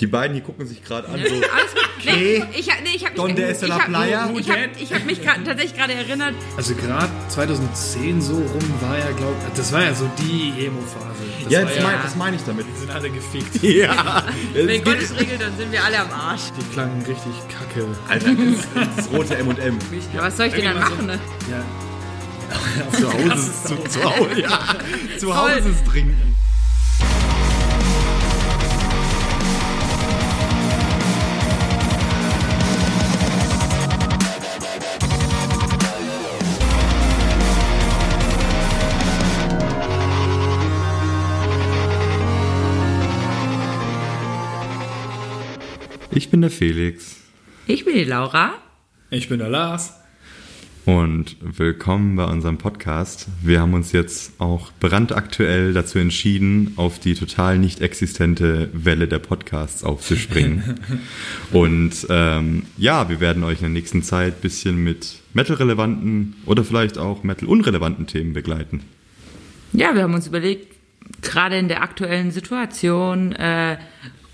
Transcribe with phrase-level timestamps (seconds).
[0.00, 1.14] Die beiden hier gucken sich gerade an.
[1.18, 2.04] So, Alles gut.
[2.04, 4.30] Nee, ich, nee, ich habe mich, la ich hab- playa?
[4.38, 8.98] ich hab, ich hab mich grad, tatsächlich gerade erinnert, Also gerade 2010 so rum war
[8.98, 11.48] ja, glaube ich, das war ja so die Emo-Phase.
[11.48, 12.66] Ja, ja, mein, das meine ich damit.
[12.74, 13.62] die sind alle gefickt.
[13.62, 14.24] Ja.
[14.52, 16.42] wenn Es Gott geht, es regelt, dann sind wir alle am Arsch.
[16.58, 17.86] Die klangen richtig kacke.
[18.08, 19.78] Alter, das, das rote M&M.
[20.14, 21.18] Ja, was soll ich denn dann machen, ne?
[21.50, 21.64] Ja.
[22.98, 24.60] Zu Hause, zu, zu Hause, ja.
[25.18, 26.35] Zu Hause ist trinken.
[46.16, 47.18] Ich bin der Felix.
[47.66, 48.54] Ich bin die Laura.
[49.10, 49.92] Ich bin der Lars.
[50.86, 53.28] Und willkommen bei unserem Podcast.
[53.42, 59.18] Wir haben uns jetzt auch brandaktuell dazu entschieden, auf die total nicht existente Welle der
[59.18, 60.80] Podcasts aufzuspringen.
[61.52, 66.64] Und ähm, ja, wir werden euch in der nächsten Zeit ein bisschen mit Metal-relevanten oder
[66.64, 68.84] vielleicht auch Metal-unrelevanten Themen begleiten.
[69.74, 70.76] Ja, wir haben uns überlegt,
[71.20, 73.76] gerade in der aktuellen Situation, äh,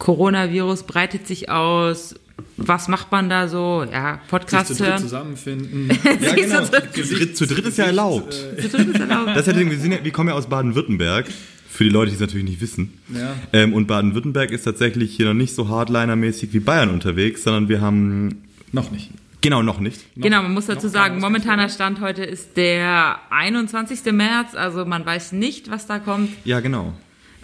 [0.02, 2.16] Coronavirus breitet sich aus.
[2.56, 3.86] Was macht man da so?
[3.90, 4.98] Ja, Sich Podcasts zu dritt hören.
[5.02, 5.90] zusammenfinden.
[6.20, 6.64] Ja, genau.
[6.64, 8.34] Zu Zu dritt, zu dritt ist ja erlaubt.
[8.34, 9.28] Zu dritt ist erlaubt.
[9.28, 11.26] Das ist ja, wir, sind ja, wir kommen ja aus Baden-Württemberg.
[11.70, 12.94] Für die Leute, die es natürlich nicht wissen.
[13.14, 13.32] Ja.
[13.52, 17.80] Ähm, und Baden-Württemberg ist tatsächlich hier noch nicht so Hardliner-mäßig wie Bayern unterwegs, sondern wir
[17.80, 18.42] haben.
[18.72, 19.10] Noch nicht.
[19.40, 20.00] Genau, noch nicht.
[20.16, 24.12] Genau, man muss dazu noch sagen, momentaner Stand heute ist der 21.
[24.12, 26.30] März, also man weiß nicht, was da kommt.
[26.44, 26.92] Ja, genau.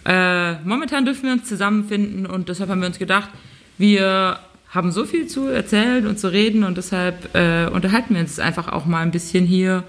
[0.05, 3.29] Äh, momentan dürfen wir uns zusammenfinden und deshalb haben wir uns gedacht,
[3.77, 8.39] wir haben so viel zu erzählen und zu reden und deshalb äh, unterhalten wir uns
[8.39, 9.83] einfach auch mal ein bisschen hier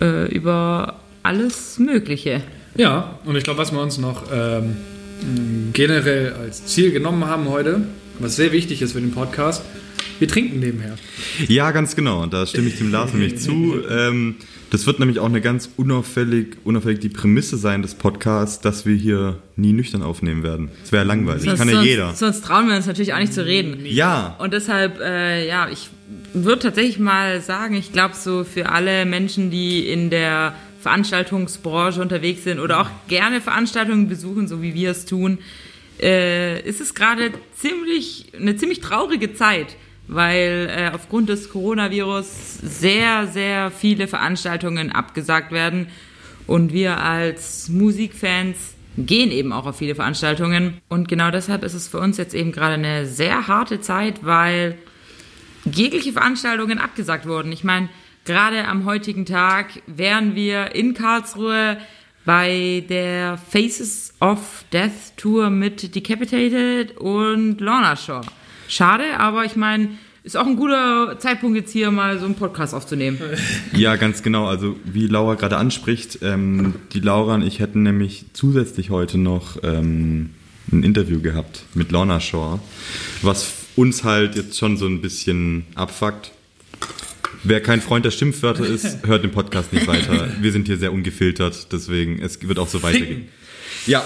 [0.00, 2.42] äh, über alles Mögliche.
[2.76, 4.76] Ja, und ich glaube, was wir uns noch ähm,
[5.72, 7.82] generell als Ziel genommen haben heute,
[8.18, 9.62] was sehr wichtig ist für den Podcast,
[10.24, 10.96] wir trinken nebenher.
[11.48, 12.24] Ja, ganz genau.
[12.24, 13.76] Da stimme ich dem Lars nämlich zu.
[13.90, 14.36] Ähm,
[14.70, 18.96] das wird nämlich auch eine ganz unauffällig, unauffällig die Prämisse sein des Podcasts, dass wir
[18.96, 20.70] hier nie nüchtern aufnehmen werden.
[20.80, 21.44] Das wäre langweilig.
[21.44, 22.14] Kann ja sonst, jeder.
[22.14, 23.84] Sonst trauen wir uns natürlich auch nicht zu reden.
[23.84, 24.34] Ja.
[24.38, 25.90] Und deshalb, äh, ja, ich
[26.32, 32.44] würde tatsächlich mal sagen, ich glaube so für alle Menschen, die in der Veranstaltungsbranche unterwegs
[32.44, 35.38] sind oder auch gerne Veranstaltungen besuchen, so wie wir es tun,
[36.00, 39.76] äh, ist es gerade ziemlich eine ziemlich traurige Zeit,
[40.06, 45.88] weil äh, aufgrund des Coronavirus sehr sehr viele Veranstaltungen abgesagt werden
[46.46, 51.88] und wir als Musikfans gehen eben auch auf viele Veranstaltungen und genau deshalb ist es
[51.88, 54.78] für uns jetzt eben gerade eine sehr harte Zeit, weil
[55.64, 57.50] jegliche Veranstaltungen abgesagt wurden.
[57.52, 57.88] Ich meine,
[58.24, 61.78] gerade am heutigen Tag wären wir in Karlsruhe
[62.24, 68.24] bei der Faces of Death Tour mit Decapitated und Lorna Shore.
[68.68, 69.90] Schade, aber ich meine,
[70.24, 73.18] ist auch ein guter Zeitpunkt jetzt hier mal so einen Podcast aufzunehmen.
[73.74, 74.46] Ja, ganz genau.
[74.46, 79.58] Also wie Laura gerade anspricht, ähm, die Laura und ich hätten nämlich zusätzlich heute noch
[79.62, 80.30] ähm,
[80.72, 82.60] ein Interview gehabt mit Lorna Shore,
[83.20, 86.32] was uns halt jetzt schon so ein bisschen abfuckt.
[87.42, 90.28] Wer kein Freund der Schimpfwörter ist, hört den Podcast nicht weiter.
[90.40, 93.28] Wir sind hier sehr ungefiltert, deswegen es wird auch so weitergehen.
[93.86, 94.02] Ja,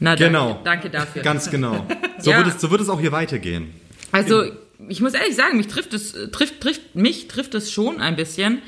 [0.00, 0.60] Na, Genau.
[0.64, 1.22] danke, danke dafür.
[1.22, 1.86] ganz genau.
[2.18, 2.38] So, Ja.
[2.38, 3.72] wird es, so wird es auch hier weitergehen.
[4.12, 4.44] Also,
[4.88, 8.16] ich muss ehrlich sagen, mich trifft es, äh, trifft, trifft, mich trifft es schon ein
[8.16, 8.62] bisschen,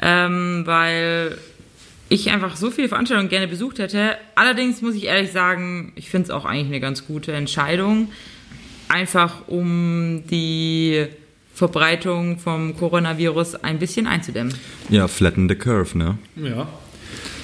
[0.00, 1.36] ähm, weil
[2.08, 4.16] ich einfach so viele Veranstaltungen gerne besucht hätte.
[4.36, 8.10] Allerdings muss ich ehrlich sagen, ich finde es auch eigentlich eine ganz gute Entscheidung,
[8.88, 11.06] einfach um die
[11.54, 14.54] Verbreitung vom Coronavirus ein bisschen einzudämmen.
[14.88, 16.18] Ja, flatten the curve, ne?
[16.36, 16.68] Ja.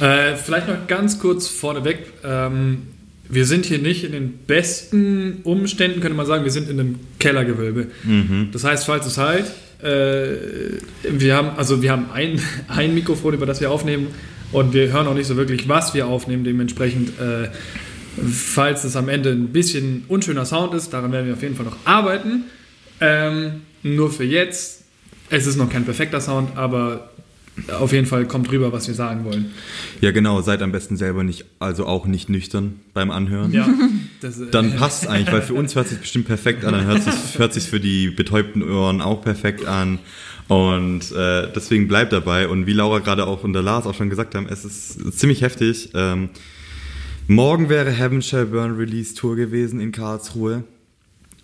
[0.06, 1.98] Äh, vielleicht noch ganz kurz vorneweg.
[2.24, 2.88] Ähm,
[3.30, 6.44] wir sind hier nicht in den besten Umständen, könnte man sagen.
[6.44, 7.86] Wir sind in einem Kellergewölbe.
[8.52, 9.46] Das heißt, falls es halt,
[9.82, 14.08] äh, wir haben, also wir haben ein, ein Mikrofon, über das wir aufnehmen
[14.52, 16.44] und wir hören auch nicht so wirklich, was wir aufnehmen.
[16.44, 17.48] Dementsprechend, äh,
[18.28, 21.66] falls es am Ende ein bisschen unschöner Sound ist, daran werden wir auf jeden Fall
[21.66, 22.44] noch arbeiten.
[23.00, 24.84] Ähm, nur für jetzt,
[25.30, 27.09] es ist noch kein perfekter Sound, aber
[27.78, 29.50] auf jeden Fall kommt rüber, was wir sagen wollen.
[30.00, 30.40] Ja, genau.
[30.40, 33.52] Seid am besten selber nicht, also auch nicht nüchtern beim Anhören.
[33.52, 33.68] Ja,
[34.20, 36.86] das, äh, Dann passt eigentlich, weil für uns hört es sich bestimmt perfekt an, dann
[36.86, 39.98] hört es hört sich für die betäubten Ohren auch perfekt an.
[40.48, 42.48] Und äh, deswegen bleibt dabei.
[42.48, 45.42] Und wie Laura gerade auch und der Lars auch schon gesagt haben, es ist ziemlich
[45.42, 45.90] heftig.
[45.94, 46.30] Ähm,
[47.28, 50.64] morgen wäre Heaven Shall Burn Release Tour gewesen in Karlsruhe.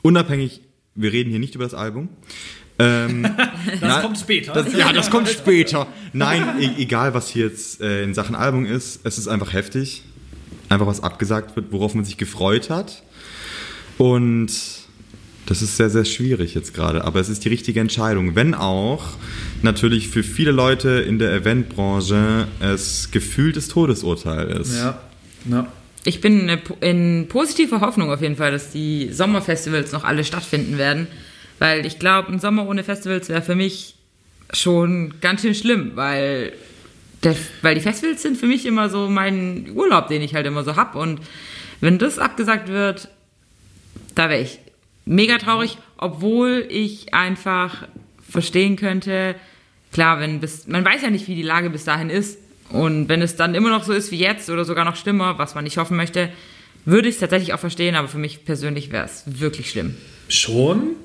[0.03, 0.61] Unabhängig,
[0.97, 2.09] wir reden hier nicht über das Album.
[2.79, 3.23] Ähm,
[3.67, 4.53] das na, kommt später.
[4.53, 5.87] das, ja, das kommt später.
[6.13, 10.03] Nein, e egal was hier jetzt äh, in Sachen Album ist, es ist einfach heftig.
[10.69, 13.03] Einfach was abgesagt wird, worauf man sich gefreut hat.
[13.99, 14.51] Und
[15.47, 18.35] das ist sehr, sehr schwierig jetzt gerade, aber es ist die richtige Entscheidung.
[18.35, 19.05] Wenn auch
[19.63, 24.77] natürlich für viele Leute in der Eventbranche es gefühltes Todesurteil ist.
[24.77, 25.01] Ja.
[25.49, 25.67] ja.
[26.05, 26.51] Ich bin
[26.81, 31.07] in positiver Hoffnung auf jeden Fall, dass die Sommerfestivals noch alle stattfinden werden,
[31.59, 33.95] weil ich glaube, ein Sommer ohne Festivals wäre für mich
[34.53, 36.53] schon ganz schön schlimm, weil,
[37.23, 40.65] der, weil die Festivals sind für mich immer so mein Urlaub, den ich halt immer
[40.65, 41.21] so hab und
[41.81, 43.09] wenn das abgesagt wird,
[44.15, 44.59] da wäre ich
[45.05, 47.87] mega traurig, obwohl ich einfach
[48.29, 49.37] verstehen könnte,
[49.93, 52.39] klar, wenn bis, man weiß ja nicht, wie die Lage bis dahin ist.
[52.71, 55.55] Und wenn es dann immer noch so ist wie jetzt oder sogar noch schlimmer, was
[55.55, 56.31] man nicht hoffen möchte,
[56.85, 59.97] würde ich es tatsächlich auch verstehen, aber für mich persönlich wäre es wirklich schlimm.
[60.29, 60.97] Schon,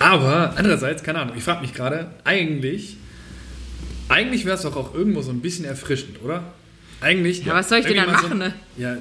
[0.00, 2.96] aber andererseits, keine Ahnung, ich frage mich gerade, eigentlich,
[4.08, 6.54] eigentlich wäre es doch auch irgendwo so ein bisschen erfrischend, oder?
[7.02, 7.44] Eigentlich.
[7.44, 8.54] Ja, was soll ich denn dann machen, so, ne?
[8.78, 8.96] Ja,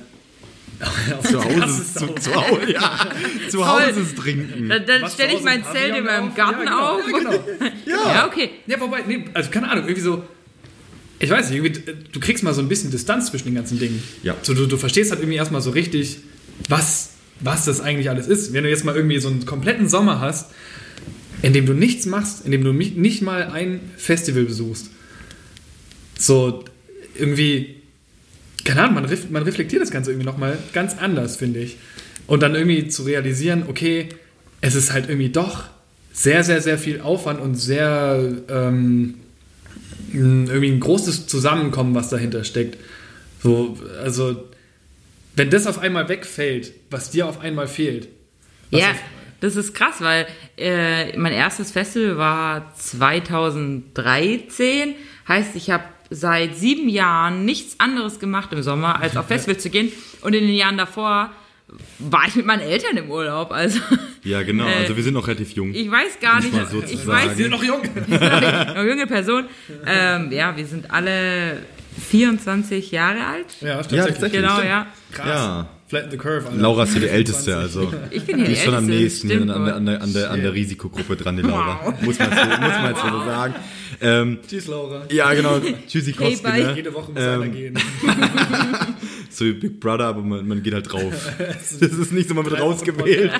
[1.23, 3.09] zu Hause, zu, zu, Hause, ja,
[3.49, 4.67] zu Hause trinken.
[4.67, 7.01] Dann, dann stelle ich mein Zelt in meinem Garten ja, auf.
[7.05, 7.31] Genau.
[7.31, 7.71] Ja, genau.
[7.85, 8.13] ja.
[8.13, 8.49] ja, okay.
[8.67, 10.23] Ja, wobei, nee, also keine Ahnung, irgendwie so.
[11.21, 11.81] Ich weiß nicht, irgendwie,
[12.11, 14.03] du kriegst mal so ein bisschen Distanz zwischen den ganzen Dingen.
[14.21, 14.35] Ja.
[14.41, 16.19] So, du, du verstehst halt irgendwie erstmal so richtig,
[16.67, 18.53] was, was das eigentlich alles ist.
[18.53, 20.51] Wenn du jetzt mal irgendwie so einen kompletten Sommer hast,
[21.41, 24.89] in dem du nichts machst, in dem du nicht mal ein Festival besuchst.
[26.17, 26.65] So,
[27.15, 27.79] irgendwie
[28.69, 31.77] keine Ahnung, man, ref, man reflektiert das Ganze irgendwie nochmal ganz anders, finde ich.
[32.27, 34.09] Und dann irgendwie zu realisieren, okay,
[34.61, 35.63] es ist halt irgendwie doch
[36.13, 39.15] sehr, sehr, sehr viel Aufwand und sehr ähm,
[40.13, 42.77] irgendwie ein großes Zusammenkommen, was dahinter steckt.
[43.41, 44.43] So, also,
[45.35, 48.09] wenn das auf einmal wegfällt, was dir auf einmal fehlt.
[48.69, 48.93] Ja,
[49.41, 50.27] das ist krass, weil
[50.57, 54.95] äh, mein erstes Festival war 2013.
[55.27, 59.69] Heißt, ich habe seit sieben Jahren nichts anderes gemacht im Sommer, als auf Festivals zu
[59.69, 59.91] gehen.
[60.21, 61.31] Und in den Jahren davor
[61.99, 63.51] war ich mit meinen Eltern im Urlaub.
[63.51, 63.79] Also,
[64.23, 64.65] ja, genau.
[64.65, 65.73] Äh, also wir sind noch relativ jung.
[65.73, 66.53] Ich weiß gar nicht.
[66.69, 67.81] So ich weiß, wir sind noch jung.
[68.07, 69.45] noch junge Person.
[69.85, 71.59] Ähm, ja, wir sind alle
[72.09, 73.45] 24 Jahre alt.
[73.61, 74.19] Ja, stimmt.
[74.19, 74.87] Ja, genau, ja.
[75.11, 75.27] Krass.
[75.27, 75.69] Ja.
[75.89, 76.45] Flatten the curve.
[76.45, 76.61] Alter.
[76.61, 77.91] Laura ist hier die Älteste, also.
[78.11, 80.13] Ich bin hier die die ist schon am nächsten stimmt, an, der, an, der, an,
[80.13, 81.79] der, an der Risikogruppe dran, die Laura.
[81.83, 82.01] Wow.
[82.03, 83.55] Muss man jetzt, muss man jetzt so sagen.
[84.01, 85.01] Ähm, Tschüss, Laura.
[85.11, 85.59] Ja, genau.
[85.87, 86.73] Tschüssi, Hey, ne?
[86.75, 87.79] Jede Woche muss Ähm, einer gehen.
[89.31, 91.13] So wie Big Brother, aber man, man geht halt drauf.
[91.37, 93.31] Das ist nicht so, man wird rausgewählt.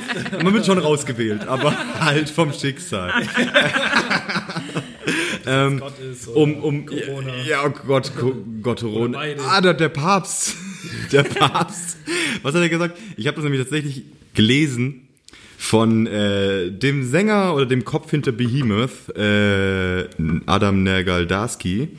[0.42, 3.12] Man wird schon rausgewählt, aber halt vom Schicksal.
[5.48, 7.34] ähm, Gott ist um, um, Corona.
[7.48, 8.12] ja, oh Gott,
[8.62, 9.20] Gott, Corona.
[9.50, 10.56] Ah, der, der Papst.
[11.12, 11.98] Der Papst.
[12.42, 12.98] Was hat er gesagt?
[13.18, 14.04] Ich habe das nämlich tatsächlich
[14.34, 15.08] gelesen
[15.58, 20.08] von äh, dem Sänger oder dem Kopf hinter Behemoth, äh,
[20.46, 21.90] Adam Nergaldarski,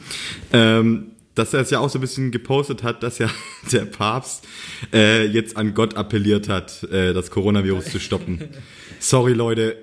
[0.53, 3.31] ähm, dass er es ja auch so ein bisschen gepostet hat, dass ja
[3.73, 4.47] der Papst
[4.95, 8.49] äh, jetzt an Gott appelliert hat, äh, das Coronavirus zu stoppen.
[8.99, 9.77] Sorry Leute,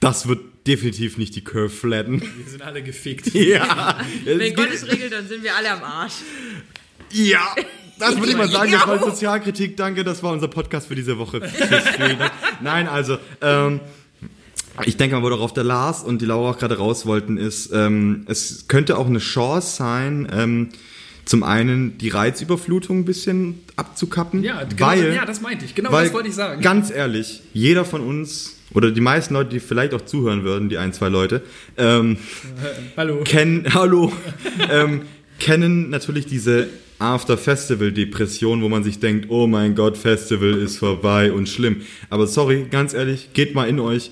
[0.00, 2.20] das wird definitiv nicht die Curve flatten.
[2.22, 3.34] Wir sind alle gefickt.
[3.34, 6.14] ja, Wenn Gott es regelt, dann sind wir alle am Arsch.
[7.12, 7.54] ja.
[7.98, 8.98] Das würde ich mal sagen, das war.
[8.98, 9.76] Sozialkritik.
[9.76, 11.40] Danke, das war unser Podcast für diese Woche.
[12.60, 13.80] Nein, also, ähm,
[14.84, 18.24] ich denke mal, worauf der Lars und die Laura auch gerade raus wollten, ist, ähm,
[18.28, 20.68] es könnte auch eine Chance sein, ähm,
[21.24, 24.42] zum einen die Reizüberflutung ein bisschen abzukappen.
[24.42, 25.74] Ja, genau, weil, ja, das meinte ich.
[25.74, 26.62] Genau weil, das wollte ich sagen.
[26.62, 30.78] Ganz ehrlich, jeder von uns oder die meisten Leute, die vielleicht auch zuhören würden, die
[30.78, 31.42] ein, zwei Leute,
[31.76, 32.18] ähm,
[32.96, 33.22] Hallo.
[33.24, 34.12] kennen, hallo,
[34.70, 35.02] ähm,
[35.38, 41.48] kennen natürlich diese After-Festival-Depression, wo man sich denkt, oh mein Gott, Festival ist vorbei und
[41.48, 41.82] schlimm.
[42.10, 44.10] Aber sorry, ganz ehrlich, geht mal in euch.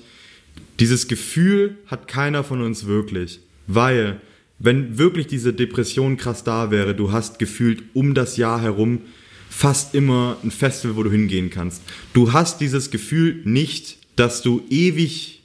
[0.78, 3.40] Dieses Gefühl hat keiner von uns wirklich.
[3.66, 4.20] Weil,
[4.58, 9.00] wenn wirklich diese Depression krass da wäre, du hast gefühlt um das Jahr herum
[9.48, 11.82] fast immer ein Festival, wo du hingehen kannst.
[12.12, 15.42] Du hast dieses Gefühl nicht, dass du ewig,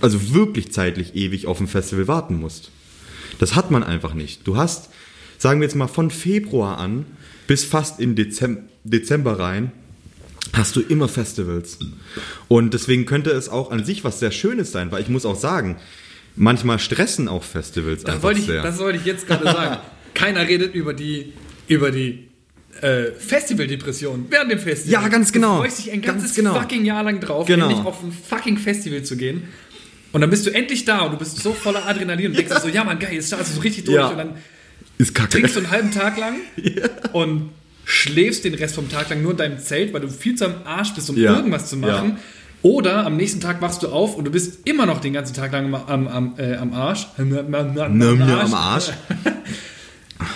[0.00, 2.70] also wirklich zeitlich ewig auf ein Festival warten musst.
[3.38, 4.46] Das hat man einfach nicht.
[4.46, 4.90] Du hast,
[5.40, 7.06] sagen wir jetzt mal, von Februar an
[7.46, 9.72] bis fast in Dezember, Dezember rein,
[10.52, 11.78] hast du immer Festivals.
[12.48, 15.34] Und deswegen könnte es auch an sich was sehr Schönes sein, weil ich muss auch
[15.36, 15.76] sagen,
[16.36, 18.62] manchmal stressen auch Festivals Das einfach wollte, ich, sehr.
[18.62, 19.78] das wollte ich jetzt gerade sagen.
[20.14, 21.32] Keiner redet über die,
[21.68, 22.28] über die
[22.82, 25.02] äh, Festivaldepression während dem Festival.
[25.02, 25.56] Ja, ganz genau.
[25.56, 26.54] Du freust dich ein Ganz ganzes genau.
[26.54, 27.68] fucking Jahr lang drauf, Genau.
[27.68, 29.44] endlich auf ein fucking Festival zu gehen.
[30.12, 32.60] Und dann bist du endlich da und du bist so voller Adrenalin und denkst dir
[32.60, 34.08] so, ja man, geil, jetzt startest du so richtig durch Ja.
[34.08, 34.34] und dann
[35.00, 35.30] ist kacke.
[35.30, 36.36] trinkst du einen halben Tag lang
[37.12, 37.50] und
[37.84, 40.54] schläfst den Rest vom Tag lang nur in deinem Zelt, weil du viel zu am
[40.64, 41.36] Arsch bist, um Ja.
[41.36, 42.10] irgendwas zu machen.
[42.10, 42.18] Ja.
[42.62, 45.50] Oder am nächsten Tag wachst du auf und du bist immer noch den ganzen Tag
[45.52, 47.06] lang am, am, äh, am Arsch.
[47.16, 48.90] Am, am, am, am, nö, am Arsch.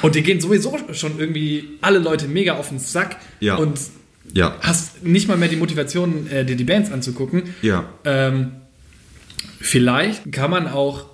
[0.00, 3.16] Und dir gehen sowieso schon irgendwie alle Leute mega auf den Sack.
[3.40, 3.56] Ja.
[3.56, 3.78] Und
[4.32, 4.56] Ja.
[4.62, 7.42] hast nicht mal mehr die Motivation, äh, dir die Bands anzugucken.
[7.60, 7.84] Ja.
[8.06, 8.52] Ähm,
[9.60, 11.04] vielleicht kann man auch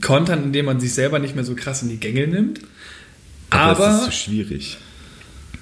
[0.00, 2.60] kontern, indem man sich selber nicht mehr so krass in die Gänge nimmt.
[3.52, 4.78] Aber, das ist Aber, zu schwierig.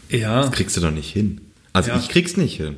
[0.09, 1.41] ja, Das kriegst du doch nicht hin.
[1.73, 1.99] Also Ja.
[1.99, 2.77] ich krieg's nicht hin.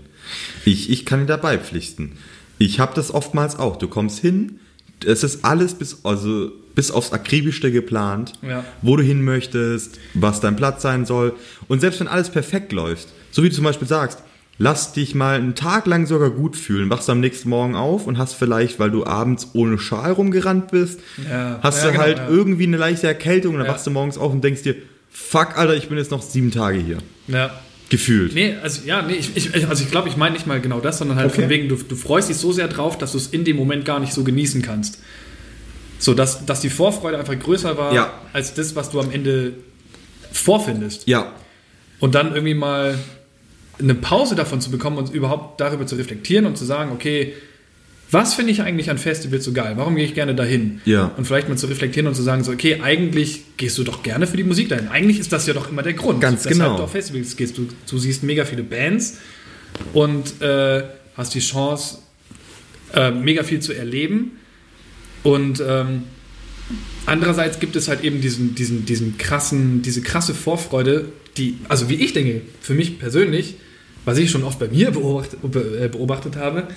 [0.64, 2.12] Ich, ich kann dir dabei pflichten.
[2.59, 3.76] Ich habe das oftmals auch.
[3.76, 4.61] Du kommst hin,
[5.04, 8.64] es ist alles bis, also bis aufs Akribischste geplant, Ja.
[8.83, 11.35] wo du hin möchtest, was dein Platz sein soll.
[11.69, 14.23] Und selbst wenn alles perfekt läuft, so wie du zum Beispiel sagst,
[14.59, 18.16] lass dich mal einen Tag lang sogar gut fühlen, wachst am nächsten Morgen auf und
[18.19, 21.59] hast vielleicht, weil du abends ohne Schal rumgerannt bist, Ja.
[21.62, 24.33] hast Ja, du genau, halt irgendwie eine leichte Erkältung und dann wachst du morgens auf
[24.33, 24.76] und denkst dir,
[25.12, 26.99] fuck, Alter, ich bin jetzt noch sieben Tage hier.
[27.28, 27.61] ja.
[27.90, 28.33] Gefühlt.
[28.35, 30.97] Nee, also ja, nee, ich, ich, also ich glaube, ich meine nicht mal genau das,
[30.97, 31.42] sondern halt Okay.
[31.42, 33.85] von wegen, du, du freust dich so sehr drauf, dass du es in dem Moment
[33.85, 34.99] gar nicht so genießen kannst.
[35.99, 38.14] So, dass, dass die Vorfreude einfach größer war Ja.
[38.33, 39.52] als das, was du am Ende
[40.33, 41.07] vorfindest.
[41.07, 41.33] Ja,
[42.00, 42.99] Und dann irgendwie mal
[43.78, 47.35] eine Pause davon zu bekommen und überhaupt darüber zu reflektieren und zu sagen, okay,
[48.12, 49.73] was finde ich eigentlich an Festivals so geil?
[49.76, 50.81] Warum gehe ich gerne dahin?
[50.85, 51.07] Ja.
[51.16, 54.26] Und vielleicht mal zu reflektieren und zu sagen, so, okay, eigentlich gehst du doch gerne
[54.26, 54.88] für die Musik dahin.
[54.88, 56.21] Eigentlich ist das ja doch immer der Grund.
[56.21, 56.76] Ganz weshalb genau.
[56.76, 57.57] du auf Festivals gehst.
[57.57, 59.19] Du, du siehst mega viele Bands
[59.95, 60.83] und äh,
[61.16, 61.99] hast die Chance,
[62.95, 64.33] äh, mega viel zu erleben.
[65.23, 66.02] Und ähm,
[67.07, 71.07] andererseits gibt es halt eben diesen, diesen, diesen krassen, diese krasse Vorfreude,
[71.38, 73.54] die, also wie ich denke, für mich persönlich,
[74.04, 76.69] was ich schon oft bei mir beobachtet, be- äh, beobachtet habe,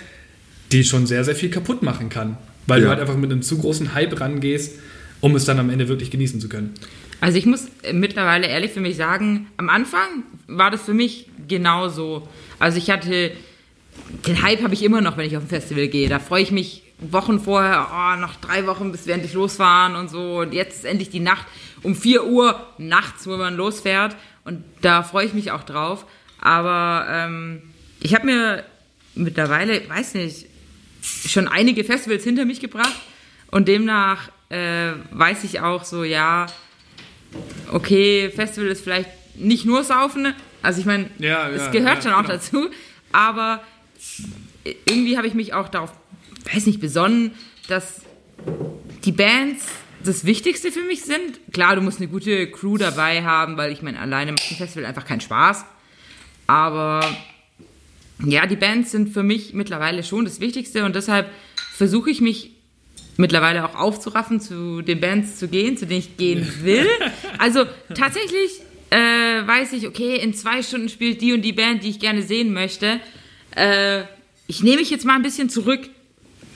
[0.72, 2.38] die schon sehr, sehr viel kaputt machen kann.
[2.68, 2.92] Weil du Ja.
[2.92, 4.80] halt einfach mit einem zu großen Hype rangehst,
[5.22, 6.74] um es dann am Ende wirklich genießen zu können.
[7.22, 11.28] Also ich muss äh, mittlerweile ehrlich für mich sagen, am Anfang war das für mich
[11.48, 12.28] genauso.
[12.60, 13.32] Also ich hatte,
[14.28, 16.10] den Hype habe ich immer noch, wenn ich auf ein Festival gehe.
[16.10, 20.10] Da freue ich mich Wochen vorher, oh, noch drei Wochen, bis wir endlich losfahren und
[20.10, 20.40] so.
[20.40, 21.46] Und jetzt ist endlich die Nacht
[21.84, 24.16] um 4 Uhr nachts, wo man losfährt.
[24.44, 26.06] Und da freue ich mich auch drauf.
[26.40, 27.62] Aber ähm,
[28.02, 28.64] ich habe mir
[29.14, 30.46] mittlerweile, weiß nicht,
[31.28, 32.96] schon einige Festivals hinter mich gebracht.
[33.52, 36.48] Und demnach äh, weiß ich auch so, ja,
[37.72, 40.34] okay, Festival ist vielleicht nicht nur Saufen.
[40.62, 42.34] Also ich meine, Ja, es ja, gehört ja, schon auch genau.
[42.34, 42.70] dazu.
[43.12, 43.62] Aber
[44.86, 45.92] irgendwie habe ich mich auch darauf,
[46.54, 47.32] weiß nicht, besonnen,
[47.68, 48.02] dass
[49.04, 49.66] die Bands
[50.04, 51.40] das Wichtigste für mich sind.
[51.52, 54.86] Klar, du musst eine gute Crew dabei haben, weil ich meine, alleine macht ein Festival
[54.86, 55.66] einfach keinen Spaß.
[56.48, 57.02] Aber
[58.24, 61.30] ja, die Bands sind für mich mittlerweile schon das Wichtigste und deshalb
[61.74, 62.52] versuche ich mich
[63.18, 66.88] mittlerweile auch aufzuraffen, zu den Bands zu gehen, zu denen ich gehen will.
[67.38, 71.90] Also tatsächlich äh, weiß ich, okay, in zwei Stunden spielt die und die Band, die
[71.90, 73.00] ich gerne sehen möchte.
[73.56, 74.04] Äh,
[74.48, 75.90] ich nehme mich jetzt mal ein bisschen zurück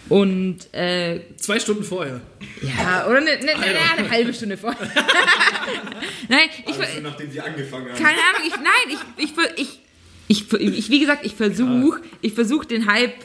[0.08, 2.22] und äh, Zwei Stunden vorher.
[2.62, 4.76] ja, oder eine, eine, eine, eine halbe Stunde vor.
[6.30, 7.98] Nein, ich, ver- nachdem sie angefangen haben.
[8.04, 9.80] keine Ahnung, ich, nein, ich, ich, ich,
[10.30, 13.16] ich, ich, wie gesagt, ich versuche, ich versuche den Hype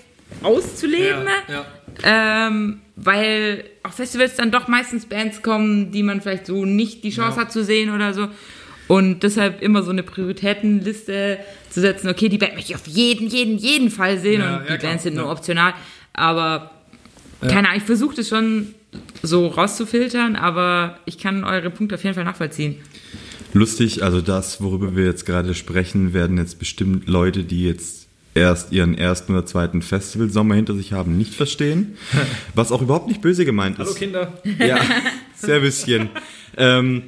[0.42, 1.64] auszuleben, Ja,
[2.02, 2.46] ja.
[2.49, 7.11] ähm, weil auf Festivals dann doch meistens Bands kommen, die man vielleicht so nicht die
[7.11, 7.42] Chance Ja.
[7.42, 8.28] hat zu sehen oder so.
[8.88, 11.38] Und deshalb immer so eine Prioritätenliste
[11.70, 14.76] zu setzen, okay, die Band möchte ich auf jeden, jeden, jeden Fall sehen und die
[14.78, 15.75] Bands sind nur optional.
[16.12, 16.70] Aber
[17.40, 18.75] keine Ahnung, ich versuche das schon
[19.23, 22.76] so rauszufiltern, aber ich kann eure Punkte auf jeden Fall nachvollziehen.
[23.54, 28.73] Lustig, also das, worüber wir jetzt gerade sprechen, werden jetzt bestimmt Leute, die jetzt erst
[28.73, 31.96] ihren ersten oder zweiten Festivalsommer hinter sich haben, nicht verstehen.
[32.54, 33.87] Was auch überhaupt nicht böse gemeint ist.
[33.87, 34.32] Hallo Kinder.
[34.58, 34.80] Ja,
[35.37, 36.08] Servüschen.
[36.56, 37.02] ähm,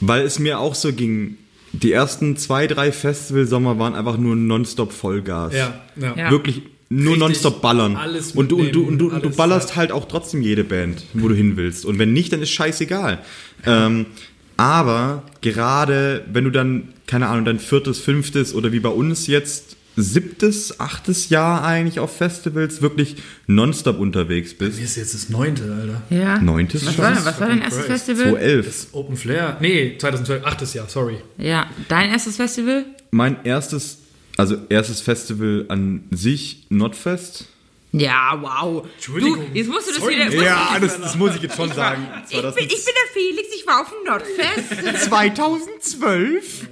[0.00, 1.36] weil es mir auch so ging,
[1.72, 5.54] die ersten zwei, drei Festivalsommer waren einfach nur nonstop Vollgas.
[5.54, 6.14] Ja, ja.
[6.16, 6.30] Ja.
[6.32, 7.96] Wirklich nur Richtig nonstop ballern.
[7.96, 10.64] alles und du, und du, und du, und du ballerst alles, halt auch trotzdem jede
[10.64, 11.86] Band, wo du hin willst.
[11.86, 13.20] Und wenn nicht, dann ist scheißegal.
[13.64, 14.06] Ähm,
[14.56, 19.76] aber gerade wenn du dann, keine Ahnung, dein viertes, fünftes oder wie bei uns jetzt
[19.96, 23.16] siebtes, achtes Jahr eigentlich auf Festivals wirklich
[23.46, 24.78] nonstop unterwegs bist.
[24.78, 26.02] Mir ist jetzt das neunte, Alter.
[26.10, 26.38] Ja.
[26.40, 27.04] Neuntes Was schon?
[27.04, 28.06] war, was war dein erstes Christ.
[28.06, 28.30] Festival?
[28.32, 28.86] 2011.
[28.92, 29.56] Open Flair?
[29.60, 31.16] Nee, 2012, achtes Jahr, sorry.
[31.36, 32.86] Ja, dein erstes Festival?
[33.10, 33.98] Mein erstes,
[34.38, 37.48] also erstes Festival an sich, Notfest.
[37.92, 38.86] Ja, wow.
[38.94, 39.46] Entschuldigung.
[39.52, 40.14] Du, jetzt musst du das Sorry.
[40.16, 40.42] wieder.
[40.42, 42.08] Ja, das, das muss ich jetzt schon sagen.
[42.30, 46.68] Ich bin, ich bin der Felix, ich war auf dem Nordfest 2012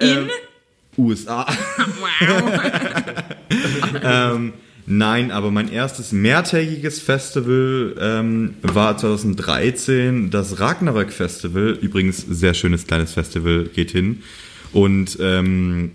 [0.00, 0.28] in.
[0.96, 1.46] USA.
[2.20, 2.60] Wow.
[4.02, 4.52] ähm,
[4.86, 11.78] nein, aber mein erstes mehrtägiges Festival ähm, war 2013 das Ragnarök Festival.
[11.80, 14.22] Übrigens sehr schönes kleines Festival, geht hin
[14.72, 15.92] und ähm,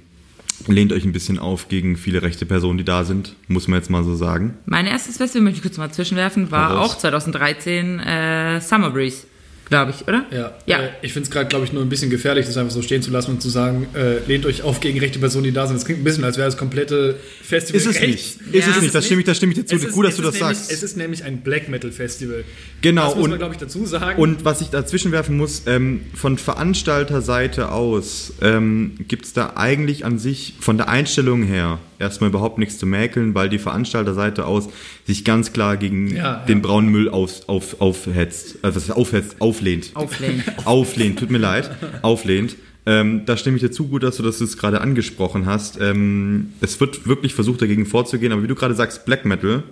[0.68, 3.89] lehnt euch ein bisschen auf gegen viele rechte Personen, die da sind, muss man jetzt
[3.89, 4.58] mal so sagen.
[4.66, 9.25] Mein erstes Festival, möchte ich kurz mal zwischenwerfen, war auch 2013 äh, Summer Breeze.
[9.70, 10.26] Glaube ich, oder?
[10.32, 10.80] Ja, Ja.
[10.84, 13.02] Äh, ich finde es gerade, glaube ich, nur ein bisschen gefährlich, das einfach so stehen
[13.02, 15.76] zu lassen und zu sagen, äh, lehnt euch auf gegen rechte Personen, die da sind.
[15.78, 18.38] Das klingt ein bisschen, als wäre das komplette Festival Ist es rechts.
[18.40, 18.56] nicht.
[18.56, 18.74] Ist Ja.
[18.76, 18.96] es nicht.
[18.96, 19.76] Da stimme ich, da stimme ich dir zu.
[19.76, 20.72] Es ist- Gut, dass es du das nämlich, sagst.
[20.72, 22.44] Es ist nämlich ein Black Metal Festival.
[22.82, 24.20] Genau, Das muss und- man, glaube ich, dazu sagen.
[24.22, 30.06] Und was ich dazwischen werfen muss, ähm, von Veranstalterseite aus ähm, gibt es da eigentlich
[30.06, 34.70] an sich von der Einstellung her erstmal überhaupt nichts zu mäkeln, weil die Veranstalterseite aus
[35.06, 36.68] sich ganz klar gegen Ja, den ja.
[36.68, 39.91] braunen Müll auf, auf, aufhetzt, also was heißt aufhetzt, auflehnt.
[39.94, 40.44] Auflehnen.
[40.65, 41.70] auflehnt, tut mir leid,
[42.01, 42.56] auflehnt.
[42.86, 45.79] Ähm, da stimme ich dir zu gut, dass du das jetzt gerade angesprochen hast.
[45.79, 49.63] Ähm, es wird wirklich versucht, dagegen vorzugehen, aber wie du gerade sagst, Black Metal,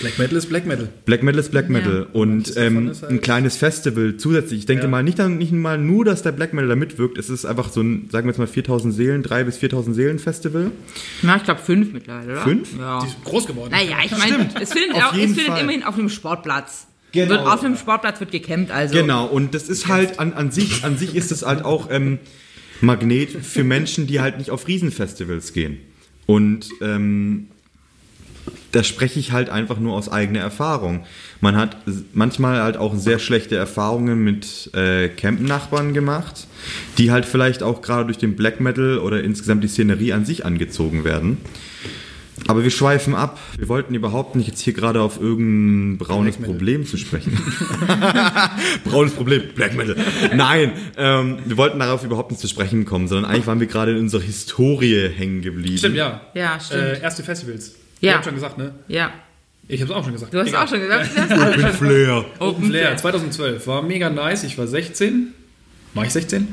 [0.00, 0.88] Black Metal ist Black Metal.
[1.06, 4.60] Black Metal ist Black Metal und Manches davon ähm, halt- ein kleines Festival zusätzlich.
[4.60, 4.88] Ich denke Ja.
[4.90, 7.18] mal nicht, nicht mal nur, dass der Black Metal da mitwirkt.
[7.18, 10.18] Es ist einfach so ein, sagen wir jetzt mal 4000 Seelen, 3 bis 4000 Seelen
[10.18, 10.70] Festival.
[11.22, 12.42] Na, ich glaube fünf mittlerweile, oder?
[12.42, 12.68] Fünf?
[12.78, 13.00] Ja.
[13.02, 13.70] Die ist groß geworden.
[13.72, 15.60] Naja, ich meine, es findet, Auf auch, es findet Fall.
[15.62, 16.86] immerhin auf einem Sportplatz.
[17.12, 17.30] Genau.
[17.30, 18.94] Wird, auf einem Sportplatz wird gecampt, also.
[18.94, 22.18] Genau, und das ist halt an, an sich, an sich ist es halt auch ähm,
[22.82, 25.78] Magnet für Menschen, die halt nicht auf Riesenfestivals gehen.
[26.26, 27.48] Und ähm,
[28.72, 31.04] da spreche ich halt einfach nur aus eigener Erfahrung.
[31.40, 31.76] Man hat
[32.12, 36.46] manchmal halt auch sehr schlechte Erfahrungen mit äh, Camp-Nachbarn gemacht,
[36.98, 40.44] die halt vielleicht auch gerade durch den Black Metal oder insgesamt die Szenerie an sich
[40.44, 41.38] angezogen werden.
[42.46, 43.38] Aber wir schweifen ab.
[43.58, 46.36] Wir wollten überhaupt nicht jetzt hier gerade auf irgendein braunes.
[46.36, 47.36] Problem zu sprechen.
[48.84, 49.96] braunes Problem, Black Metal.
[50.34, 53.92] Nein, ähm, wir wollten darauf überhaupt nicht zu sprechen kommen, sondern eigentlich waren wir gerade
[53.92, 55.78] in unserer Historie hängen geblieben.
[55.78, 56.20] Stimmt, ja.
[56.34, 56.82] Ja, stimmt.
[56.82, 57.74] Äh, erste Festivals.
[58.00, 58.10] Ja.
[58.10, 58.74] Ich habe schon gesagt, ne?
[58.88, 59.12] Ja.
[59.70, 60.32] Ich habe es auch schon gesagt.
[60.32, 60.64] Du hast Egal.
[60.64, 61.10] auch schon gesagt,
[61.60, 62.24] schon Flair.
[62.38, 64.44] Open Flair 2012 war mega nice.
[64.44, 65.34] Ich war 16.
[65.94, 66.48] War ich 16?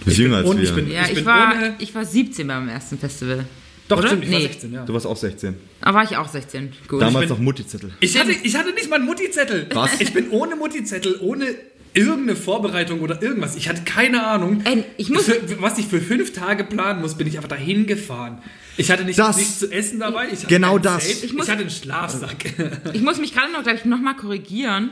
[0.00, 0.64] Du bist jünger als und wir.
[0.64, 3.44] ich bin- Ja, ich, bin war, ohne- ich war 17 beim ersten Festival.
[3.88, 4.08] Doch, Oder?
[4.08, 4.46] stimmt, ich war Nee.
[4.46, 4.84] 16, ja.
[4.84, 5.54] du warst auch 16.
[5.80, 6.72] Da war ich auch 16.
[6.88, 7.00] Gut.
[7.02, 7.90] Damals bin- noch Mutti-Zettel.
[8.00, 9.66] Ich hatte, ich hatte nicht mal einen Mutti-Zettel.
[9.74, 10.00] Was?
[10.00, 11.54] Ich bin ohne Mutti-Zettel, ohne
[11.98, 13.56] irgendeine Vorbereitung oder irgendwas.
[13.56, 14.62] Ich hatte keine Ahnung.
[14.64, 17.86] Ey, ich muss- für, was ich für fünf Tage planen muss, bin ich einfach dahin
[17.86, 18.38] gefahren.
[18.76, 20.26] Ich hatte nicht, Das- nichts zu essen dabei.
[20.32, 21.04] Ich hatte Genau das.
[21.04, 22.36] Zelt, Ich Ich, muss- hatte einen Schlafsack.
[22.92, 24.90] Ich muss mich gerade noch, glaube ich, noch mal korrigieren.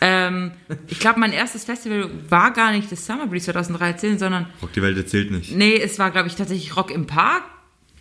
[0.00, 0.52] Ähm,
[0.88, 4.82] ich glaube, mein erstes Festival war gar nicht das Summer Breeze 2013, sondern Rock die
[4.82, 5.56] Welt erzählt nicht.
[5.56, 7.42] nee, es war, glaube ich, tatsächlich Rock im Park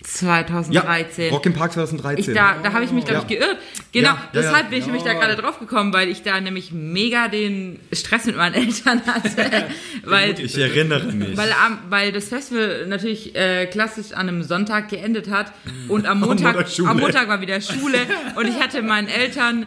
[0.07, 1.31] 2013.
[1.31, 2.19] Rock im Park 2013.
[2.19, 3.57] Ich, da da habe ich mich, glaube ich, geirrt.
[3.91, 4.69] Genau, Ja, ja, deshalb ja.
[4.69, 8.35] bin ich nämlich da gerade drauf gekommen, weil ich da nämlich mega den Stress mit
[8.37, 9.65] meinen Eltern hatte.
[10.03, 11.35] weil, ich erinnere mich.
[11.37, 11.49] weil,
[11.89, 15.51] weil das Festival natürlich äh, klassisch an einem Sonntag geendet hat
[15.87, 17.99] und am Montag, am Montag war wieder Schule
[18.35, 19.65] und ich hatte meinen Eltern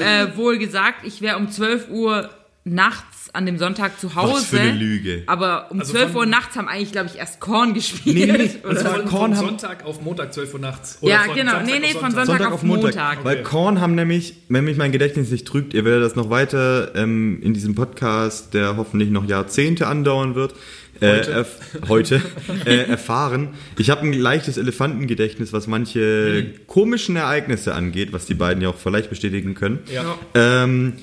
[0.00, 2.30] äh, wohl gesagt, ich wäre um 12 Uhr
[2.64, 4.44] nachts an dem Sonntag zu Hause.
[4.44, 5.22] für eine Lüge.
[5.26, 8.16] Aber um Also 12 von- Uhr nachts haben eigentlich, glaube ich, erst Korn gespielt.
[8.16, 10.98] Nee, nee, Oder war von, Korn von haben- Sonntag auf Montag, 12 Uhr nachts.
[11.00, 11.52] Ja, von genau.
[11.52, 13.24] Samstag Nee, nee, von Sonntag Sonntag auf Montag.
[13.24, 16.94] Weil Korn haben nämlich, wenn mich mein Gedächtnis nicht trügt, ihr werdet das noch weiter
[16.94, 20.54] ähm, in diesem Podcast, der hoffentlich noch Jahrzehnte andauern wird,
[21.00, 21.30] äh, Heute.
[21.32, 21.56] erf
[21.88, 22.22] heute
[22.66, 23.54] äh, erfahren.
[23.78, 28.76] Ich habe ein leichtes Elefantengedächtnis, was manche komischen Ereignisse angeht, was die beiden ja auch
[28.76, 29.78] vielleicht bestätigen können.
[29.90, 30.18] Ja.
[30.34, 30.94] Ähm,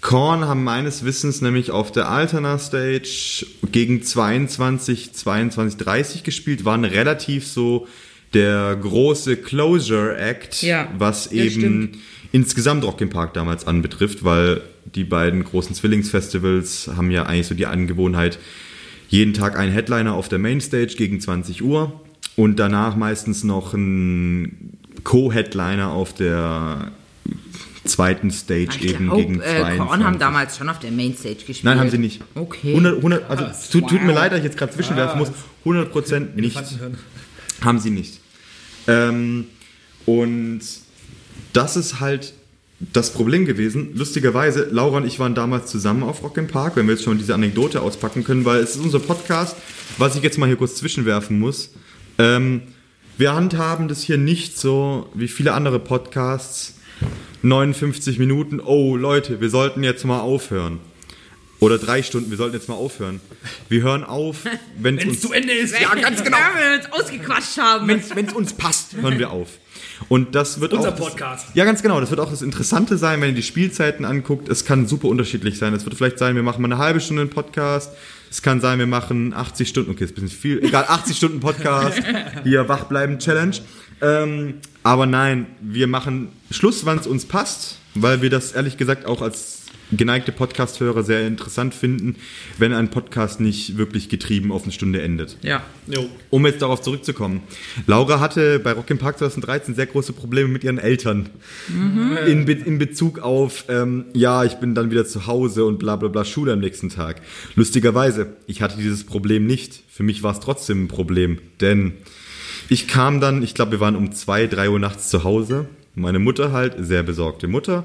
[0.00, 6.84] Korn haben meines Wissens nämlich auf der Alternate Stage gegen 22, 22, 30 gespielt, waren
[6.84, 7.88] relativ so
[8.34, 11.98] der große Closure Act, Ja, was eben stimmt.
[12.32, 14.60] insgesamt Rock im Park damals anbetrifft, weil
[14.94, 18.38] die beiden großen Zwillingsfestivals haben ja eigentlich so die Angewohnheit,
[19.08, 22.00] jeden Tag ein Headliner auf der Mainstage gegen 20 Uhr
[22.34, 26.90] und danach meistens noch ein Co-Headliner auf der
[27.86, 29.78] zweiten Stage Ich eben glaube, gegen äh, 22.
[29.78, 31.64] Korn haben damals schon auf der Mainstage gespielt.
[31.64, 32.22] Nein, haben sie nicht.
[32.34, 32.70] Okay.
[32.70, 35.30] 100, 100, also es tut, tut mir leid, dass ich jetzt gerade zwischenwerfen muss.
[35.60, 36.62] 100 Prozent nicht.
[37.62, 38.20] Haben sie nicht.
[38.86, 39.46] Ähm,
[40.04, 40.60] und
[41.52, 42.34] das ist halt
[42.78, 43.94] das Problem gewesen.
[43.94, 47.18] Lustigerweise, Laura und ich waren damals zusammen auf Rock im Park, wenn wir jetzt schon
[47.18, 49.56] diese Anekdote auspacken können, weil es ist unser Podcast,
[49.96, 51.70] was ich jetzt mal hier kurz zwischenwerfen muss.
[52.18, 52.62] Ähm,
[53.16, 56.74] wir handhaben das hier nicht so wie viele andere Podcasts.
[57.46, 60.80] 59 Minuten, oh Leute, wir sollten jetzt mal aufhören.
[61.58, 63.18] Oder drei Stunden, wir sollten jetzt mal aufhören.
[63.70, 64.44] Wir hören auf,
[64.78, 65.74] wenn es Wenn es uns zu Ende ist.
[65.80, 66.36] Ja, ganz genau.
[66.54, 67.88] Wenn wir uns ausgequatscht haben.
[67.88, 69.48] wenn es uns passt, hören wir auf.
[70.10, 71.46] Und das wird Unser auch das- Podcast.
[71.54, 71.98] Ja, ganz genau.
[71.98, 74.50] Das wird auch das Interessante sein, wenn ihr die Spielzeiten anguckt.
[74.50, 75.72] Es kann super unterschiedlich sein.
[75.72, 77.90] Es wird vielleicht sein, wir machen mal eine halbe Stunde einen Podcast.
[78.30, 79.92] Es kann sein, wir machen 80 Stunden.
[79.92, 80.62] Okay, ist ein bisschen viel.
[80.62, 82.02] Egal, 80 Stunden Podcast.
[82.44, 83.56] Hier wach bleiben Challenge.
[84.02, 84.54] Ähm,
[84.86, 89.20] aber nein, wir machen Schluss, wann es uns passt, weil wir das ehrlich gesagt auch
[89.20, 92.14] als geneigte Podcast-Hörer sehr interessant finden,
[92.58, 95.38] wenn ein Podcast nicht wirklich getrieben auf eine Stunde endet.
[95.42, 95.64] Ja.
[95.88, 96.08] Jo.
[96.30, 97.42] Um jetzt darauf zurückzukommen.
[97.88, 101.30] Laura hatte bei Rock im Park 2013 sehr große Probleme mit ihren Eltern.
[101.68, 105.96] In, Be in Bezug auf, ähm, ja, ich bin dann wieder zu Hause und bla
[105.96, 107.22] bla bla Schule am nächsten Tag.
[107.56, 109.82] Lustigerweise, ich hatte dieses Problem nicht.
[109.88, 111.38] Für mich war es trotzdem ein Problem.
[111.60, 111.94] Denn
[112.68, 115.68] ich kam dann, ich glaube, wir waren um zwei, drei Uhr nachts zu Hause.
[115.94, 117.84] Meine Mutter halt, sehr besorgte Mutter,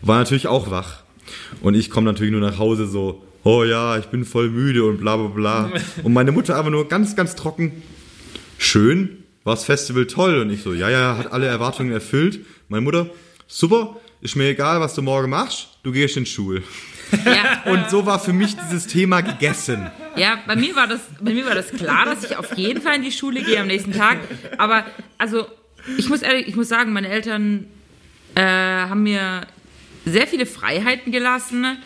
[0.00, 1.02] war natürlich auch wach.
[1.60, 4.98] Und ich komme natürlich nur nach Hause so, oh ja, ich bin voll müde und
[4.98, 5.72] bla bla bla.
[6.02, 7.82] Und meine Mutter aber nur ganz, ganz trocken,
[8.58, 10.40] schön, war das Festival toll.
[10.40, 12.40] Und ich so, ja, ja, hat alle Erwartungen erfüllt.
[12.68, 13.10] Meine Mutter,
[13.46, 16.62] super, ist mir egal, was du morgen machst, du gehst in die Schule.
[17.24, 19.90] Ja, Und so war für mich dieses Thema gegessen.
[20.16, 22.96] ja bei, mir war das, bei mir war das klar, dass ich auf jeden Fall
[22.96, 24.18] in die Schule gehe am nächsten Tag.
[24.58, 24.84] Aber
[25.18, 25.46] also,
[25.96, 27.66] ich muss ehrlich, ich muss sagen, meine Eltern
[28.34, 29.42] äh, haben mir
[30.04, 31.78] sehr viele Freiheiten gelassen.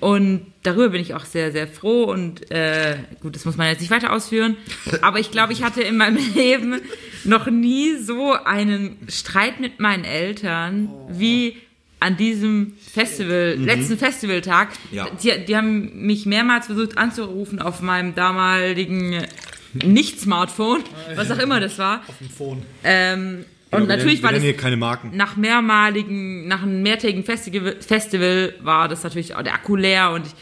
[0.00, 2.04] Und darüber bin ich auch sehr, sehr froh.
[2.04, 4.56] Und äh, gut, das muss man jetzt nicht weiter ausführen,
[5.00, 6.80] aber ich glaube, ich hatte in meinem Leben
[7.24, 11.56] noch nie so einen Streit mit meinen Eltern wie
[12.02, 14.70] an diesem Festival, letzten Festivaltag.
[14.90, 15.06] Ja.
[15.22, 19.24] Die, die haben mich mehrmals versucht anzurufen auf meinem damaligen
[19.72, 20.82] Nicht-Smartphone,
[21.14, 22.02] was auch immer das war.
[22.08, 22.62] Auf dem Phone.
[22.82, 25.16] Ähm, und natürlich wir war das hier keine Marken.
[25.16, 30.26] nach mehrmaligen, nach einem mehrtägigen Festival, Festival war das natürlich auch der Akku leer und
[30.26, 30.34] ich,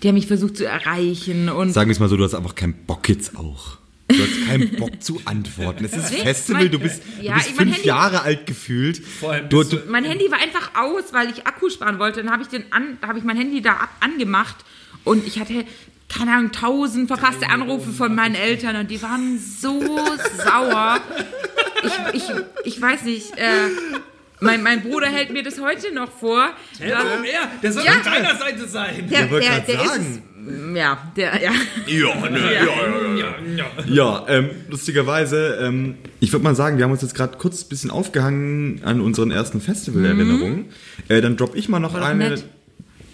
[0.00, 2.54] die haben mich versucht zu erreichen und Sagen wir es mal so, du hast einfach
[2.54, 3.77] keinen Bock jetzt auch.
[4.18, 5.84] Du hast keinen Bock zu antworten.
[5.84, 8.98] Es ist Festival, mein- du bist, ja, du bist fünf Handy- Jahre alt gefühlt.
[9.04, 12.22] Vor allem Du, du, mein Handy war einfach aus, weil ich Akku sparen wollte.
[12.22, 14.56] Dann habe ich den an, da habe ich mein Handy da ab, angemacht
[15.04, 15.64] und ich hatte
[16.08, 19.80] keine Ahnung tausend verpasste Anrufe von meinen Eltern und die waren so
[20.44, 21.00] sauer.
[22.12, 22.24] Ich, ich,
[22.64, 23.36] ich weiß nicht.
[23.36, 23.68] Äh,
[24.40, 26.48] mein, mein Bruder hält mir das heute noch vor.
[26.78, 27.48] Hä, warum er?
[27.62, 27.92] Der soll Ja.
[27.92, 29.08] auf deiner Seite sein.
[29.10, 30.22] Der, der, grad der ist.
[30.74, 31.50] Ja, der, ja.
[31.86, 32.62] ja, ne, Ja.
[33.16, 33.66] Ja, ja.
[33.86, 37.68] Ja, ähm, lustigerweise, ähm, ich würde mal sagen, wir haben uns jetzt gerade kurz ein
[37.68, 40.66] bisschen aufgehangen an unseren ersten Festival-Erinnerungen.
[41.08, 42.30] Äh, dann droppe ich mal noch War doch eine.
[42.30, 42.44] nett.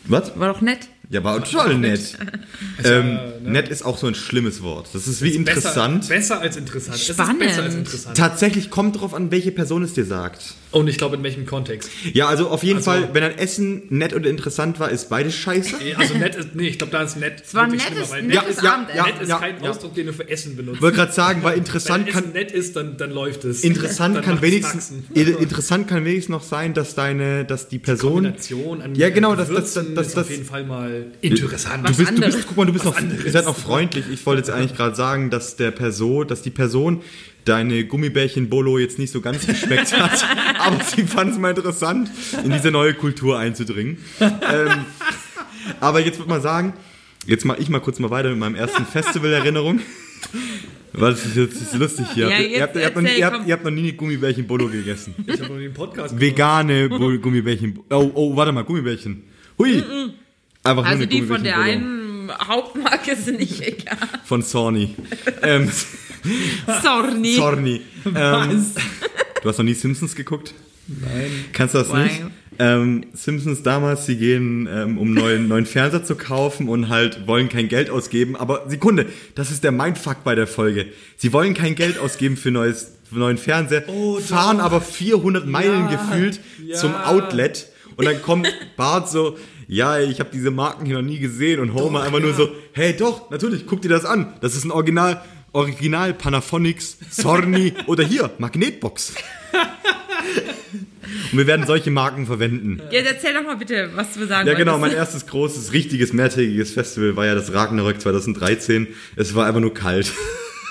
[0.05, 0.39] Was?
[0.39, 0.89] War doch nett.
[1.11, 2.17] Ja, war total nett.
[2.85, 4.89] ähm, Nett ist auch so ein schlimmes Wort.
[4.95, 6.01] Das ist wie interessant.
[6.09, 6.97] Besser, besser als interessant.
[6.97, 7.43] Es Spannend.
[7.43, 8.17] ist besser als interessant.
[8.17, 10.55] Tatsächlich kommt drauf an, welche Person es dir sagt.
[10.71, 11.89] Und ich glaube, in welchem Kontext.
[12.15, 15.35] Ja, also auf jeden Also- Fall, wenn ein Essen nett oder interessant war, ist beides
[15.37, 15.77] scheiße.
[15.97, 17.43] Also nett ist, nee, ich glaube, da ist nett.
[17.47, 18.97] Es war ein nettes- nettes Ja, ja, Abendessen.
[18.97, 19.71] ja, Nett ist ja, kein ja.
[19.71, 20.77] Ausdruck, den du für Essen benutzt.
[20.77, 23.63] Ich wollte gerade sagen, weil Wenn interessant Essen kann, nett ist, dann, dann läuft es.
[23.63, 28.83] interessant dann kann wenigstens, interessant kann wenigstens noch sein, dass deine, dass die Person, Kombination
[28.83, 31.89] an Ja, genau, an das- das- Gewürzen das- ist das- auf jeden Fall mal interessant.
[31.89, 33.25] du bist, du bist, guck mal, du bist Was noch, anderes.
[33.25, 34.05] ihr seid noch freundlich.
[34.13, 37.03] Ich wollte jetzt eigentlich gerade sagen, dass der Person, dass die Person
[37.45, 40.25] deine Gummibärchen-Bolo jetzt nicht so ganz geschmeckt hat,
[40.59, 42.11] aber sie fand es mal interessant,
[42.45, 43.99] in diese neue Kultur einzudringen.
[44.21, 44.87] ähm,
[45.81, 46.73] aber jetzt würde man sagen,
[47.27, 49.81] jetzt mache ich mal kurz mal weiter mit meinem ersten Festival-Erinnerung.
[50.97, 52.29] Was ist jetzt ist lustig hier?
[52.29, 55.15] Ja, ihr, habt, ihr, habt noch, nie- ihr, habt, ihr habt noch nie Gummibärchen-Bolo gegessen.
[55.27, 57.81] Ich habe noch nie einen Podcast Vegane Gu- Gummibärchen.
[57.91, 59.25] Oh, oh, warte mal, Gummibärchen.
[59.59, 59.83] Hui.
[60.65, 63.99] Einfach Also die von der einen Hauptmarke sind nicht vegan.
[64.25, 64.95] Von Sorny.
[65.43, 65.71] ähm,
[66.83, 67.35] Sorry.
[67.37, 67.81] Sorny.
[68.07, 68.67] Ähm,
[69.43, 70.55] du hast noch nie Simpsons geguckt?
[70.87, 71.31] Nein.
[71.53, 71.99] Kannst du das Wow.
[71.99, 72.23] nicht?
[72.59, 77.49] Ähm, Simpsons damals, sie gehen, ähm, um neuen, neuen Fernseher zu kaufen und halt wollen
[77.49, 78.37] kein Geld ausgeben.
[78.37, 80.87] Aber Sekunde, das ist der Mindfuck bei der Folge.
[81.17, 84.25] Sie wollen kein Geld ausgeben für neues, für neuen Fernseher, Oh, doch.
[84.25, 86.77] fahren aber 400 Meilen gefühlt ja.
[86.77, 88.47] zum Outlet und dann kommt
[88.77, 92.35] Bart so, ja, ich habe diese Marken hier noch nie gesehen und Homer einfach nur
[92.35, 94.35] so, hey doch, natürlich, guck dir das an.
[94.41, 95.23] Das ist ein Original,
[95.53, 99.15] Original Panaphonics, Sorny oder hier, Magnetbox.
[101.33, 102.81] Und wir werden solche Marken verwenden.
[102.91, 104.79] Jetzt erzähl doch mal bitte, was du sagen Ja, genau.
[104.79, 108.89] Mein erstes großes, richtiges, mehrtägiges Festival war ja das Ragnarök 2013.
[109.17, 110.13] Es war einfach nur kalt.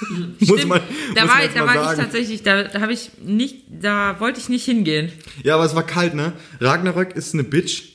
[0.40, 0.82] muss man,
[1.16, 2.02] da muss war, da war ich sagen.
[2.02, 5.12] tatsächlich, da, da habe ich nicht, da wollte ich nicht hingehen.
[5.44, 6.34] Ja, aber es war kalt, ne?
[6.60, 7.93] Ragnarök ist eine Bitch.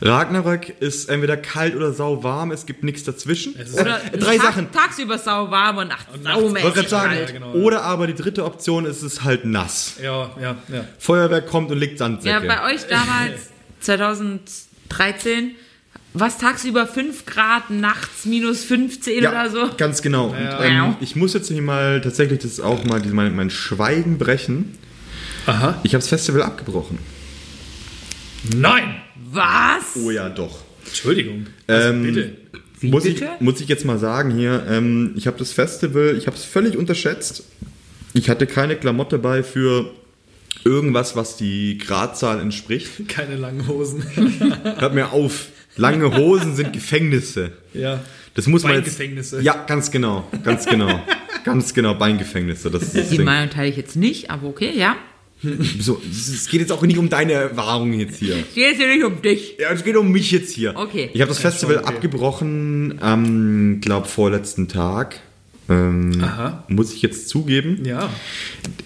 [0.00, 3.54] Ragnarök ist entweder kalt oder sauwarm, es gibt nichts dazwischen.
[3.58, 4.72] Es ist Oder Drei Tag, Sachen.
[4.72, 7.32] tagsüber sau warm und nachts saumäßig gerade sagen, kalt.
[7.32, 7.52] genau.
[7.54, 9.94] oder aber die dritte Option ist es halt nass.
[10.02, 10.84] Ja, ja, ja.
[10.98, 12.46] Feuerwehr kommt und legt Ja, Sandsäcke.
[12.46, 13.40] bei euch damals,
[13.80, 15.52] 2013,
[16.14, 19.68] was tagsüber 5 Grad, nachts minus 15 oder so.
[19.76, 20.34] ganz genau.
[20.34, 20.58] Ja.
[20.58, 24.76] Und, ähm, ich muss jetzt hier mal tatsächlich das auch mal mein, mein Schweigen brechen.
[25.46, 25.78] Aha.
[25.82, 26.98] Ich habe das Festival abgebrochen.
[28.54, 29.00] Nein!
[29.30, 29.96] Was?
[30.04, 30.58] Oh ja, doch.
[30.86, 31.46] Entschuldigung.
[31.66, 32.36] Also Ähm, bitte.
[32.80, 33.30] Wie muss, ich, bitte?
[33.40, 36.76] muss ich jetzt mal sagen hier, ähm, ich habe das Festival, ich habe es völlig
[36.76, 37.42] unterschätzt.
[38.14, 39.90] Ich hatte keine Klamotte bei für
[40.64, 42.90] irgendwas, was die Gradzahl entspricht.
[43.08, 44.02] Keine langen Hosen.
[44.78, 45.48] Hört mir auf.
[45.76, 47.52] Lange Hosen sind Gefängnisse.
[47.74, 48.00] Ja.
[48.34, 48.84] Das muss man jetzt.
[48.84, 49.40] Beingefängnisse.
[49.42, 51.00] Ja, ganz genau, ganz genau,
[51.44, 51.94] ganz genau.
[51.94, 52.70] Beingefängnisse.
[52.70, 53.26] Das ist das Die Ding.
[53.26, 54.96] Meinung teile ich jetzt nicht, aber okay, ja.
[55.80, 58.36] So, es geht jetzt auch nicht um deine Erfahrungen jetzt hier.
[58.36, 59.56] Es geht jetzt hier nicht um dich.
[59.58, 60.74] Ja, es geht um mich jetzt hier.
[60.76, 61.10] Okay.
[61.12, 61.86] Ich habe das Festival okay.
[61.86, 65.20] abgebrochen am, glaub, vorletzten Tag.
[65.70, 66.64] Ähm, Aha.
[66.68, 67.84] Muss ich jetzt zugeben.
[67.84, 68.08] Ja.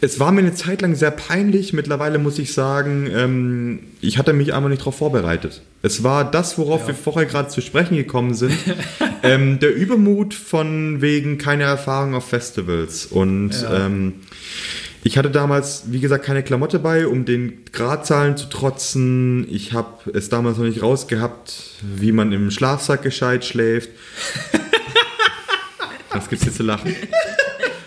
[0.00, 1.72] Es war mir eine Zeit lang sehr peinlich.
[1.72, 5.62] Mittlerweile muss ich sagen, ähm, ich hatte mich einfach nicht darauf vorbereitet.
[5.82, 8.56] Es war das, worauf wir vorher gerade zu sprechen gekommen sind.
[9.22, 13.06] ähm, der Übermut von wegen keine Erfahrung auf Festivals.
[13.06, 13.86] Und Ja.
[15.04, 19.46] Ich hatte damals, wie gesagt, keine Klamotte bei, um den Gradzahlen zu trotzen.
[19.50, 23.90] Ich habe es damals noch nicht rausgehabt, wie man im Schlafsack gescheit schläft.
[26.10, 26.94] Was gibt's jetzt zu lachen?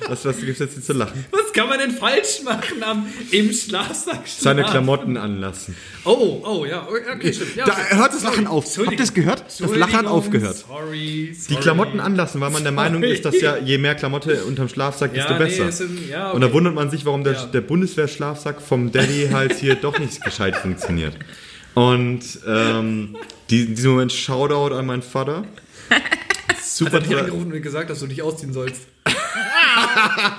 [0.07, 1.25] Was, was gibt's jetzt hier zu lachen?
[1.31, 4.63] Was kann man denn falsch machen am, im Schlafsack Seine?
[4.63, 5.75] Klamotten anlassen.
[6.03, 7.55] Oh, oh, ja, okay, stimmt.
[7.55, 7.95] Ja, Da okay.
[7.97, 8.23] hört das.
[8.23, 8.65] Lachen auf.
[8.77, 9.43] Habt ihr das gehört?
[9.59, 10.57] Das Lachen hat aufgehört.
[10.57, 11.37] Sorry, sorry.
[11.49, 13.13] Die Klamotten anlassen, weil man der Meinung Sorry.
[13.13, 15.67] ist, dass ja je mehr Klamotte unterm Schlafsack, Ja, desto nee, besser.
[15.69, 16.55] es sind- ja, Und da okay.
[16.55, 17.45] wundert man sich, warum der, Ja.
[17.47, 21.13] der Bundeswehrschlafsack vom Daddy halt hier doch nicht gescheit funktioniert.
[21.73, 23.17] Und ähm,
[23.49, 25.45] die, in diesem Moment Shoutout an meinen Vater.
[26.63, 28.81] Super Hat er dich angerufen und gesagt, dass du dich ausziehen sollst?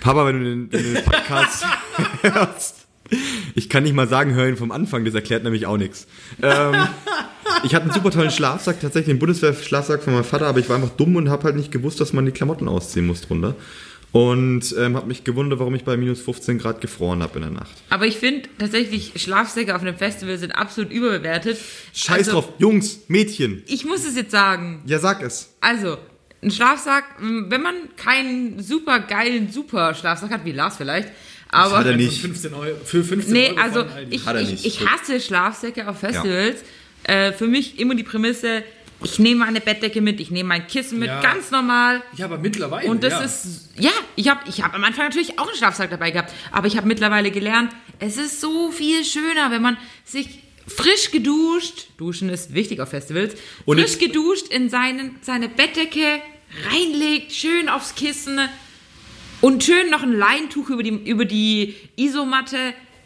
[0.00, 1.64] Papa, wenn du den, wenn du den Podcast
[2.22, 2.86] hörst,
[3.54, 6.06] ich kann nicht mal sagen, hör ihn vom Anfang, das erklärt nämlich auch nichts.
[6.42, 6.88] Ähm,
[7.62, 10.76] ich hatte einen super tollen Schlafsack, tatsächlich den Bundeswehr-Schlafsack von meinem Vater, aber ich war
[10.76, 13.54] einfach dumm und habe halt nicht gewusst, dass man die Klamotten ausziehen muss drunter.
[14.12, 17.50] Und ähm, habe mich gewundert, warum ich bei minus 15 Grad gefroren habe in der
[17.50, 17.72] Nacht.
[17.90, 21.58] Aber ich finde tatsächlich, Schlafsäcke auf einem Festival sind absolut überbewertet.
[21.92, 24.82] Scheiß also, drauf, Jungs, Mädchen, Ich muss es jetzt sagen.
[24.86, 25.54] ja sag es.
[25.60, 25.98] Also,
[26.42, 31.08] ein Schlafsack, wenn man keinen super geilen super Schlafsack hat, wie Lars vielleicht,
[31.48, 32.20] aber hat er Für nicht.
[32.20, 34.14] 15 Euro, für 15 nee, Euro also Aldi.
[34.16, 34.66] ich, Hat er ich, nicht.
[34.66, 36.62] ich hasse Schlafsäcke auf Festivals.
[37.04, 38.64] Äh, für mich immer die Prämisse,
[39.02, 41.20] ich nehme meine Bettdecke mit, ich nehme mein Kissen mit, Ja.
[41.20, 42.02] ganz normal.
[42.16, 42.88] ja, aber mittlerweile.
[42.88, 43.20] Und das ja.
[43.22, 46.66] ist, ja, ich habe ich hab am Anfang natürlich auch einen Schlafsack dabei gehabt, aber
[46.66, 47.70] ich habe mittlerweile gelernt,
[48.00, 53.34] es ist so viel schöner, wenn man sich frisch geduscht, duschen ist wichtig auf Festivals,
[53.64, 56.20] Und frisch geduscht in seinen, seine Bettdecke
[56.70, 58.38] reinlegt, schön aufs Kissen
[59.40, 62.56] und schön noch ein Leintuch über die, über die Isomatte.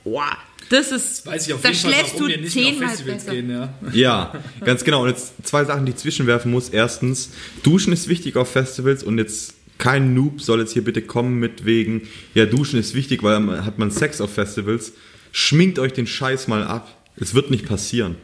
[0.05, 0.37] Boah,
[0.71, 2.89] das ist, Weiß ich auf da jeden Fall, schläfst warum du nicht mehr auf zehnmal
[2.91, 3.35] Festivals besser.
[3.35, 3.75] gehen, ja.
[3.93, 4.33] Ja,
[4.65, 5.03] ganz genau.
[5.03, 6.69] Und jetzt zwei Sachen, die ich zwischenwerfen muss.
[6.69, 7.31] Erstens,
[7.63, 11.65] Duschen ist wichtig auf Festivals und jetzt kein Noob soll jetzt hier bitte kommen mit
[11.65, 14.93] wegen, ja, Duschen ist wichtig, weil man- hat man Sex auf Festivals.
[15.33, 16.97] Schminkt euch den Scheiß mal ab.
[17.21, 18.17] Es wird nicht passieren.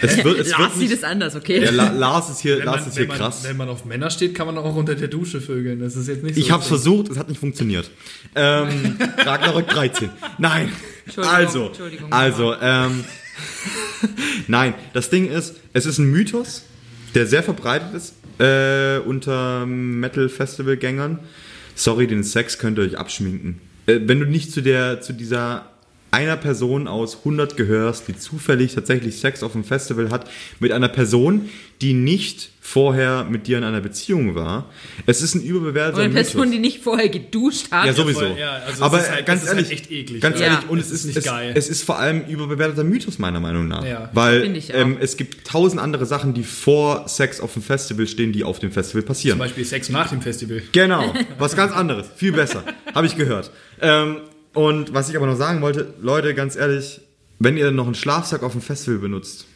[0.00, 1.62] Es wird, es Lars wird sieht nicht, es anders, okay?
[1.64, 3.44] ja, La Lars ist hier, Wenn Lars man, ist hier man, krass.
[3.44, 5.80] wenn man auf Männer steht, kann man auch unter der Dusche vögeln.
[5.80, 6.40] Das ist jetzt nicht so.
[6.40, 7.90] Ich hab's versucht, es hat nicht funktioniert.
[8.34, 10.10] Ähm, Ragnarök 13.
[10.38, 10.70] Nein.
[11.06, 12.12] Entschuldigung, Also, Entschuldigung.
[12.12, 13.04] also, ähm,
[14.48, 16.64] nein, das Ding ist, es ist ein Mythos,
[17.14, 21.20] der sehr verbreitet ist äh, unter Metal-Festival-Gängern.
[21.74, 23.60] Sorry, den Sex könnt ihr euch abschminken.
[23.86, 25.70] Äh, wenn du nicht zu der, zu dieser
[26.16, 30.28] einer Person aus 100 gehörst, die zufällig tatsächlich Sex auf dem Festival hat,
[30.60, 31.50] mit einer Person,
[31.82, 34.64] die nicht vorher mit dir in einer Beziehung war.
[35.04, 36.52] Es ist ein überbewerteter Oder eine Person, Mythos.
[36.54, 37.86] die nicht vorher geduscht hat.
[37.86, 38.20] Ja, sowieso.
[38.20, 40.40] voll, ja, also es Aber ist halt- ganz es ist ehrlich, halt echt eklig, ganz
[40.40, 40.46] ja.
[40.46, 41.52] ehrlich, und es es ist nicht es, geil.
[41.54, 44.08] es ist vor allem überbewerteter Mythos meiner Meinung nach, Ja.
[44.14, 44.78] weil Finde ich auch.
[44.78, 48.58] ähm, es gibt tausend andere Sachen, die vor Sex auf dem Festival stehen, die auf
[48.58, 49.38] dem Festival Zum passieren.
[49.38, 50.62] Beispiel Sex nach dem Festival.
[50.72, 53.50] Genau, was ganz anderes, viel besser, habe ich gehört.
[53.80, 54.16] Ähm,
[54.56, 57.02] und was ich aber noch sagen wollte, Leute, ganz ehrlich,
[57.38, 59.46] wenn ihr noch einen Schlafsack auf dem Festival benutzt,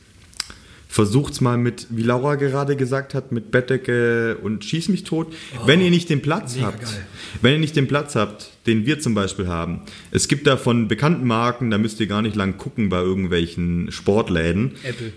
[0.88, 5.32] versucht's mal mit, wie Laura gerade gesagt hat, mit Bettdecke und schieß mich tot.
[5.64, 7.06] wenn ihr nicht den Platz habt, geil.
[7.40, 10.86] wenn ihr nicht den Platz habt, den wir zum Beispiel haben, es gibt da von
[10.86, 14.72] bekannten Marken, da müsst ihr gar nicht lang gucken bei irgendwelchen Sportläden.
[14.82, 15.14] Apple.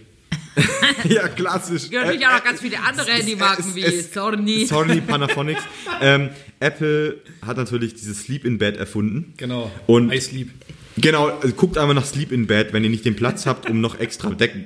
[1.10, 1.90] ja, klassisch.
[1.90, 4.66] Gibt natürlich auch noch ganz viele andere Handymarken wie Sony.
[4.66, 5.64] Sony, Panasonics.
[6.02, 9.34] ähm, Apple hat natürlich dieses Sleep in Bed erfunden.
[9.38, 9.72] Genau.
[9.88, 10.52] Und I sleep.
[10.98, 13.82] Genau, also guckt einmal nach Sleep in Bed, wenn ihr nicht den Platz habt, um
[13.82, 14.66] noch extra Decken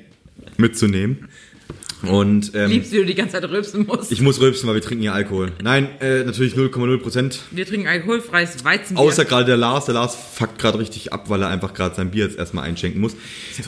[0.57, 1.29] mitzunehmen.
[2.03, 4.11] Und ähm, Liebst du, die ganze Zeit rülpsen musst.
[4.11, 5.51] ich muss rülpsen, weil wir trinken hier Alkohol.
[5.63, 7.39] Nein, äh, natürlich 0,0 Prozent.
[7.49, 9.03] Wir trinken alkoholfreies Weizenbier.
[9.03, 9.85] Außer gerade der Lars.
[9.85, 13.01] Der Lars fuckt gerade richtig ab, weil er einfach gerade sein Bier jetzt erstmal einschenken
[13.01, 13.15] muss.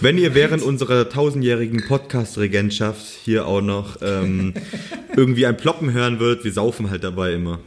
[0.02, 4.54] Wenn ihr während unserer tausendjährigen Podcast-Regentschaft hier auch noch ähm,
[5.16, 7.60] irgendwie ein Ploppen hören wird, wir saufen halt dabei immer.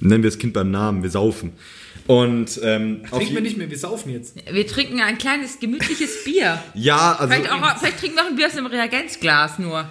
[0.00, 1.52] Nennen wir das Kind beim Namen, wir saufen.
[2.06, 4.34] Und ähm, auf Trinken wir nicht mehr, wir saufen jetzt.
[4.50, 6.62] wir trinken ein kleines, gemütliches Bier.
[6.74, 9.88] ja, also Vielleicht, auch, vielleicht trinken wir auch ein Bier aus einem Reagenzglas nur.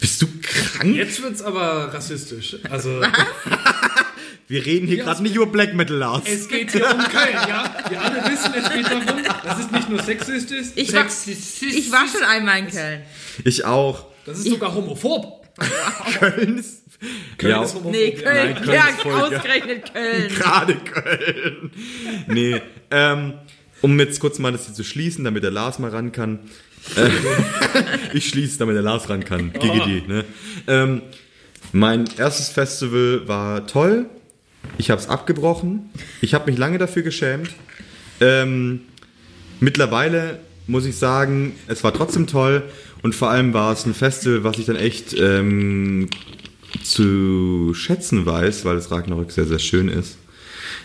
[0.00, 0.96] bist du krank?
[0.96, 2.56] Jetzt wird's aber rassistisch.
[2.68, 3.00] Also,
[4.48, 6.22] Wir reden hier Ja, gerade nicht über Black Metal, Lars.
[6.26, 7.74] es geht hier um Köln, ja?
[7.88, 9.04] Wir alle wissen, es geht darum,
[9.44, 13.02] Das ist nicht nur sexistisch, Ich war, sexistisch ich war schon einmal in Köln.
[13.44, 14.06] Ich auch.
[14.24, 15.44] das ist sogar homophob.
[16.20, 16.82] Köln ist.
[17.38, 17.92] Köln ja, ist homophob.
[17.92, 18.12] Nee.
[18.12, 18.34] Köln.
[18.34, 20.28] Nein, Köln ja, ist voll ausgerechnet Köln.
[20.28, 21.70] Gerade Köln.
[22.28, 23.34] Nee, ähm,
[23.82, 26.40] um jetzt kurz mal das hier zu schließen, damit der Lars mal ran kann.
[26.96, 27.10] Äh,
[28.16, 29.52] ich schließe, damit der Lars ran kann.
[29.52, 30.24] GGD, ne?
[30.66, 31.02] Ähm,
[31.72, 34.06] mein erstes Festival war toll.
[34.78, 35.90] Ich habe es abgebrochen.
[36.20, 37.50] Ich habe mich lange dafür geschämt.
[38.20, 38.82] Ähm,
[39.60, 42.62] mittlerweile muss ich sagen, es war trotzdem toll.
[43.02, 46.08] Und vor allem war es ein Festival, was ich dann echt ähm,
[46.82, 50.18] zu schätzen weiß, weil das Ragnarök sehr, sehr schön ist.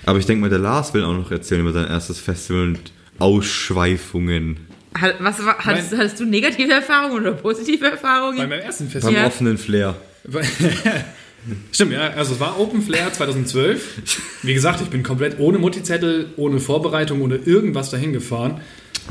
[0.06, 2.80] Aber ich denke mal, der Lars will auch noch erzählen über sein erstes Festival und
[3.20, 4.58] Ausschweifungen
[5.00, 8.38] Hat- Was, hattest, Mein- hattest du negative Erfahrungen oder positive Bei Erfahrungen?
[8.38, 9.16] meinem ersten beim Festival.
[9.22, 9.28] Ja.
[9.28, 9.96] offenen Flair.
[11.72, 12.10] Stimmt, ja.
[12.10, 14.40] Also es war Open Flair 2012.
[14.44, 18.62] Wie gesagt, ich bin komplett ohne Mutti-Zettel, ohne Vorbereitung, ohne irgendwas dahin gefahren.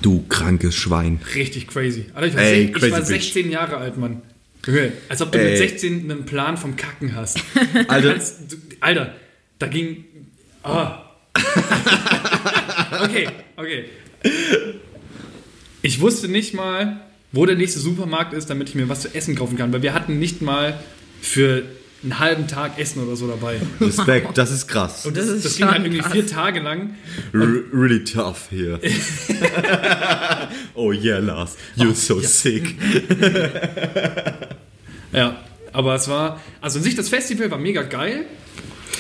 [0.02, 1.20] Du krankes Schwein.
[1.35, 2.06] Richtig crazy.
[2.14, 3.09] Alter, ich war, Ey, sech- crazy ich war bitch.
[3.09, 4.22] 16 Jahre alt, Mann.
[4.66, 5.51] Junge, Als ob du Ey.
[5.51, 7.38] mit 16 einen Plan vom Kacken hast.
[7.88, 9.14] Alter, Als, du, Alter,
[9.59, 10.05] da ging.
[10.62, 11.05] Ah.
[13.03, 13.85] okay, okay.
[15.83, 17.01] Ich wusste nicht mal,
[17.33, 19.94] wo der nächste Supermarkt ist, damit ich mir was zu essen kaufen kann, weil wir
[19.94, 20.79] hatten nicht mal
[21.23, 21.62] für
[22.03, 23.61] einen halben Tag Essen oder so dabei.
[23.81, 25.05] Respekt, das ist krass.
[25.05, 26.95] Und das, Das das, ist ging halt irgendwie vier Tage lang.
[27.35, 27.41] R
[27.73, 28.81] really tough here.
[30.75, 32.75] oh yeah, Lars, you're so sick.
[35.13, 38.27] Ja, aber es war, also in sich das Festival war mega geil,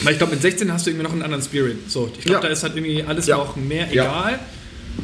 [0.02, 1.88] weil ich glaube mit 16 hast du irgendwie noch einen anderen Spirit.
[1.88, 2.48] So, ich glaube, Ja.
[2.48, 3.36] da ist halt irgendwie alles Ja.
[3.36, 4.02] noch mehr Ja.
[4.04, 4.38] egal.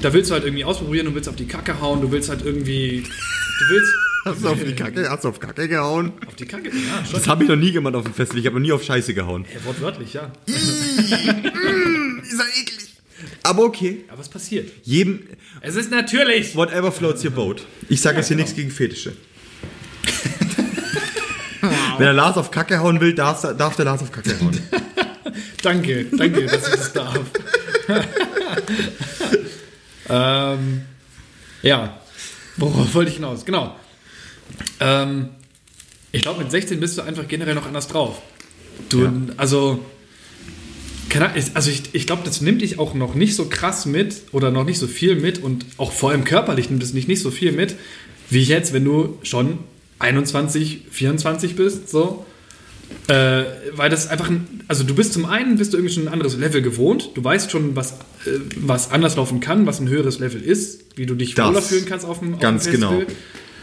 [0.02, 2.44] Da willst du halt irgendwie ausprobieren, du willst auf die Kacke hauen, du willst halt
[2.44, 3.92] irgendwie, du willst
[4.26, 6.12] Hast du auf die Kacke, hast du auf Kacke gehauen?
[6.26, 7.12] auf die Kacke, ja, schon.
[7.14, 8.40] Das habe ich noch nie gemacht auf dem Festival.
[8.40, 9.44] Ich habe noch nie auf Scheiße gehauen.
[9.54, 10.32] Ja, wortwörtlich, ja.
[10.46, 10.58] Ist
[12.32, 12.90] ja eklig.
[13.44, 14.04] Aber okay.
[14.08, 14.70] Aber was passiert?
[14.82, 15.20] Jedem,
[15.60, 16.56] Es ist natürlich.
[16.56, 17.64] whatever floats your boat.
[17.88, 19.12] Ich sage jetzt hier nichts gegen Fetische.
[21.60, 24.58] Wenn der Lars auf Kacke hauen will, darf, darf der Lars auf Kacke hauen.
[25.62, 27.18] Danke, danke, dass ich das darf.
[30.08, 30.82] ähm,
[31.62, 32.00] ja,
[32.56, 33.44] worauf wollte ich hinaus?
[33.44, 33.74] Genau.
[34.80, 35.28] Ähm,
[36.12, 38.20] ich glaube, mit 16 bist du einfach generell noch anders drauf.
[38.88, 39.12] Du, Ja.
[39.36, 39.78] also,
[41.08, 44.22] keine Ahnung, also ich, ich glaube, das nimmt dich auch noch nicht so krass mit
[44.32, 47.20] oder noch nicht so viel mit und auch vor allem körperlich nimmt es nicht, nicht
[47.22, 47.76] so viel mit,
[48.28, 49.58] wie jetzt, wenn du schon
[49.98, 52.24] 21, 24 bist, so.
[53.08, 53.42] Äh,
[53.74, 56.36] weil das einfach ein, also du bist zum einen, bist du irgendwie schon ein anderes
[56.36, 57.10] Level gewohnt.
[57.14, 57.92] Du weißt schon, was,
[58.26, 61.48] äh, was anders laufen kann, was ein höheres Level ist, wie du dich Das.
[61.48, 63.02] wohler fühlen kannst auf dem, auf Ganz dem genau.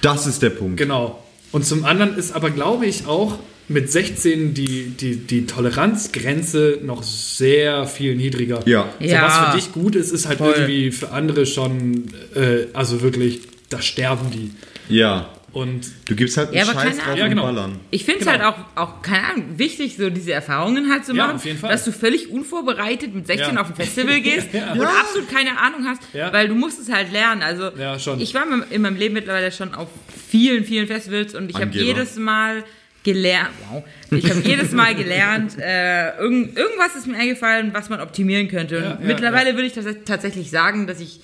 [0.04, 0.78] Das ist der Punkt.
[0.78, 1.24] Genau.
[1.52, 3.38] Und zum anderen ist aber, glaube ich, auch
[3.68, 8.60] mit 16 die, die, die Toleranzgrenze noch sehr viel niedriger.
[8.68, 8.90] Ja.
[9.00, 9.22] So, Ja.
[9.26, 10.50] was für dich gut ist, ist halt Voll.
[10.54, 14.52] irgendwie für andere schon, äh, also wirklich, da sterben die.
[14.94, 15.30] Ja.
[15.54, 17.44] Und Du gibst halt einen Ja, Scheiß drauf Ja, und genau.
[17.44, 17.80] ballern.
[17.92, 18.44] Ich finde es Genau.
[18.44, 21.60] halt auch, auch, keine Ahnung, wichtig, so diese Erfahrungen halt zu Ja, machen, auf jeden
[21.60, 21.70] Fall.
[21.72, 23.62] dass du völlig unvorbereitet mit 16 Ja.
[23.62, 24.72] auf ein Festival gehst Ja.
[24.74, 26.34] und absolut keine Ahnung hast, Ja.
[26.34, 27.44] weil du musst es halt lernen.
[27.44, 28.20] Also Ja, schon.
[28.20, 29.90] ich war in meinem Leben mittlerweile schon auf
[30.30, 32.64] vielen, vielen Festivals und ich habe jedes Mal
[33.04, 38.00] gelernt, wow, ich habe jedes Mal gelernt, äh, irgend, irgendwas ist mir eingefallen, was man
[38.02, 38.78] optimieren könnte.
[38.78, 41.20] Und Ja, ja, mittlerweile würde ich tats tatsächlich sagen, dass ich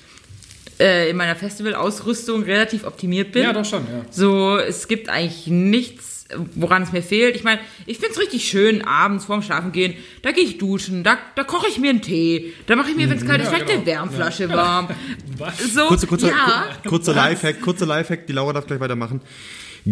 [0.79, 3.43] äh, in meiner Festivalausrüstung relativ optimiert bin.
[3.43, 4.05] ja, doch schon, ja.
[4.11, 7.35] So, es gibt eigentlich nichts, woran es mir fehlt.
[7.35, 11.03] Ich meine, ich finde es richtig schön, abends vorm Schlafen gehen, da gehe ich duschen,
[11.03, 13.45] da, da koche ich mir einen Tee, da mache ich mir, wenn es kalt ist,
[13.51, 13.97] Ja, vielleicht eine genau.
[13.97, 14.89] Wärmflasche warm.
[15.37, 15.73] Was?
[15.73, 19.21] So, Kurzer, kurzer, ja, kur- kurzer Lifehack, kurzer Lifehack, die Laura darf gleich weitermachen.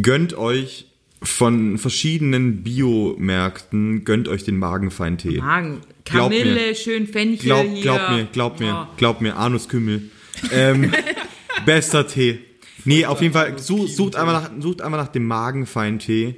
[0.01, 0.85] Gönnt euch
[1.23, 5.39] von verschiedenen Biomärkten, gönnt euch den Magenfeintee.
[5.39, 6.39] Magen, Glaub mir.
[6.43, 7.81] Kamille, schön Fenchel Glaub, hier.
[7.81, 8.93] glaub mir, glaub mir, Oh.
[8.97, 10.03] glaub mir, Anuskümmel.
[10.51, 10.93] Ähm,
[11.65, 12.39] bester Tee.
[12.85, 16.35] Nee, auf jeden Fall, such, sucht, einmal nach, sucht einmal nach dem Magenfeintee.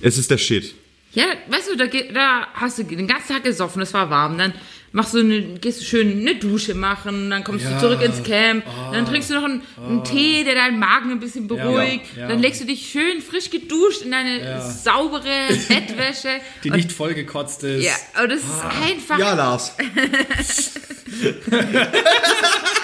[0.00, 0.74] Es ist der Shit.
[1.12, 4.52] Ja, weißt du, da, da hast du den ganzen Tag gesoffen, es war warm, dann
[4.90, 7.74] machst du eine, gehst du schön eine Dusche machen, dann kommst Ja.
[7.74, 11.20] du zurück ins Camp, dann trinkst du noch einen, einen Tee, der deinen Magen ein
[11.20, 12.28] bisschen beruhigt, Ja, ja.
[12.28, 14.60] dann legst du dich schön frisch geduscht in deine Ja.
[14.68, 15.22] saubere
[15.68, 16.40] Bettwäsche.
[16.64, 17.84] Die und, nicht vollgekotzt ist.
[17.84, 19.76] ja, aber das ist einfach, Lars.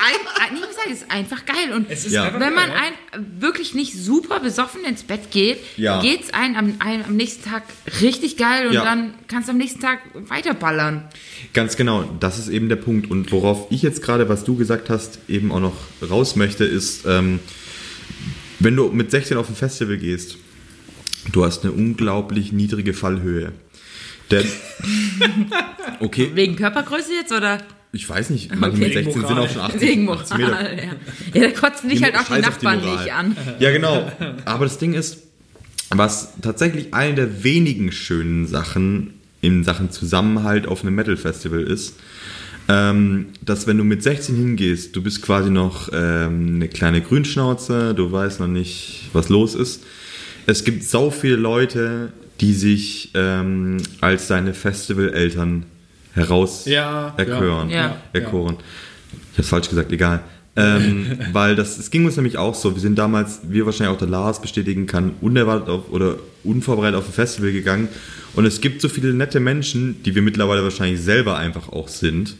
[0.00, 2.24] ein, ein, ich muss sagen, es ist einfach geil und Es ist Ja.
[2.24, 2.78] einfach wenn man geil,
[3.12, 6.00] ein, wirklich nicht super besoffen ins Bett geht, Ja.
[6.00, 7.62] geht's einem am, einem am nächsten Tag
[8.00, 8.84] richtig geil und Ja.
[8.84, 11.08] dann kannst du am nächsten Tag weiterballern.
[11.52, 13.10] Ganz genau, das ist eben der Punkt.
[13.10, 15.76] Und worauf ich jetzt gerade, was du gesagt hast, eben auch noch
[16.08, 17.38] raus möchte, ist, ähm,
[18.58, 20.36] wenn du mit 16 auf ein Festival gehst,
[21.32, 23.52] du hast eine unglaublich niedrige Fallhöhe.
[24.30, 24.46] Denn,
[26.00, 27.58] okay, Wegen Körpergröße jetzt oder?
[27.92, 29.80] Ich weiß nicht, manche mit Wegen 16 sind auch schon 80.
[29.80, 30.76] Wegen 80 Meter.
[30.76, 30.82] Ja.
[31.34, 32.96] ja, da kotzen dich Die halt auch die die Nachbarn Moral.
[32.98, 33.36] nicht an.
[33.58, 34.10] Ja, genau.
[34.44, 35.18] Aber das Ding ist,
[35.90, 41.96] was tatsächlich eine der wenigen schönen Sachen in Sachen Zusammenhalt auf einem Metal-Festival ist,
[42.68, 47.94] ähm, dass wenn du mit 16 hingehst, du bist quasi noch ähm, eine kleine Grünschnauze,
[47.94, 49.82] du weißt noch nicht, was los ist.
[50.46, 55.64] Es gibt sau viele Leute, die sich ähm, als deine Festivaleltern
[56.14, 57.70] heraus Ja, erkören.
[57.70, 57.96] ja, ja.
[58.12, 58.56] erkoren.
[59.32, 60.20] Ich hab's falsch gesagt, egal.
[60.56, 62.74] ähm, weil das, es ging uns nämlich auch so.
[62.74, 67.06] Wir sind damals, wie wahrscheinlich auch der Lars bestätigen kann, unerwartet auf, oder unvorbereitet auf
[67.08, 67.88] ein Festival gegangen.
[68.34, 72.36] Und es gibt so viele nette Menschen, die wir mittlerweile wahrscheinlich selber einfach auch sind,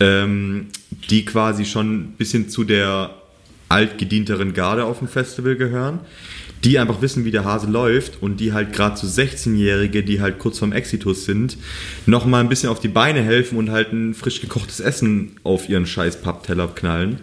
[0.00, 0.66] ähm,
[1.10, 3.10] die quasi schon ein bisschen zu der
[3.68, 6.00] altgedienteren Garde auf dem Festival gehören,
[6.64, 10.38] die einfach wissen, wie der Hase läuft und die halt gerade so 16-Jährige, die halt
[10.38, 11.56] kurz vorm Exitus sind,
[12.06, 15.68] noch mal ein bisschen auf die Beine helfen und halt ein frisch gekochtes Essen auf
[15.68, 17.20] ihren scheiß Pappteller knallen.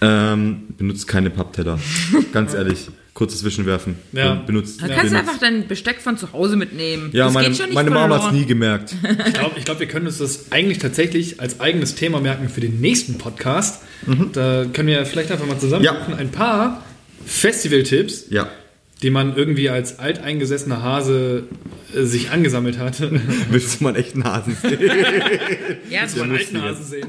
[0.00, 1.78] Ähm, benutzt keine Pappteller.
[2.32, 2.88] Ganz ehrlich.
[3.14, 3.94] Kurzes Zwischenwerfen.
[4.12, 4.34] Ja.
[4.34, 5.28] Ben- Benutzt, Da kannst du benutzt.
[5.28, 7.10] einfach dein Besteck von zu Hause mitnehmen.
[7.12, 8.94] Ja, das meine, geht schon nicht meine Mama hat es nie gemerkt.
[9.26, 12.62] Ich glaube, ich glaub, wir können uns das eigentlich tatsächlich als eigenes Thema merken für
[12.62, 13.82] den nächsten Podcast.
[14.32, 15.94] Da können wir vielleicht einfach mal zusammen Ja.
[16.18, 16.82] ein paar
[17.26, 18.48] Festival-Tipps, Ja.
[19.02, 21.44] Die man irgendwie als alteingesessener Hase
[21.94, 23.00] äh, sich angesammelt hat.
[23.50, 24.78] Willst du mal einen echten Hasen sehen?
[25.90, 26.62] Ja, das, Man Ja, alten lustiger.
[26.62, 27.08] Hase sehen.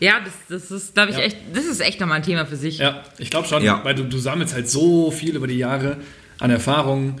[0.00, 1.22] ja, das, das ist, glaube ich, Ja.
[1.24, 2.78] echt, das ist echt nochmal ein Thema für sich.
[2.78, 3.80] Ja, ich glaube schon, Ja.
[3.84, 5.96] weil du, du sammelst halt so viel über die Jahre
[6.40, 7.20] an Erfahrungen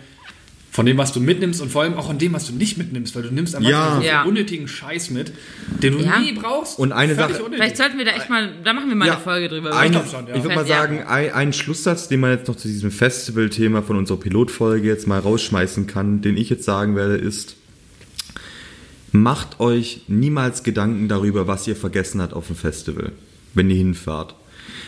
[0.74, 3.14] von dem, was du mitnimmst und vor allem auch an dem, was du nicht mitnimmst,
[3.14, 3.96] weil du nimmst einfach Ja.
[4.00, 4.22] so Ja.
[4.24, 5.32] unnötigen Scheiß mit,
[5.80, 6.18] den du Ja.
[6.18, 6.80] nie brauchst.
[6.80, 7.54] Und eine Sache- unnötig.
[7.54, 9.12] Vielleicht sollten wir da echt mal, da machen wir mal Ja.
[9.14, 9.76] eine Folge drüber.
[9.76, 10.34] Ein, glaub schon, ja.
[10.34, 10.78] Ich würde mal Ja.
[10.82, 15.06] sagen, ein, ein Schlusssatz, den man jetzt noch zu diesem Festival-Thema von unserer Pilotfolge jetzt
[15.06, 17.54] mal rausschmeißen kann, den ich jetzt sagen werde, ist,
[19.12, 23.12] macht euch niemals Gedanken darüber, was ihr vergessen habt auf dem Festival,
[23.54, 24.34] wenn ihr hinfahrt.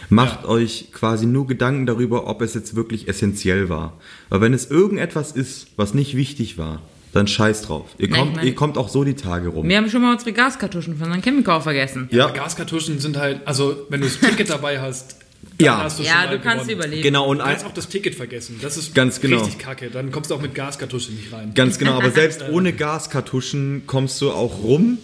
[0.09, 0.49] Macht Ja.
[0.49, 3.95] euch quasi nur Gedanken darüber, ob es jetzt wirklich essentiell war.
[4.29, 7.87] Weil wenn es irgendetwas ist, was nicht wichtig war, dann scheiß drauf.
[7.99, 9.69] Ihr, Na, ich kommt, mein- ihr kommt auch so die Tage rum.
[9.69, 11.23] Wir haben schon mal unsere Gaskartuschen von St.
[11.25, 12.09] Chemical vergessen.
[12.11, 12.25] Ja, Ja.
[12.27, 15.17] aber Gaskartuschen sind halt, also wenn du das Ticket dabei hast,
[15.59, 15.83] dann Ja.
[15.85, 16.71] hast du Ja, du kannst gewonnen.
[16.79, 17.03] überleben.
[17.03, 18.59] Genau, und Du kannst auch das Ticket vergessen.
[18.61, 19.39] Das ist Ganz genau.
[19.39, 19.89] richtig kacke.
[19.91, 21.53] Dann kommst du auch mit Gaskartusche nicht rein.
[21.55, 24.99] Ganz genau, aber selbst ohne Gaskartuschen kommst du auch rum.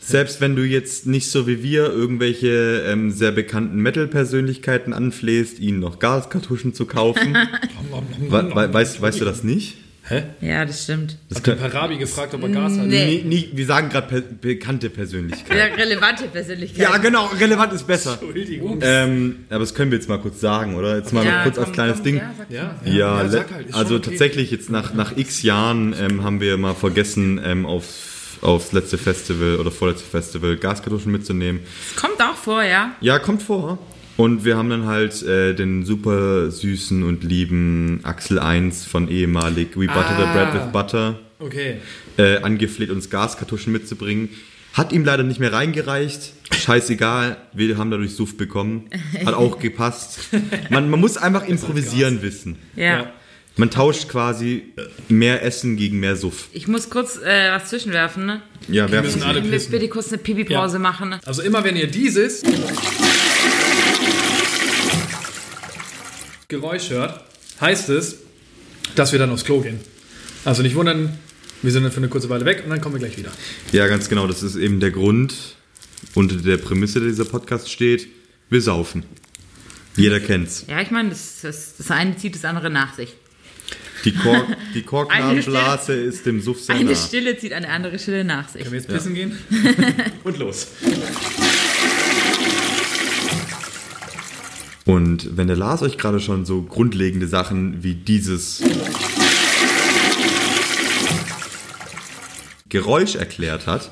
[0.00, 5.78] Selbst wenn du jetzt nicht so wie wir irgendwelche ähm, sehr bekannten Metal-Persönlichkeiten anflehst, ihnen
[5.78, 7.36] noch Gaskartuschen zu kaufen.
[8.28, 9.76] We we weißt, weißt du das nicht?
[10.10, 10.24] Hä?
[10.40, 11.18] Ja, das stimmt.
[11.28, 12.86] Das Hab den kann, Parabi gefragt, ob er Gas hat.
[12.86, 13.22] Nee.
[13.22, 15.56] nie, nie, wir sagen gerade per bekannte Persönlichkeiten.
[15.56, 16.80] Ja, relevante Persönlichkeit.
[16.80, 18.12] Ja, genau, relevant ist besser.
[18.20, 18.80] Entschuldigung.
[18.82, 20.96] Ähm, aber das können wir jetzt mal kurz sagen, oder?
[20.96, 22.16] Jetzt mal Ja, noch kurz komm, als kleines komm, Ding.
[22.16, 22.80] Ja, sag Ja.
[22.92, 24.10] Ja, sag halt, also okay.
[24.10, 27.84] tatsächlich jetzt nach, nach x Jahren ähm, haben wir mal vergessen, ähm, auf,
[28.42, 31.60] aufs letzte Festival oder vorletzte Festival Gaskartuschen mitzunehmen.
[31.94, 32.94] Das kommt auch vor, ja.
[33.00, 33.78] Ja, kommt vor.
[34.16, 39.76] Und wir haben dann halt äh, den super süßen und lieben Axel 1 von ehemalig
[39.76, 40.32] We Butter the Ah.
[40.34, 41.76] Bread with Butter Okay.
[42.18, 44.28] äh, angefleht, uns Gaskartuschen mitzubringen.
[44.74, 46.34] Hat ihm leider nicht mehr reingereicht.
[46.54, 48.90] Scheißegal, wir haben dadurch Suff bekommen.
[49.24, 50.20] Hat auch gepasst.
[50.68, 52.56] Man, man muss einfach improvisieren wissen.
[52.76, 52.84] Ja.
[52.84, 53.12] Ja.
[53.60, 54.62] Man tauscht quasi
[55.10, 56.48] mehr Essen gegen mehr Suff.
[56.54, 58.24] Ich muss kurz äh, was zwischenwerfen.
[58.24, 58.40] Ne?
[58.68, 59.70] Ja, Wir wer müssen alle Ich will pissen.
[59.72, 60.78] bitte kurz eine Pipi-Pause Ja.
[60.78, 61.10] machen.
[61.10, 61.20] Ne?
[61.26, 62.42] Also immer wenn ihr dieses
[66.48, 67.22] Geräusch hört,
[67.60, 68.16] heißt es,
[68.94, 69.78] dass wir dann aufs Klo gehen.
[70.46, 71.18] Also nicht wundern,
[71.60, 73.30] wir sind dann für eine kurze Weile weg und dann kommen wir gleich wieder.
[73.72, 74.26] Ja, ganz genau.
[74.26, 75.34] Das ist eben der Grund,
[76.14, 78.08] unter der Prämisse, der dieser Podcast steht.
[78.48, 79.04] Wir saufen.
[79.96, 80.64] Jeder kennt's.
[80.66, 83.10] Ja, ich meine, das, das, das eine zieht das andere nach sich.
[84.04, 86.96] Die, Kork, die Korknabenblase ist dem Suff sehr Eine nah.
[86.96, 88.62] Stille zieht eine andere Stille nach sich.
[88.62, 89.38] Können wir jetzt pissen gehen?
[90.24, 90.68] und los.
[94.86, 98.62] Und wenn der Lars euch gerade schon so grundlegende Sachen wie dieses
[102.68, 103.90] Geräusch erklärt hat,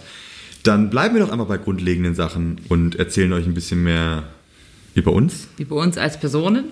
[0.63, 4.25] dann bleiben wir doch einmal bei grundlegenden Sachen und erzählen euch ein bisschen mehr
[4.95, 5.49] über uns.
[5.59, 6.65] Bei uns als Personen.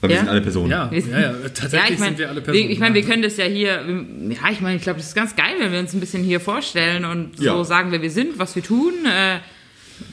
[0.00, 0.20] Weil wir Ja.
[0.22, 0.70] sind alle Personen.
[0.70, 2.70] Ja, Wir ja, ja, tatsächlich Ja, ich meine, sind wir alle Personen.
[2.70, 3.84] ich meine, wir können das ja hier,
[4.30, 6.40] ja, ich meine, ich glaube, das ist ganz geil, wenn wir uns ein bisschen hier
[6.40, 9.38] vorstellen und so sagen, wer wir sind, was wir tun, äh,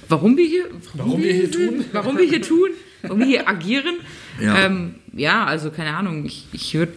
[0.09, 1.85] warum wir hier, Warum wir hier sind, tun.
[1.93, 2.69] warum wir hier tun,
[3.03, 3.95] warum wir hier agieren.
[4.41, 4.65] Ja.
[4.65, 6.91] Ähm, ja, also keine Ahnung, ich, ich würde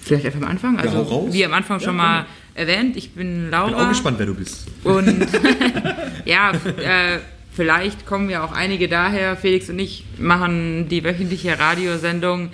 [0.00, 2.24] vielleicht einfach am Anfang, also wie am Anfang schon mal
[2.54, 3.66] erwähnt, ich bin Laura.
[3.66, 4.66] Bin auch gespannt, wer du bist.
[4.84, 5.06] Und
[6.24, 7.18] ja, äh,
[7.54, 9.36] vielleicht kommen ja auch einige daher.
[9.36, 12.50] Felix und ich machen die wöchentliche Radiosendung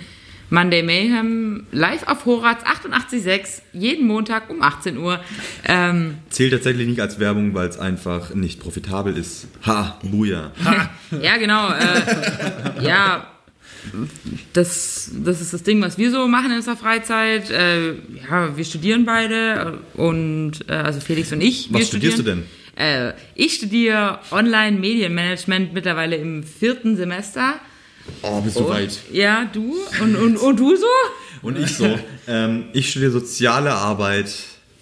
[0.49, 5.19] Monday Mayhem live auf Horaz 88.6, jeden Montag um 18 Uhr.
[5.65, 9.47] Ähm, Zählt tatsächlich nicht als Werbung, weil es einfach nicht profitabel ist.
[9.65, 10.51] Ha, Buja.
[11.21, 11.69] ja, genau.
[11.69, 13.27] Äh, ja,
[14.53, 17.51] das, das ist das Ding, was wir so machen in unserer Freizeit.
[17.51, 17.91] Äh,
[18.29, 21.71] ja, wir studieren beide und äh, also Felix und ich.
[21.71, 22.43] Was studierst du denn?
[22.79, 27.55] Äh, ich studiere Online-Medienmanagement mittlerweile im vierten Semester.
[28.21, 28.97] Oh, bist du weit.
[29.11, 29.75] Ja, du?
[30.01, 30.85] Und, und, und du so?
[31.41, 31.99] Und ich so.
[32.27, 34.33] ähm, ich studiere soziale Arbeit.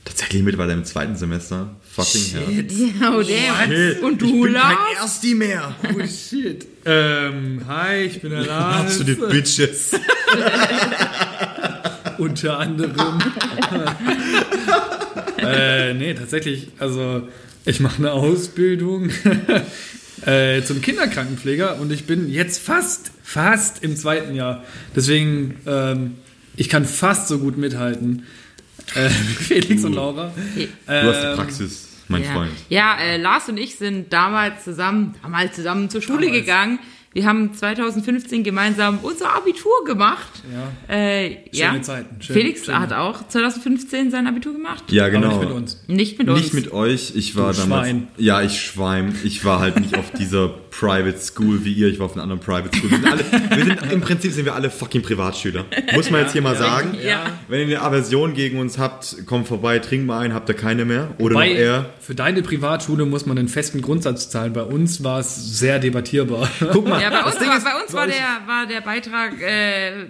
[0.05, 1.75] Tatsächlich mittlerweile im zweiten Semester.
[1.91, 2.67] Fucking hell.
[3.01, 4.03] Oh, damn.
[4.05, 4.75] Und du, ich bin Lars?
[4.75, 5.75] kein Ersti mehr.
[5.83, 6.67] Oh shit.
[6.85, 8.85] Ähm, hi, ich bin der Lars.
[8.85, 9.91] Hast du die Bitches?
[12.19, 13.19] Unter anderem.
[15.39, 17.27] äh, nee, tatsächlich, also
[17.67, 19.09] ich mache eine Ausbildung
[20.25, 24.63] äh, zum Kinderkrankenpfleger und ich bin jetzt fast, fast im zweiten Jahr.
[24.95, 26.15] Deswegen, ähm,
[26.55, 28.23] ich kann fast so gut mithalten.
[28.95, 30.31] Äh, Felix und Laura.
[30.55, 30.61] Du
[30.93, 32.31] hast die Ähm, Praxis, mein ja.
[32.31, 32.51] Freund.
[32.69, 36.41] Ja, äh, Lars und ich sind damals zusammen, damals zusammen zur Schule Damals.
[36.41, 36.79] gegangen.
[37.17, 40.27] Wir haben 2015 gemeinsam unser Abitur gemacht.
[40.87, 40.95] Ja.
[40.95, 41.69] Äh, ja.
[41.71, 42.79] Schöne Zeiten, schön- Felix schöne.
[42.79, 44.83] hat auch 2015 sein Abitur gemacht.
[44.89, 45.29] Ja, genau.
[45.31, 45.83] Aber nicht mit uns.
[45.87, 46.39] Nicht mit uns.
[46.41, 47.87] Nicht mit euch, ich war Du damals.
[47.87, 48.07] Schwein.
[48.17, 49.15] Ja, ich Schwein.
[49.23, 51.87] Ich war halt nicht auf dieser Private School wie ihr.
[51.87, 52.91] Ich war auf einer anderen Private School.
[52.91, 55.65] Wir sind, alle, wir sind im Prinzip sind wir alle fucking Privatschüler.
[55.95, 56.95] Muss man jetzt hier mal sagen.
[57.03, 57.25] Ja.
[57.47, 60.85] Wenn ihr eine Aversion gegen uns habt, kommt vorbei, trinkt mal ein, habt ihr keine
[60.85, 61.07] mehr.
[61.17, 61.89] Oder noch Bei, eher.
[62.07, 64.53] Für deine Privatschule muss man einen festen Grundsatz zahlen.
[64.53, 66.49] Bei uns war es sehr debattierbar.
[66.71, 69.41] Guck mal, Ja, bei uns, das war, ist, bei uns war, der, war der Beitrag
[69.41, 70.05] äh,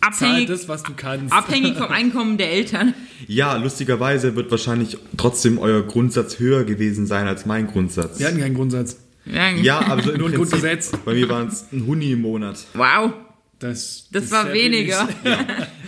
[0.00, 1.32] abhängig, das, was du kannst.
[1.32, 2.94] abhängig vom Einkommen der Eltern.
[3.28, 8.18] ja, lustigerweise wird wahrscheinlich trotzdem euer Grundsatz höher gewesen sein als mein Grundsatz.
[8.18, 8.96] Wir hatten keinen Grundsatz.
[9.24, 10.90] Ja, Ja, aber so im Nur ein Grundgesetz.
[11.04, 12.56] Bei mir waren es ein Huni im Monat.
[12.74, 13.12] Wow,
[13.60, 15.06] Das, das, ist war weniger.
[15.22, 15.38] wenig.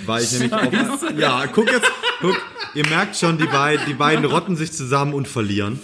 [0.07, 1.05] War ich nämlich auf.
[1.19, 1.91] Ja, guck jetzt,
[2.23, 2.41] guck,
[2.75, 5.79] ihr merkt schon, die, beid, die beiden rotten sich zusammen und verlieren.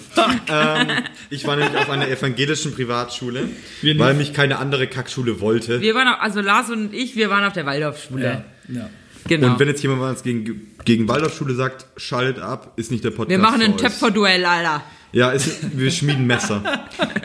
[0.48, 0.88] ähm,
[1.30, 3.48] ich war nämlich auf einer evangelischen Privatschule,
[3.82, 5.80] weil mich keine andere Kackschule wollte.
[5.80, 8.44] Wir waren, auf, also Lars und ich, wir waren auf der Waldorfschule.
[8.68, 8.90] Ja, ja.
[9.26, 9.48] Genau.
[9.48, 13.30] Und wenn jetzt jemand was gegen, gegen Waldorfschule sagt, schaltet ab, ist nicht der Podcast.
[13.30, 13.76] wir machen ein.
[13.76, 14.82] Töpferduell, Alter.
[15.12, 16.62] Ja, ist, wir schmieden Messer.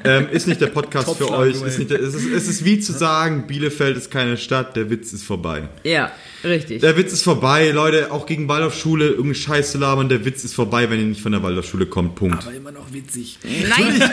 [0.06, 1.62] ähm, ist nicht der Podcast für euch.
[1.62, 4.90] Ist nicht der, es, ist, es ist wie zu sagen, Bielefeld ist keine Stadt, der
[4.90, 5.64] Witz ist vorbei.
[5.84, 6.12] Ja,
[6.44, 6.82] richtig.
[6.82, 8.12] Der Witz ist vorbei, Leute.
[8.12, 10.08] Auch gegen Waldorfschule irgendeine Scheiße labern.
[10.08, 12.16] Der Witz ist vorbei, wenn ihr nicht von der Waldorfschule kommt.
[12.16, 12.46] Punkt.
[12.46, 13.40] Aber immer noch witzig.
[13.44, 14.12] Nein, nein.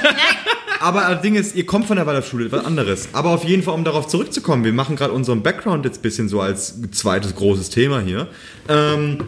[0.81, 3.11] Aber das Ding ist, ihr kommt von der Waldorfschule, was anderes.
[3.13, 6.29] Aber auf jeden Fall, um darauf zurückzukommen, wir machen gerade unseren Background jetzt ein bisschen
[6.29, 8.29] so als zweites großes Thema hier.
[8.69, 9.19] Ähm,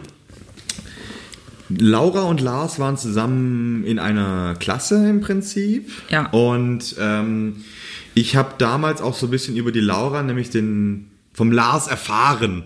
[1.79, 5.91] Laura und Lars waren zusammen in einer Klasse im Prinzip.
[6.09, 6.27] Ja.
[6.29, 7.63] Und ähm,
[8.13, 12.63] ich habe damals auch so ein bisschen über die Laura, nämlich den vom Lars erfahren.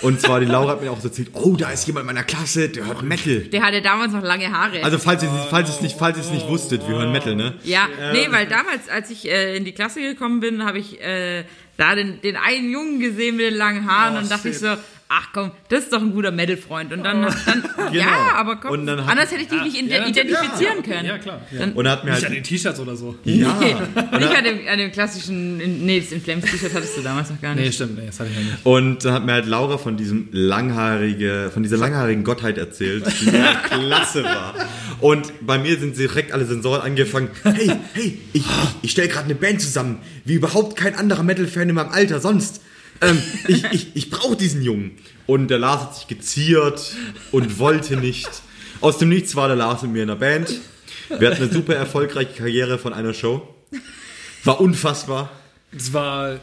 [0.00, 2.22] Und zwar die Laura hat mir auch so erzählt, oh, da ist jemand in meiner
[2.22, 3.40] Klasse, der hört Metal.
[3.40, 4.84] Der hatte damals noch lange Haare.
[4.84, 7.54] Also falls ihr falls es nicht falls ihr es nicht wusstet, wir hören Metal, ne?
[7.64, 11.42] ja, nee, weil damals, als ich äh, in die Klasse gekommen bin, habe ich äh,
[11.76, 14.64] da den, den einen Jungen gesehen mit den langen Haaren Oh, und dachte ich shit.
[14.64, 14.76] so,
[15.16, 16.92] ach komm, das ist doch ein guter Metal-Freund.
[16.92, 17.62] Und dann, dann
[17.92, 21.06] ja, aber komm, Und dann hat- anders hätte ich dich nicht Ja, identifizieren können.
[21.06, 21.40] Ja, klar.
[21.52, 21.60] Ja.
[21.60, 23.14] Dann, Und er hat mir Nicht halt an den T-Shirts oder so.
[23.24, 23.74] ja, nee,
[24.18, 27.40] nicht an dem, an dem klassischen, nee, das In Flames T-Shirt hattest du damals noch
[27.40, 27.74] gar Nee, nicht.
[27.74, 28.56] stimmt, nee, das hatte ich ja nicht.
[28.66, 33.26] Und dann hat mir halt Laura von diesem langhaarige, von dieser langhaarigen Gottheit erzählt, die
[33.30, 34.54] sehr klasse war.
[35.00, 37.28] Und bei mir sind direkt alle Sensoren angefangen.
[37.44, 38.46] Hey, hey, ich, ich,
[38.82, 42.60] ich stelle gerade eine Band zusammen, wie überhaupt kein anderer Metal-Fan in meinem Alter sonst.
[43.00, 44.92] Ähm, ich ich, ich brauche diesen Jungen.
[45.26, 46.94] Und der Lars hat sich geziert
[47.32, 48.28] und wollte nicht.
[48.80, 50.52] Aus dem Nichts war der Lars mit mir in der Band.
[51.18, 53.46] Wir hatten eine super erfolgreiche Karriere von einer Show.
[54.44, 55.30] War unfassbar.
[55.76, 56.38] Es war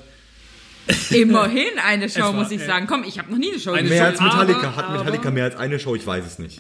[1.12, 2.88] Immerhin eine Show, war, muss ich äh, sagen.
[2.88, 4.60] Komm, ich habe noch nie eine Show eine Mehr als Metallica.
[4.70, 5.96] aber- Hat Metallica mehr als eine Show?
[5.96, 6.60] Ich weiß es nicht.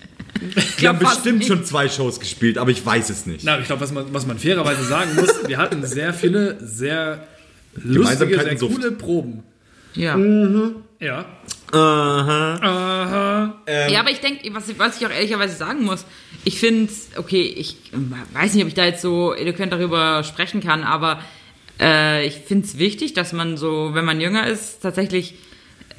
[0.55, 1.47] Ich Die haben bestimmt nicht.
[1.47, 3.43] schon zwei Shows gespielt, aber ich weiß es nicht.
[3.43, 7.27] Na, ich glaube, was man, was man fairerweise sagen muss, wir hatten sehr viele, sehr
[7.75, 8.75] lustige, sehr Sucht.
[8.75, 9.43] coole Proben.
[9.95, 10.15] Ja.
[10.99, 11.25] Ja.
[11.71, 12.55] Aha.
[12.61, 13.61] Aha.
[13.89, 16.05] ja, aber ich denke, was, ich- was ich auch ehrlicherweise sagen muss,
[16.43, 17.77] ich finde, okay, ich
[18.33, 21.21] weiß nicht, ob ich da jetzt so eloquent darüber sprechen kann, aber
[21.79, 25.35] äh, ich finde es wichtig, dass man so, wenn man jünger ist, tatsächlich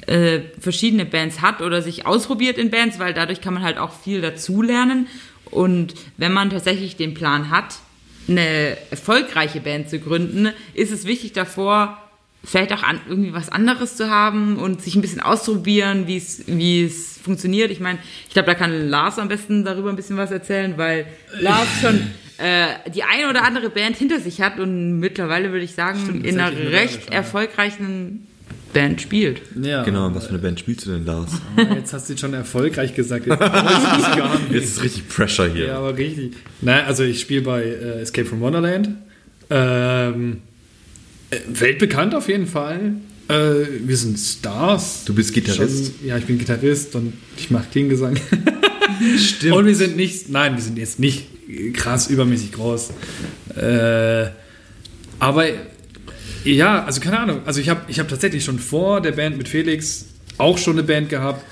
[0.07, 3.91] äh, verschiedene Bands hat oder sich ausprobiert in Bands, weil dadurch kann man halt auch
[3.93, 5.07] viel dazulernen.
[5.45, 7.75] Und wenn man tatsächlich den Plan hat,
[8.27, 11.97] eine erfolgreiche Band zu gründen, ist es wichtig davor,
[12.43, 16.43] vielleicht auch an, irgendwie was anderes zu haben und sich ein bisschen auszuprobieren, wie es
[16.47, 17.71] wie es funktioniert.
[17.71, 21.05] Ich meine, ich glaube, da kann Lars am besten darüber ein bisschen was erzählen, weil
[21.39, 22.01] Lars schon
[22.37, 26.25] äh, die eine oder andere Band hinter sich hat und mittlerweile würde ich sagen, Stimmt,
[26.25, 28.27] in einer recht schon, erfolgreichen
[28.73, 29.41] Band spielt.
[29.61, 29.83] Ja.
[29.83, 31.31] Genau, was für eine Band spielst du denn, Lars?
[31.75, 33.27] Jetzt hast du schon erfolgreich gesagt.
[33.27, 33.39] Jetzt.
[34.51, 35.67] Jetzt ist richtig Pressure hier.
[35.67, 36.33] Ja, aber richtig.
[36.61, 38.89] Nein, also ich spiele bei äh, Escape from Wonderland.
[39.49, 40.52] Ähm, äh,
[41.47, 42.95] weltbekannt auf jeden Fall.
[43.27, 43.33] Äh,
[43.85, 45.03] wir sind Stars.
[45.05, 45.93] Du bist Gitarrist?
[45.99, 48.15] Schon, ja, ich bin Gitarrist und ich mache Klingesang.
[49.17, 49.53] Stimmt.
[49.53, 51.25] Und wir sind nicht, nein, wir sind jetzt nicht
[51.73, 52.91] krass übermäßig groß.
[53.55, 54.27] Äh,
[55.19, 55.45] aber
[56.43, 57.41] ja, also keine Ahnung.
[57.45, 60.05] Also ich habe ich hab tatsächlich schon vor der Band mit Felix
[60.37, 61.45] auch schon eine Band gehabt.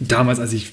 [0.00, 0.72] Damals, als ich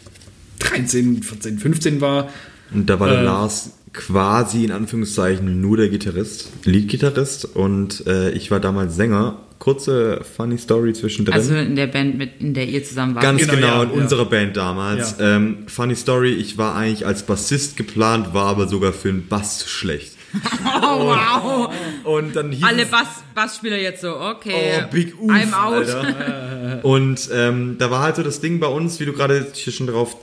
[0.59, 2.29] 13, 14, 15 war.
[2.73, 8.31] Und da war der Äh, Lars quasi in Anführungszeichen nur der Gitarrist, Leadgitarrist und äh,
[8.31, 9.41] ich war damals Sänger.
[9.59, 11.35] Kurze funny Story zwischendrin.
[11.35, 13.23] Also in der Band, mit, in der ihr zusammen wart.
[13.23, 14.01] Ganz Genau, genau, ja, in ja.
[14.03, 15.15] unserer Band damals.
[15.19, 15.35] Ja.
[15.35, 19.67] Ähm, funny Story, ich war eigentlich als Bassist geplant, war aber sogar für den Bass
[19.67, 20.13] schlecht.
[20.81, 21.73] Oh, wow.
[22.03, 24.81] Und dann hieß Alle Bass, Bassspieler jetzt so, okay.
[24.83, 25.87] Oh, Big Oof, I'm out.
[25.87, 26.79] Alter.
[26.83, 29.87] Und ähm, da war halt so das Ding bei uns, wie du gerade hier schon
[29.87, 30.15] drauf,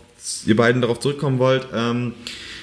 [0.45, 2.15] ihr beiden darauf zurückkommen wollt, ähm,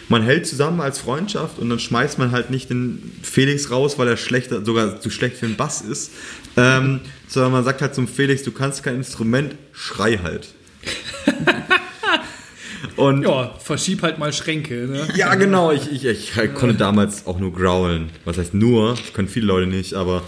[0.10, 4.08] man hält zusammen als Freundschaft und dann schmeißt man halt nicht den Felix raus, weil
[4.08, 6.12] er schlechter, sogar zu schlecht für den Bass ist,
[6.58, 10.50] ähm, sondern man sagt halt zum Felix, du kannst kein Instrument, schrei halt.
[12.96, 14.88] und Ja, verschieb halt mal Schränke.
[14.88, 15.08] Ne?
[15.16, 15.72] ja, genau.
[15.72, 18.10] Ich, ich, ich konnte damals auch nur growlen.
[18.26, 18.92] Was heißt nur?
[18.92, 20.22] Das können viele Leute nicht, aber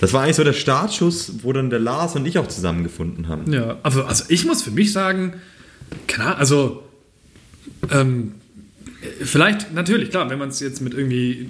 [0.00, 3.52] das war eigentlich so der Startschuss, wo dann der Lars und ich auch zusammengefunden haben.
[3.52, 5.34] Ja, also, also ich muss für mich sagen,
[6.18, 6.82] Ahnung, also
[7.90, 8.34] ähm,
[9.22, 11.48] vielleicht, natürlich, klar, wenn man es jetzt mit irgendwie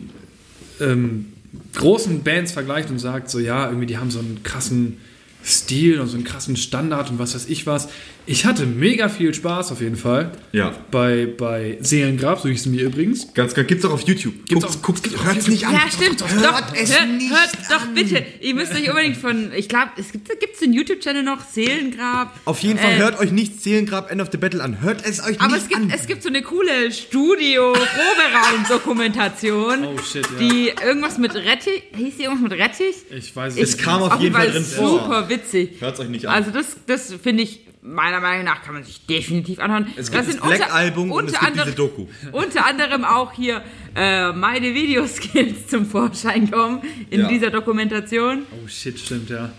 [0.81, 1.33] ähm,
[1.77, 4.99] großen Bands vergleicht und sagt, so ja, irgendwie die haben so einen krassen
[5.45, 7.89] Stil und so einen krassen Standard und was weiß ich was.
[8.31, 10.31] Ich hatte mega viel Spaß auf jeden Fall.
[10.53, 10.71] Ja.
[10.93, 13.35] Bei, bei Seelengrab, so hieß es mir übrigens.
[13.35, 14.35] Ganz klar, gibt's auch auf YouTube.
[14.47, 15.73] Gibt's guckt's, auch- guckt's, gibt's hört's nicht an.
[15.75, 16.21] Ja, stimmt.
[16.21, 17.33] Doch, Hört hört, es hört, nicht
[17.69, 17.95] doch an.
[17.95, 18.25] bitte.
[18.41, 22.39] Ihr müsst euch unbedingt von, ich glaube, es gibt gibt's den YouTube-Channel noch, Seelengrab.
[22.45, 24.81] Auf jeden Fall Äh, hört euch nicht Seelengrab End of the Battle an.
[24.81, 25.91] Hört es euch Aber nicht es gibt, an.
[25.93, 30.39] es gibt so eine coole Studio-Proberaum-Dokumentation, Oh, shit, ja.
[30.39, 32.95] die irgendwas mit Rettich, hieß die irgendwas mit Rettich?
[33.11, 35.01] Ich weiß es kam auf jeden Fall drin vor.
[35.01, 35.81] super witzig.
[35.81, 36.35] Hört's euch nicht an.
[36.35, 39.87] Also das, das finde ich, meiner Meinung nach kann man sich definitiv anhören.
[39.97, 42.07] Es das gibt das Black-Album und es gibt diese Doku.
[42.33, 43.63] Unter anderem auch hier
[43.97, 47.29] äh, meine Videoskills zum Vorschein kommen in Ja.
[47.29, 48.43] dieser Dokumentation.
[48.53, 49.51] Oh shit, stimmt, ja.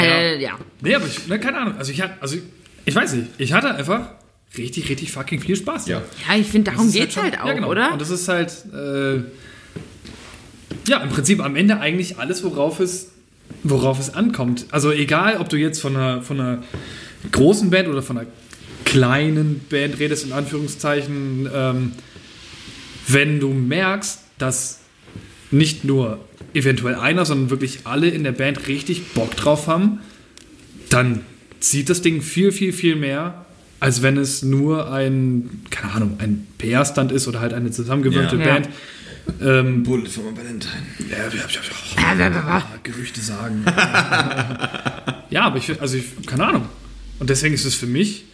[0.00, 0.58] Äh, ja.
[0.80, 1.76] Nee, aber ich, ne, keine Ahnung.
[1.78, 2.36] Also ich hatte, also
[2.84, 4.10] ich weiß nicht, ich hatte einfach
[4.58, 5.86] richtig, richtig fucking viel Spaß.
[5.86, 6.02] Ja.
[6.28, 7.68] Ja, ich finde, darum Das geht's schon- halt auch, ja, genau.
[7.70, 7.92] oder?
[7.92, 9.22] Und das ist halt, äh,
[10.88, 13.12] ja, im Prinzip am Ende eigentlich alles, worauf es,
[13.62, 14.66] worauf es ankommt.
[14.70, 16.62] Also egal, ob du jetzt von einer, von einer
[17.32, 18.26] großen Band oder von einer
[18.84, 21.92] kleinen Band redest, in Anführungszeichen, ähm,
[23.08, 24.80] wenn du merkst, dass
[25.50, 26.18] nicht nur
[26.52, 30.00] eventuell einer, sondern wirklich alle in der Band richtig Bock drauf haben,
[30.90, 31.20] dann
[31.60, 33.44] zieht das Ding viel, viel, viel mehr,
[33.80, 38.44] als wenn es nur ein, keine Ahnung, ein PR-Stand ist oder halt eine zusammengewürfelte Ja.
[38.54, 38.68] Band.
[39.40, 40.72] Ähm, Bullet for Valentine.
[41.10, 41.24] ja, ja,
[42.12, 43.64] ja, ja, ja, Gerüchte sagen.
[45.30, 46.66] ja, aber ich, also ich, keine Ahnung.
[47.18, 48.24] Und deswegen ist es für mich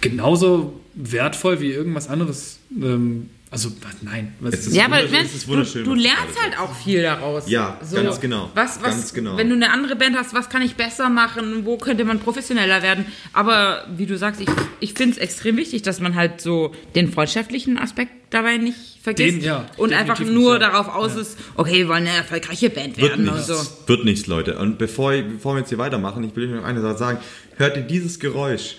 [0.00, 2.58] genauso wertvoll wie irgendwas anderes.
[2.70, 3.70] Ähm, also,
[4.02, 4.34] nein.
[4.40, 6.74] Was, Es ist Ja, aber wunderschön, wenn, es ist du, wunderschön, du lernst halt auch
[6.74, 7.48] viel daraus.
[7.48, 8.50] Ja, ganz genau.
[8.54, 9.38] Was, was, Ganz genau.
[9.38, 11.64] Wenn du eine andere Band hast, was kann ich besser machen?
[11.64, 13.06] Wo könnte man professioneller werden?
[13.32, 14.48] Aber wie du sagst, ich,
[14.80, 19.38] ich finde es extrem wichtig, dass man halt so den freundschaftlichen Aspekt dabei nicht vergisst.
[19.38, 20.58] Den, ja, und einfach nur ja.
[20.58, 23.48] darauf aus ist, okay, wir wollen eine erfolgreiche Band Wird werden und nichts.
[23.48, 23.88] so.
[23.88, 24.58] Wird nichts, Leute.
[24.58, 27.18] Und bevor, bevor wir jetzt hier weitermachen, ich will euch noch eine Sache sagen.
[27.56, 28.76] Hört ihr dieses Geräusch?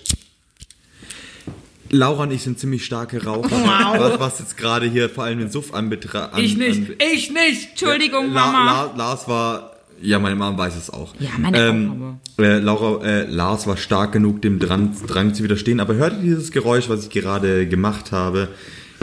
[1.90, 3.50] Laura und ich sind ziemlich starke Raucher.
[3.98, 6.32] Was, was jetzt gerade hier vor allem den Suff anbetrifft.
[6.34, 7.70] An, ich nicht, An, ich nicht.
[7.70, 8.64] Entschuldigung, La, Mama.
[8.64, 11.14] La, Lars war, ja, meine Mama weiß es auch.
[11.18, 15.80] Ja, meine ähm, äh, Laura, äh, Lars war stark genug, dem Drang, Drang zu widerstehen.
[15.80, 18.48] Aber hört ihr dieses Geräusch, was ich gerade gemacht habe?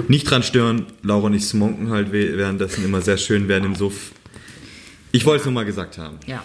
[0.07, 0.85] Nicht dran stören.
[1.03, 4.11] Laura und ich smonken halt währenddessen immer sehr schön während dem Suff.
[5.11, 6.17] Ich wollte es nur mal gesagt haben.
[6.25, 6.43] Ja.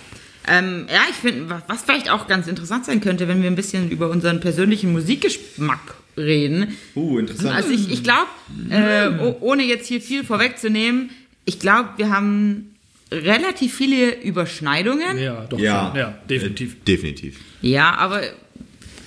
[0.48, 3.54] Ähm, ja, ich finde, wa- was vielleicht auch ganz interessant sein könnte, wenn wir ein
[3.54, 6.76] bisschen über unseren persönlichen Musikgeschmack reden.
[6.94, 7.54] Uh, interessant.
[7.54, 8.28] Also ich, ich glaube,
[8.70, 11.10] äh, oh- ohne jetzt hier viel vorwegzunehmen,
[11.44, 12.74] ich glaube, wir haben
[13.10, 15.18] relativ viele Überschneidungen.
[15.18, 15.58] Ja, Ja, doch.
[15.58, 15.98] ja, Schon.
[15.98, 16.74] Ja, definitiv.
[16.74, 17.40] Äh, definitiv.
[17.78, 18.22] aber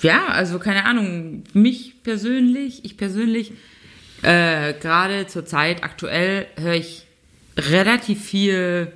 [0.01, 3.51] ja, also keine Ahnung, mich persönlich, ich persönlich,
[4.21, 7.03] äh, gerade zur Zeit aktuell höre ich
[7.57, 8.91] relativ viel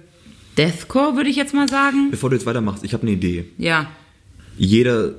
[0.58, 2.12] Deathcore, würde ich jetzt mal sagen.
[2.12, 3.46] Bevor du jetzt weitermachst, ich habe eine Idee.
[3.58, 3.90] Ja.
[4.58, 5.14] Jeder,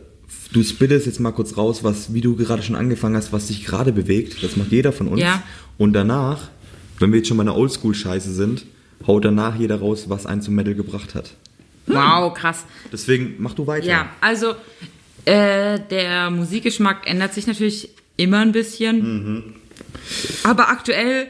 [0.53, 3.65] du spittest jetzt mal kurz raus, was, wie du gerade schon angefangen hast, was dich
[3.65, 4.43] gerade bewegt.
[4.43, 5.21] Das macht jeder von uns.
[5.21, 5.43] Ja.
[5.79, 6.49] Und danach,
[6.99, 8.65] wenn wir jetzt schon bei einer Oldschool-Scheiße sind,
[9.07, 11.35] haut danach jeder raus, was einen zum Metal gebracht hat.
[11.87, 12.65] Wow, krass.
[12.93, 13.87] Deswegen mach du weiter.
[13.87, 14.55] Ja, also
[15.25, 19.55] äh, der Musikgeschmack ändert sich natürlich immer ein bisschen.
[20.45, 21.27] Aber aktuell,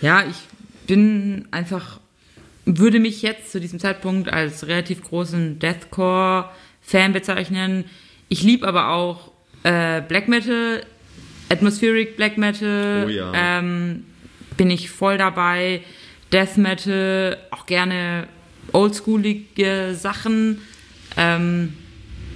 [0.00, 0.36] ja, ich
[0.86, 2.00] bin einfach,
[2.64, 7.84] würde mich jetzt zu diesem Zeitpunkt als relativ großen Deathcore-Fan bezeichnen.
[8.28, 10.82] Ich liebe aber auch äh, Black Metal,
[11.48, 13.04] Atmospheric Black Metal.
[13.06, 13.32] Oh ja.
[13.34, 14.04] ähm,
[14.56, 15.82] bin ich voll dabei.
[16.32, 18.28] Death Metal, auch gerne
[18.72, 20.60] oldschoolige Sachen.
[21.16, 21.72] Ähm,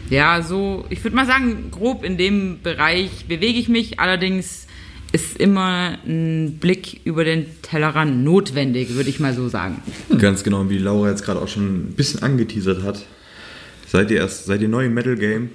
[0.09, 4.01] ja, so, ich würde mal sagen, grob in dem Bereich bewege ich mich.
[4.01, 4.67] Allerdings
[5.13, 9.83] ist immer ein Blick über den Tellerrand notwendig, würde ich mal so sagen.
[10.19, 13.05] Ganz genau, wie Laura jetzt gerade auch schon ein bisschen angeteasert hat.
[13.87, 15.51] Seid ihr erst, seid ihr neu im Metal Game?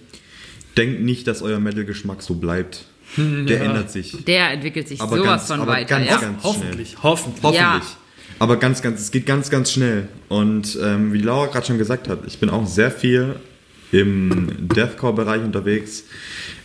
[0.78, 2.86] Denkt nicht, dass euer Metal-Geschmack so bleibt.
[3.18, 4.24] Der ändert sich.
[4.26, 5.96] Der entwickelt sich Aber sowas ganz- von aber weiter.
[5.98, 6.18] ganz, ja.
[6.20, 7.44] ganz- Hoffentlich, hoffentlich.
[7.44, 7.60] Hoffentlich.
[7.62, 7.82] Ja.
[8.40, 10.10] Aber ganz, ganz, es geht ganz, ganz schnell.
[10.30, 13.36] Und ähm, wie Laura gerade schon gesagt hat, ich bin auch sehr viel
[13.92, 16.04] im Deathcore-Bereich unterwegs.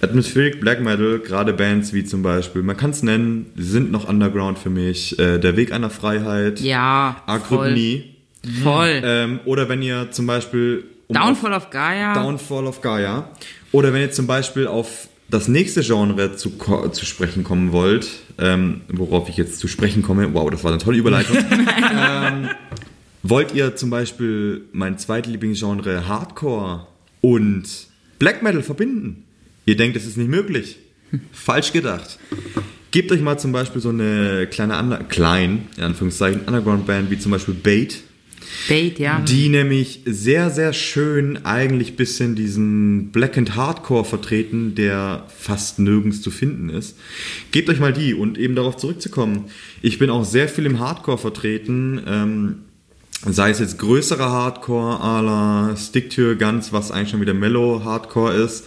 [0.01, 4.59] Atmospheric Black Metal, gerade Bands wie zum Beispiel, man kann es nennen, sind noch Underground
[4.59, 5.19] für mich.
[5.21, 7.59] Äh, Der Weg einer Freiheit, ja, voll.
[7.69, 8.17] Agrypnie.
[8.65, 9.01] voll.
[9.05, 10.85] Ähm, oder wenn ihr zum Beispiel
[11.17, 12.15] um auf- Downfall of Gaia.
[12.15, 13.29] Downfall of Gaia.
[13.73, 16.51] Oder wenn ihr zum Beispiel auf das nächste Genre zu,
[16.93, 18.09] zu sprechen kommen wollt,
[18.39, 21.37] ähm, worauf ich jetzt zu sprechen komme, wow, das war eine tolle Überleitung.
[21.97, 22.49] ähm,
[23.23, 26.87] wollt ihr zum Beispiel mein zweitlieblingsgenre Hardcore
[27.23, 27.65] und
[28.19, 29.25] Black Metal verbinden?
[29.65, 30.79] Ihr denkt, es ist nicht möglich.
[31.33, 32.19] Falsch gedacht.
[32.91, 37.33] Gebt euch mal zum Beispiel so eine kleine, Under klein, in Anführungszeichen, Underground-Band wie zum
[37.33, 38.03] Beispiel Bait.
[38.69, 39.21] Bait, ja.
[39.21, 46.23] Die nämlich sehr, sehr schön eigentlich bisschen diesen Black and Hardcore vertreten, der fast nirgends
[46.23, 46.97] zu finden ist.
[47.51, 49.47] Gebt euch mal die und eben darauf zurückzukommen.
[49.83, 52.55] Ich bin auch sehr viel im Hardcore vertreten, ähm,
[53.25, 57.35] sei es jetzt größerer Hardcore à la Stick to Your Guns, was eigentlich schon wieder
[57.35, 58.65] Mellow Hardcore ist.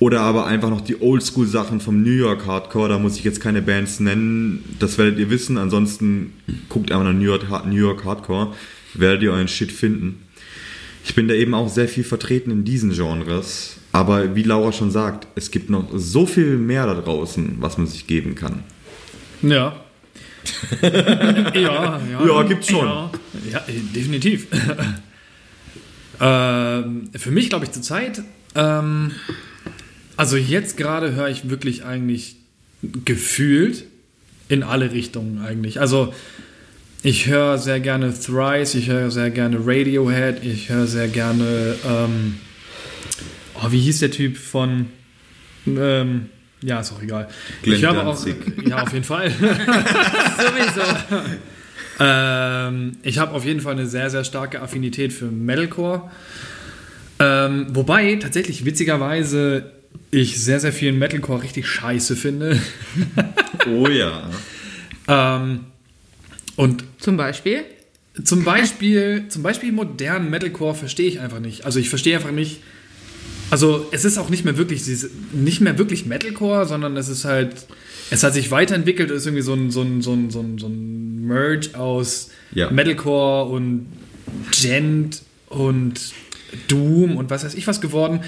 [0.00, 2.88] Oder aber einfach noch die Oldschool-Sachen vom New York Hardcore.
[2.88, 4.76] Da muss ich jetzt keine Bands nennen.
[4.78, 5.58] Das werdet ihr wissen.
[5.58, 6.34] Ansonsten
[6.68, 8.54] guckt einfach nach New York, New York Hardcore.
[8.94, 10.24] Werdet ihr euren Shit finden.
[11.04, 13.76] Ich bin da eben auch sehr viel vertreten in diesen Genres.
[13.92, 17.86] Aber wie Laura schon sagt, es gibt noch so viel mehr da draußen, was man
[17.86, 18.62] sich geben kann.
[19.42, 19.84] Ja.
[20.82, 22.26] ja, ja.
[22.26, 22.86] Ja, gibt's schon.
[22.86, 23.10] Ja,
[23.50, 23.64] ja
[23.94, 24.46] definitiv.
[26.20, 28.22] ähm, für mich, glaube ich, zur Zeit,
[28.54, 29.12] ähm,
[30.16, 32.36] also jetzt gerade höre ich wirklich eigentlich
[32.82, 33.84] gefühlt
[34.48, 35.80] in alle Richtungen eigentlich.
[35.80, 36.12] Also
[37.02, 42.38] ich höre sehr gerne Thrice, ich höre sehr gerne Radiohead, ich höre sehr gerne, ähm,
[43.54, 44.86] oh, wie hieß der Typ von,
[45.66, 46.26] ähm,
[46.60, 47.28] ja, ist auch egal.
[47.62, 48.26] Glenn ich höre auch,
[48.66, 49.30] ja, auf jeden Fall.
[49.30, 50.82] Sowieso.
[52.00, 56.10] Ähm, ich habe auf jeden Fall eine sehr, sehr starke Affinität für Metalcore.
[57.20, 59.72] Ähm, wobei tatsächlich witzigerweise
[60.10, 62.60] ich sehr, sehr viel Metalcore richtig scheiße finde.
[63.68, 64.30] Oh ja.
[65.08, 65.60] ähm,
[66.58, 67.62] und Zum Beispiel.
[68.24, 71.64] zum Beispiel, zum Beispiel modernen Metalcore verstehe ich einfach nicht.
[71.64, 72.60] Also ich verstehe einfach nicht.
[73.50, 74.82] Also es ist auch nicht mehr wirklich
[75.32, 77.54] nicht mehr wirklich Metalcore, sondern es ist halt,
[78.10, 80.58] es hat sich weiterentwickelt, es ist irgendwie so ein, so ein, so ein, so ein,
[80.58, 82.70] so ein Merge aus Ja.
[82.70, 83.86] Metalcore und
[84.50, 86.12] Gent und
[86.66, 88.20] Doom und was weiß ich was geworden.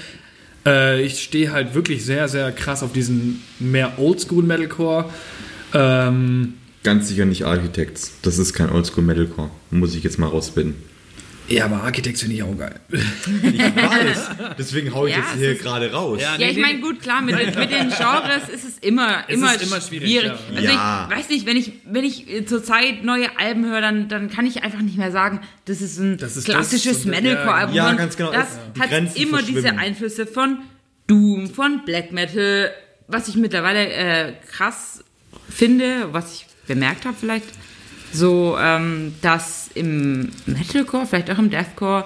[0.65, 5.09] Äh, ich stehe halt wirklich sehr, sehr krass auf diesen mehr Oldschool Metalcore.
[5.73, 6.53] Ähm,
[6.83, 8.13] Ganz sicher nicht Architects.
[8.23, 9.51] Das ist kein Oldschool Metalcore.
[9.69, 10.75] Muss ich jetzt mal rausbinden.
[11.47, 12.79] ja, aber Architects finde ich auch geil.
[13.43, 14.29] Ich weiß.
[14.57, 16.19] Deswegen hau ich Ja, jetzt hier gerade raus.
[16.21, 19.25] Ja, Ja, nee, ich meine, gut, klar, mit, den- mit den Genres ist es immer,
[19.27, 20.31] Es immer, ist immer schwierig, schwierig.
[20.55, 21.07] Also Ja.
[21.11, 24.45] ich weiß nicht, wenn ich, wenn ich äh, zurzeit neue Alben höre, dann, dann kann
[24.47, 27.75] ich einfach nicht mehr sagen, das ist ein Das ist klassisches Metalcore-Album.
[27.75, 27.93] ja.
[27.93, 28.31] Ganz genau.
[28.31, 29.77] Das hat Grenzen immer diese.
[29.77, 30.59] Einflüsse von
[31.07, 32.71] Doom, von Black Metal,
[33.07, 35.03] was ich mittlerweile äh, krass
[35.49, 37.47] finde, was ich bemerkt habe vielleicht,
[38.13, 42.05] so, ähm, dass im Metalcore, vielleicht auch im Deathcore,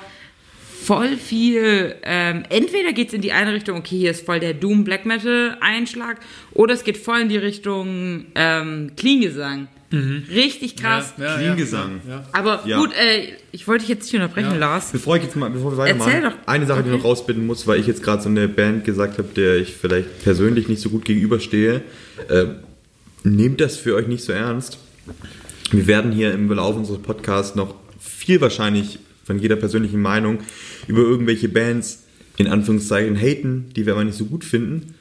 [0.84, 4.54] voll viel, ähm, entweder geht es in die eine Richtung, okay, hier ist voll der
[4.54, 6.18] Doom Black Metal Einschlag,
[6.52, 9.68] oder es geht voll in die Richtung ähm, Clean Gesang.
[9.92, 11.14] Richtig krass.
[11.18, 12.02] Ja, Clean Gesang.
[12.08, 12.26] Ja.
[12.34, 12.80] Aber Ja.
[12.80, 14.58] gut, äh, ich wollte dich jetzt nicht unterbrechen, Ja.
[14.58, 14.92] Lars.
[14.92, 16.36] Bevor ich jetzt mal, bevor wir weitermachen, Erzähl doch.
[16.48, 17.04] eine Sache, die ich Okay.
[17.04, 20.24] noch rausbinden muss, weil ich jetzt gerade so eine Band gesagt habe, der ich vielleicht
[20.24, 21.82] persönlich nicht so gut gegenüberstehe.
[22.30, 22.46] Äh,
[23.26, 24.78] nehmt das für euch nicht so ernst.
[25.72, 30.40] Wir werden hier im Verlauf unseres Podcasts noch viel wahrscheinlich von jeder persönlichen Meinung
[30.88, 32.04] über irgendwelche Bands
[32.38, 34.94] in Anführungszeichen haten, die wir aber nicht so gut finden.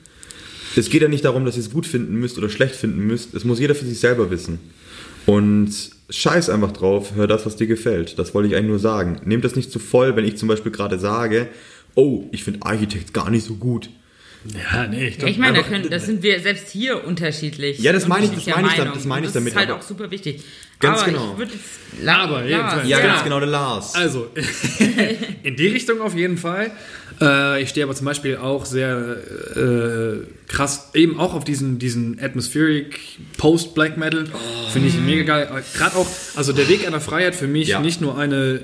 [0.77, 3.35] Es geht ja nicht darum, dass ihr es gut finden müsst oder schlecht finden müsst.
[3.35, 4.59] Es muss jeder für sich selber wissen.
[5.27, 5.71] Und
[6.11, 8.19] scheiß einfach drauf, hör das, was dir gefällt.
[8.19, 9.21] Das wollte ich eigentlich nur sagen.
[9.25, 11.49] Nehmt das nicht zu voll, wenn ich zum Beispiel gerade sage,
[11.95, 13.91] oh, ich finde Architect gar nicht so gut.
[14.53, 17.79] Ja, nee, ich Ja, glaub, ich meine, da, können, das sind wir selbst hier unterschiedlich.
[17.79, 19.79] Ja, das meine ich- das meine ich dann- das meine ich damit, Das ist halt
[19.79, 20.43] auch super wichtig.
[20.81, 21.37] Ganz aber genau.
[21.39, 21.53] Jetzt,
[22.03, 23.07] La- Aber Lars, jedenfalls- Ja, Ja.
[23.07, 23.95] ganz genau, der Lars.
[23.95, 24.29] Also,
[25.43, 26.73] in die Richtung auf jeden Fall.
[27.21, 29.17] Äh, ich stehe aber zum Beispiel auch sehr
[29.57, 32.99] äh, krass eben auch auf diesen, diesen Atmospheric
[33.39, 34.27] Post-Black Metal.
[34.73, 35.63] Finde ich mega geil.
[35.77, 37.81] Gerade auch, also der Weg einer Freiheit für mich Ja.
[37.81, 38.61] nicht nur eine,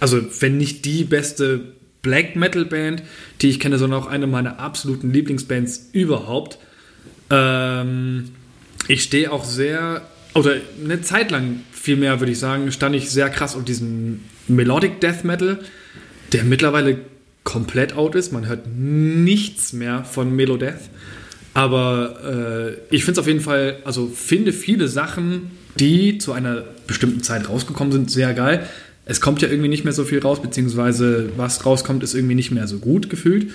[0.00, 1.73] also wenn nicht die beste
[2.04, 3.02] Black Metal Band,
[3.40, 6.58] die ich kenne, sondern auch eine meiner absoluten Lieblingsbands überhaupt.
[7.30, 8.30] Ähm,
[8.86, 10.02] ich stehe auch sehr,
[10.34, 15.00] oder eine Zeit lang vielmehr würde ich sagen, stand ich sehr krass auf diesen Melodic
[15.00, 15.58] Death Metal,
[16.32, 16.98] der mittlerweile
[17.44, 18.32] komplett out ist.
[18.32, 20.88] Man hört nichts mehr von Melodeath.
[21.52, 26.64] Aber äh, ich finde es auf jeden Fall, also finde viele Sachen, die zu einer
[26.86, 28.66] bestimmten Zeit rausgekommen sind, sehr geil.
[29.06, 32.50] Es kommt ja irgendwie nicht mehr so viel raus, beziehungsweise was rauskommt, ist irgendwie nicht
[32.50, 33.50] mehr so gut gefühlt.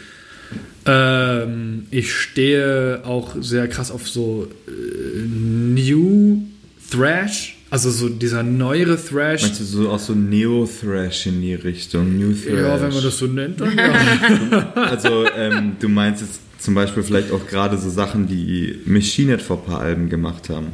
[0.86, 4.72] Ähm, ich stehe auch sehr krass auf so äh,
[5.22, 6.44] New
[6.92, 9.44] Thrash, also so dieser neuere Thrash.
[9.44, 12.18] Meinst du so auch so Neo-Thrash in die Richtung?
[12.18, 12.60] New Thrash?
[12.60, 13.78] Ja, wenn man das so nennt, dann
[14.52, 14.74] ja.
[14.74, 19.42] Also, ähm, du meinst jetzt zum Beispiel vielleicht auch gerade so Sachen, die Machine Head
[19.42, 20.68] vor ein paar Alben gemacht haben.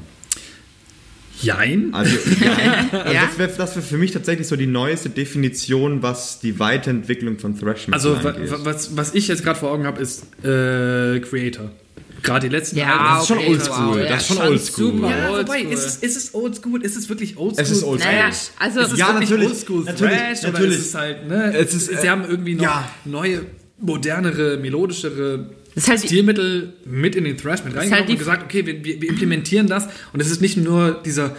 [1.41, 1.89] Jein.
[1.93, 2.53] Also, ja,
[2.91, 3.25] also Ja.
[3.25, 7.59] das wäre das wär für mich tatsächlich so die neueste Definition, was die Weiterentwicklung von
[7.59, 8.51] Thrash Metal Also, angeht.
[8.51, 11.71] wa- was, was ich jetzt gerade vor Augen habe, ist äh, Creator.
[12.23, 13.21] Gerade die letzten Ja, Alben.
[13.21, 14.85] ist schon okay, oldschool, wow, das ja, ist schon oldschool.
[14.93, 15.73] Super Ja, wobei, oldschool.
[15.73, 16.81] ist es, ist es oldschool?
[16.83, 17.63] Ist es wirklich oldschool?
[17.63, 18.11] Es ist oldschool.
[18.11, 20.77] Naja, also Ist es Ja, wirklich natürlich, oldschool natürlich, Thrash natürlich.
[20.79, 21.53] ist es halt, ne?
[21.55, 22.89] Es ist, Sie äh, haben irgendwie noch ja.
[23.05, 23.41] neue,
[23.79, 28.65] modernere, melodischere Das halt Stilmittel mit in den Thrash mit reingenommen halt und gesagt, okay,
[28.65, 29.87] wir, wir wir implementieren das.
[30.13, 31.35] Und es ist nicht nur dieser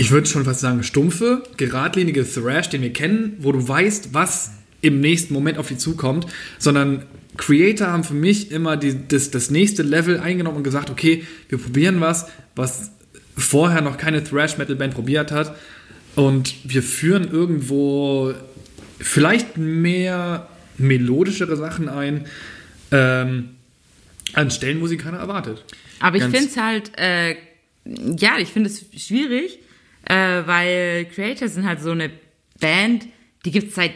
[0.00, 4.52] ich würde schon fast sagen, stumpfe, geradlinige Thrash, den wir kennen, wo du weißt, was
[4.80, 6.26] im nächsten Moment auf dich zukommt,
[6.58, 7.02] sondern
[7.36, 11.58] Creator haben für mich immer die, das, das nächste Level eingenommen und gesagt, okay, wir
[11.58, 12.92] probieren was, was
[13.36, 15.54] vorher noch keine Thrash-Metal-Band probiert hat.
[16.16, 18.32] Und wir führen irgendwo
[18.98, 20.48] vielleicht mehr
[20.78, 22.24] melodischere Sachen ein,
[22.92, 23.56] ähm,
[24.34, 25.64] an Stellen, wo sie keiner erwartet.
[26.00, 27.36] Aber ich finde es halt, äh,
[27.84, 29.58] ja, ich finde es schwierig,
[30.04, 32.10] äh, weil Creator sind halt so eine
[32.60, 33.06] Band,
[33.44, 33.92] die gibt es seit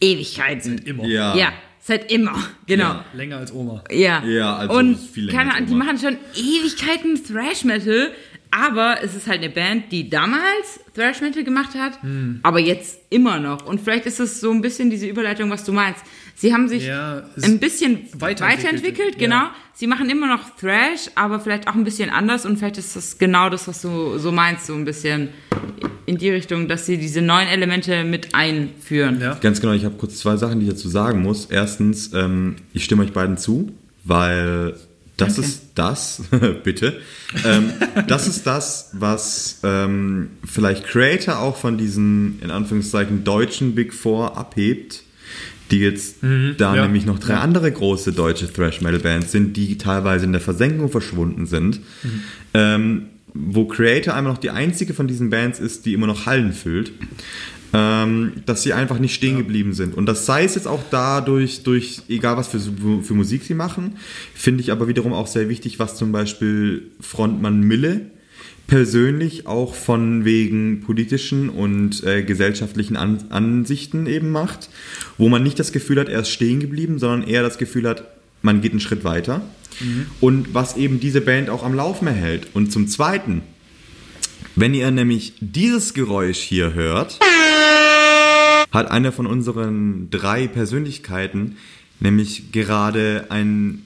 [0.00, 0.78] Ewigkeiten.
[0.78, 1.04] Immer.
[1.06, 1.36] ja.
[1.36, 2.36] Ja, seit immer,
[2.66, 2.84] genau.
[2.84, 3.04] Ja.
[3.14, 3.84] Länger als Oma.
[3.90, 5.84] Ja, Ja, also und viel länger keine als Ahnung, die Oma.
[5.84, 8.10] machen schon Ewigkeiten Thrash Metal,
[8.50, 12.40] aber es ist halt eine Band, die damals Thrash Metal gemacht hat, Hm.
[12.42, 13.64] aber jetzt immer noch.
[13.66, 16.02] Und vielleicht ist es so ein bisschen diese Überleitung, was du meinst.
[16.34, 19.18] Sie haben sich Ja, ein bisschen weiterentwickelt, weiterentwickelt, ja.
[19.18, 19.42] genau.
[19.74, 23.18] Sie machen immer noch Thrash, aber vielleicht auch ein bisschen anders und vielleicht ist das
[23.18, 25.28] genau das, was du so meinst, so ein bisschen
[26.06, 29.20] in die Richtung, dass sie diese neuen Elemente mit einführen.
[29.20, 29.34] Ja.
[29.40, 31.46] Ganz genau, ich habe kurz zwei Sachen, die ich dazu sagen muss.
[31.46, 33.70] Erstens, ähm, ich stimme euch beiden zu,
[34.04, 34.74] weil
[35.20, 35.48] das Danke.
[35.48, 36.22] ist das,
[36.64, 37.00] bitte,
[37.44, 37.72] ähm,
[38.08, 44.36] das ist das, was ähm, vielleicht Creator auch von diesen, in Anführungszeichen, deutschen Big Four
[44.36, 45.02] abhebt,
[45.70, 46.82] die jetzt da ja.
[46.82, 51.80] nämlich noch drei andere große deutsche Thrash-Metal-Bands sind, die teilweise in der Versenkung verschwunden sind.
[52.54, 56.52] Ähm, wo Creator einmal noch die einzige von diesen Bands ist, die immer noch Hallen
[56.52, 56.90] füllt
[57.72, 59.94] ähm, dass sie einfach nicht stehen geblieben sind.
[59.94, 63.96] Und das sei es jetzt auch dadurch, durch, egal was für, für Musik sie machen,
[64.34, 68.10] finde ich aber wiederum auch sehr wichtig, was zum Beispiel Frontmann Mille
[68.66, 74.70] persönlich auch von wegen politischen und äh, gesellschaftlichen An Ansichten eben macht,
[75.18, 78.04] wo man nicht das Gefühl hat, er ist stehen geblieben, sondern eher das Gefühl hat,
[78.42, 79.42] man geht einen Schritt weiter.
[80.20, 82.48] Und was eben diese Band auch am Laufen erhält.
[82.54, 83.42] Und zum Zweiten,
[84.54, 87.18] wenn ihr nämlich dieses Geräusch hier hört,
[88.72, 91.56] hat einer von unseren drei Persönlichkeiten
[92.00, 93.84] nämlich gerade ein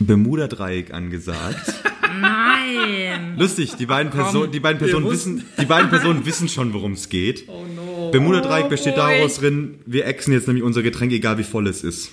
[0.00, 1.74] Bermuda-Dreieck angesagt.
[2.20, 3.36] Nein!
[3.36, 7.08] Lustig, die beiden, Perso die beiden Personen wissen, die beiden Personen wissen schon, worum es
[7.08, 7.44] geht.
[7.48, 8.10] Oh no.
[8.10, 9.18] Bermuda-Dreieck besteht boy.
[9.18, 12.10] daraus drin, wir exen jetzt nämlich unser Getränk, egal wie voll es ist.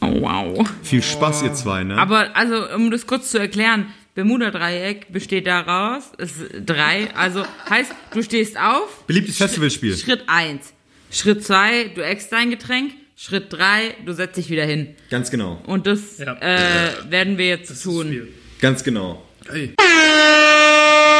[0.00, 0.68] Oh, wow.
[0.82, 1.96] Viel Spaß, ihr zwei, ne?
[1.96, 6.34] Aber also, um das kurz zu erklären, Bermuda-Dreieck besteht daraus, ist
[6.64, 9.96] drei, also heißt, du stehst auf, Beliebtes Festivalspiel.
[9.96, 10.72] Schritt eins.
[11.10, 12.92] Schritt zwei, du eckst dein Getränk.
[13.16, 14.88] Schritt drei, du setzt dich wieder hin.
[15.10, 15.60] Ganz genau.
[15.66, 16.34] Und das Ja.
[16.40, 18.06] äh, werden wir jetzt tun.
[18.06, 18.28] Spiel.
[18.60, 19.22] Ganz genau.
[19.50, 19.74] Hey.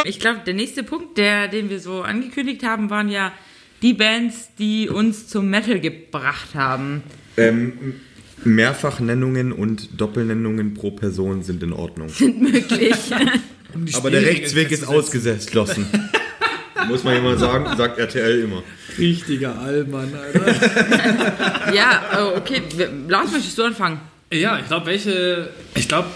[0.05, 3.31] Ich glaube, der nächste Punkt, der, den wir so angekündigt haben, waren ja
[3.83, 7.03] die Bands, die uns zum Metal gebracht haben.
[7.37, 7.95] Ähm,
[8.43, 12.09] Mehrfachnennungen und Doppelnennungen pro Person sind in Ordnung.
[12.19, 12.95] Möglich.
[13.73, 15.57] Um die Aber der Rechtsweg ist festzusetzen.
[15.59, 15.85] ausgeschlossen.
[16.87, 18.63] Muss man jemand sagen, sagt RTL immer.
[18.97, 21.73] Richtiger Allmann, Alter.
[21.73, 22.61] Ja, oh, okay.
[23.07, 23.99] Lars, möchtest du anfangen?
[24.31, 25.49] ja, ich glaube, welche.
[25.75, 26.07] Ich glaube.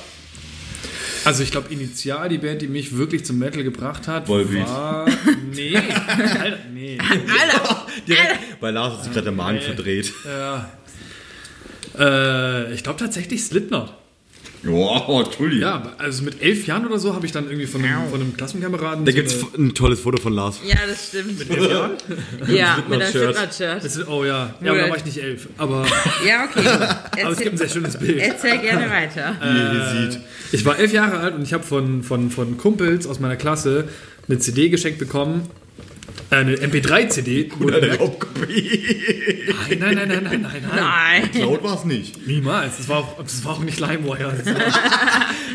[1.23, 4.67] Also ich glaube, initial die Band, die mich wirklich zum Metal gebracht hat, Volbeat.
[4.67, 5.07] war...
[5.51, 6.97] Nee, Alter, nee.
[7.01, 7.87] Alter!
[8.07, 10.13] Direkt, bei Lars hat sich gerade der Magen verdreht.
[10.23, 10.69] Ja.
[11.97, 13.91] Äh, ich glaube tatsächlich Slipknot.
[14.63, 15.61] Wow, Tulli.
[15.61, 18.35] Ja, also mit elf Jahren oder so habe ich dann irgendwie von einem, von einem
[18.35, 19.05] Klassenkameraden.
[19.05, 20.59] Da so gibt es ein tolles Foto von Lars.
[20.65, 21.37] Ja, das stimmt.
[21.37, 21.91] mit elf Jahren?
[22.47, 24.07] Ja, mit einem Slipknot-Shirt.
[24.07, 25.47] Oh ja, ja, aber da war ich nicht elf.
[25.57, 25.85] Aber,
[26.27, 26.67] Ja, okay.
[27.23, 28.19] aber es gibt ein sehr schönes Bild.
[28.19, 29.35] Erzähl gerne weiter.
[29.41, 30.19] Wie ihr sieht.
[30.51, 33.87] Ich war elf Jahre alt und ich habe von, von, von Kumpels aus meiner Klasse
[34.27, 35.47] eine CD geschenkt bekommen.
[36.29, 37.51] Äh, eine MP3-CD.
[37.61, 38.79] Eine Raubkopie.
[39.69, 41.29] Nein, nein, nein, nein, nein, nein, nein.
[41.33, 41.41] Nein.
[41.41, 42.25] Laut war es nicht.
[42.27, 42.77] Niemals.
[42.77, 44.35] Das war auch, das war auch nicht LimeWire.
[44.43, 44.61] Das war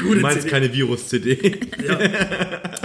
[0.01, 0.51] Du meinst CD.
[0.51, 1.61] keine Virus-CD.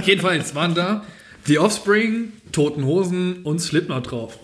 [0.03, 1.05] Jedenfalls waren da
[1.47, 4.39] die Offspring, Toten Hosen und Slipknot drauf.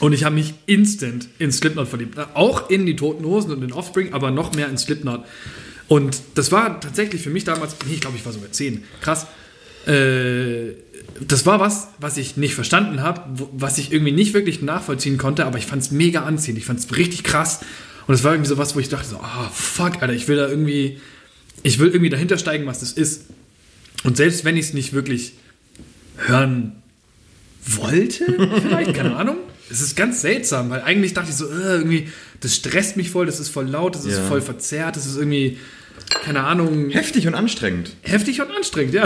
[0.00, 2.18] Und ich habe mich instant in Slipknot verliebt.
[2.34, 5.24] Auch in die Toten Hosen und in Offspring, aber noch mehr in Slipknot.
[5.88, 8.84] Und das war tatsächlich für mich damals, nee, ich glaube, ich war sogar 10.
[9.00, 9.26] Krass.
[9.86, 10.74] Äh,
[11.26, 13.22] das war was, was ich nicht verstanden habe,
[13.52, 16.58] was ich irgendwie nicht wirklich nachvollziehen konnte, aber ich fand es mega anziehend.
[16.58, 17.60] Ich fand es richtig krass.
[18.06, 20.36] Und es war irgendwie so was, wo ich dachte, so, ah, fuck, Alter, ich will
[20.36, 21.00] da irgendwie,
[21.62, 23.24] ich will irgendwie dahinter steigen, was das ist.
[24.04, 25.32] Und selbst wenn ich es nicht wirklich
[26.16, 26.82] hören
[27.66, 28.24] wollte,
[28.62, 29.36] vielleicht, keine Ahnung.
[29.70, 32.08] Es ist ganz seltsam, weil eigentlich dachte ich so, äh, irgendwie,
[32.40, 34.24] das stresst mich voll, das ist voll laut, das ist Ja.
[34.26, 35.58] voll verzerrt, das ist irgendwie,
[36.10, 37.92] keine Ahnung, Heftig und anstrengend.
[38.02, 39.04] heftig und anstrengend, ja.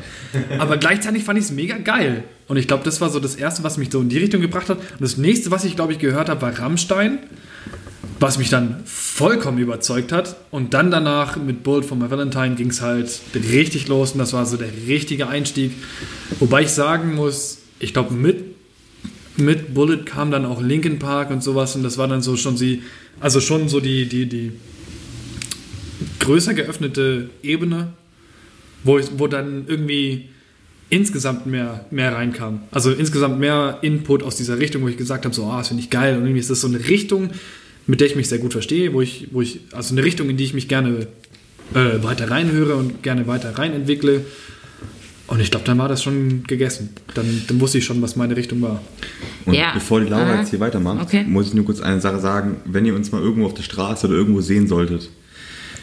[0.58, 2.24] Aber gleichzeitig fand ich es mega geil.
[2.48, 4.68] Und ich glaube, das war so das Erste, was mich so in die Richtung gebracht
[4.68, 4.78] hat.
[4.78, 7.18] Und das nächste, was ich, glaube ich, gehört habe, war Rammstein,
[8.18, 10.36] was mich dann vollkommen überzeugt hat.
[10.50, 14.32] Und dann danach mit Bullet for My Valentine ging es halt richtig los und das
[14.32, 15.72] war so der richtige Einstieg.
[16.38, 18.44] Wobei ich sagen muss, ich glaube, mit,
[19.36, 22.56] mit Bullet kam dann auch Linkin Park und sowas und das war dann so schon
[22.56, 22.82] sie,
[23.20, 24.52] also schon so die, die, die
[26.20, 27.88] größer geöffnete Ebene,
[28.84, 30.26] wo, ich, wo dann irgendwie
[30.88, 32.62] insgesamt mehr, mehr reinkam.
[32.70, 35.82] Also insgesamt mehr Input aus dieser Richtung, wo ich gesagt habe, so, ah, das finde
[35.82, 36.14] ich geil.
[36.16, 37.30] Und irgendwie ist das so eine Richtung,
[37.86, 40.36] mit der ich mich sehr gut verstehe, wo ich, wo ich, also eine Richtung, in
[40.36, 41.06] die ich mich gerne
[41.74, 44.24] äh, weiter reinhöre und gerne weiter rein entwickle.
[45.28, 46.90] Und ich glaube, dann war das schon gegessen.
[47.14, 48.82] Dann, dann wusste ich schon, was meine Richtung war.
[49.46, 49.70] Und Ja.
[49.72, 50.40] bevor die Laura Aha.
[50.40, 51.22] jetzt hier weitermacht, Okay.
[51.24, 52.56] muss ich nur kurz eine Sache sagen.
[52.64, 55.08] Wenn ihr uns mal irgendwo auf der Straße oder irgendwo sehen solltet,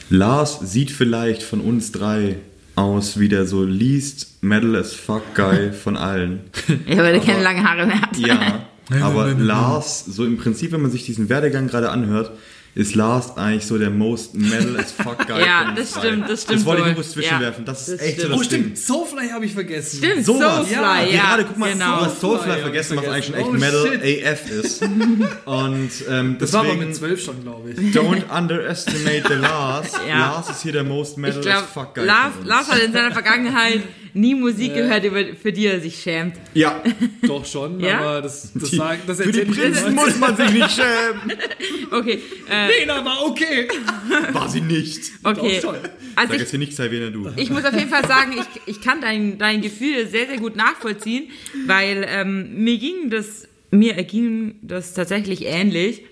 [0.09, 2.37] Lars sieht vielleicht von uns drei
[2.75, 6.41] aus wie der so least metal as fuck guy von allen.
[6.87, 8.17] Ja, weil der keine lange Haare mehr hat.
[8.17, 8.65] Ja,
[9.01, 12.31] aber Lars, so im Prinzip, wenn man sich diesen Werdegang gerade anhört,
[12.77, 16.29] ist Lars eigentlich so der most metal as fuck guy Ja, von uns das stimmt,
[16.29, 17.65] das stimmt Das wollte ich nur kurz zwischenwerfen.
[17.65, 18.39] Das ist Das echt so stimmt.
[18.41, 18.75] das Ding.
[18.75, 19.97] Soulfly habe ich vergessen.
[19.97, 20.57] Stimmt, Sowas.
[20.57, 21.21] Soulfly, ja, ja.
[21.23, 21.97] gerade guck mal, genau.
[21.99, 24.25] du hast Soulfly Soulfly vergessen, was eigentlich schon echt Oh, Metal shit.
[24.27, 24.81] AF ist.
[25.45, 27.77] Und ähm, Das war aber deswegen, mit zwölf schon, glaube ich.
[27.95, 29.91] don't underestimate the Lars.
[30.07, 30.19] Ja.
[30.19, 32.05] Lars ist hier der most metal Ich glaube, as fuck guy.
[32.05, 32.47] Lars, von uns.
[32.49, 33.81] Lars hat in seiner Vergangenheit
[34.17, 36.35] nie Musik gehört, über, für die er sich schämt.
[36.53, 36.81] Ja,
[37.21, 37.99] Doch schon, Ja?
[37.99, 41.33] aber das, das, die, sag, das für die Prinzen muss man sich nicht schämen.
[41.91, 43.67] Okay, äh, Nee, aber okay.
[44.33, 45.11] War sie nicht.
[45.23, 45.59] okay.
[45.61, 45.75] Doch schon.
[46.15, 47.29] Also Sag ich, jetzt hier nicht Salvena du.
[47.37, 50.55] ich muss auf jeden Fall sagen, ich, ich kann dein, dein Gefühl sehr, sehr gut
[50.57, 51.29] nachvollziehen,
[51.65, 56.03] weil ähm, mir ging das, mir erging das tatsächlich ähnlich.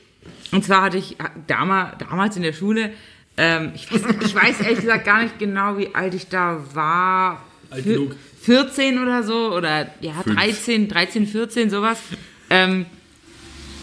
[0.51, 2.91] Und zwar hatte ich damals, damals in der Schule,
[3.37, 7.43] ähm, ich, weiß, ich weiß ehrlich gesagt gar nicht genau, wie alt ich da war.
[7.69, 8.15] Alt Vier- genug.
[8.41, 10.35] 14 oder so, oder ja, Fünf.
[10.35, 11.97] 13, 13, 14, sowas.
[12.49, 12.85] Ähm,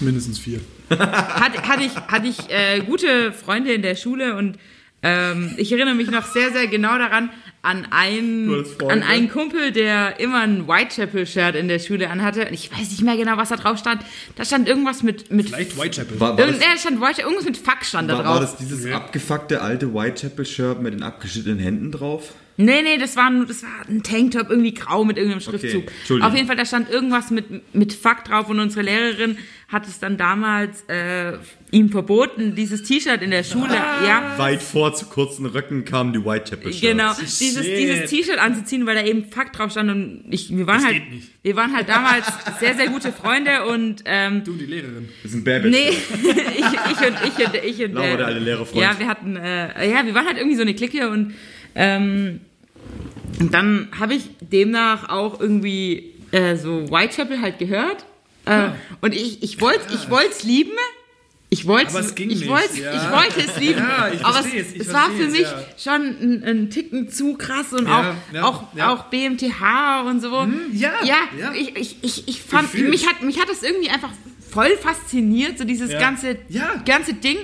[0.01, 0.61] Mindestens vier.
[0.91, 4.57] hatte, hatte ich, hatte ich äh, gute Freunde in der Schule und
[5.05, 7.30] ähm, ich erinnere mich noch sehr, sehr genau daran,
[7.62, 12.47] an einen, an einen Kumpel, der immer ein Whitechapel-Shirt in der Schule anhatte.
[12.47, 14.03] Und ich weiß nicht mehr genau, was da drauf stand.
[14.37, 15.30] Da stand irgendwas mit.
[15.30, 16.18] mit Vielleicht Whitechapel.
[16.20, 18.35] War, war, das, nee, da stand Whitechapel, irgendwas mit Fuck stand da war, drauf.
[18.35, 18.97] war das dieses Ja.
[18.97, 22.33] abgefuckte alte Whitechapel-Shirt mit den abgeschnittenen Händen drauf?
[22.64, 25.84] Nee, nee, das war, nur, das war ein Tanktop, irgendwie grau mit irgendeinem Schriftzug.
[25.98, 26.30] Entschuldigung.
[26.30, 29.36] Auf jeden Fall, da stand irgendwas mit, mit Fuck drauf und unsere Lehrerin
[29.68, 31.38] hat es dann damals äh,
[31.70, 34.34] ihm verboten, dieses T-Shirt in der Schule, ja.
[34.36, 36.80] Weit vor zu kurzen Röcken kamen die Whitechapel-Shirts.
[36.82, 37.78] Genau, dieses, Shit.
[37.78, 40.94] dieses T-Shirt anzuziehen, weil da eben Fuck drauf stand und ich, wir waren Das halt,
[40.96, 41.28] geht nicht.
[41.42, 42.26] wir waren halt damals
[42.60, 45.08] sehr, sehr gute Freunde und ähm, Du, die Lehrerin.
[45.22, 45.70] Das ist ein Babbage.
[45.70, 48.82] nee, ich, ich und ich und ich und Laura, der alte Lehrerfreund.
[48.82, 51.32] ja, wir hatten, äh, ja, wir waren halt irgendwie so eine Clique und
[51.74, 52.40] ähm,
[53.41, 58.05] und dann habe ich demnach auch irgendwie äh, so Whitechapel halt gehört
[58.45, 58.70] äh,
[59.01, 60.72] und ich, ich wollte ich wollt's lieben,
[61.51, 62.95] ich wollte Aber es ging ich nicht, wollte ja.
[62.95, 65.43] ich wollte es lieben, Ja, ich aber es, es, ich es war für es, mich
[65.43, 65.64] ja.
[65.78, 68.93] schon ein, ein Ticken zu krass und Ja, auch, ja, auch, ja.
[68.95, 70.49] auch BMTH und so.
[70.72, 71.53] ja, ja, ja.
[71.53, 74.11] Ich, ich, ich, ich fand, mich hat, mich hat das irgendwie einfach
[74.51, 75.99] voll fasziniert, so dieses Ja.
[76.01, 76.83] ganze, Ja.
[76.87, 77.37] ganze Ding.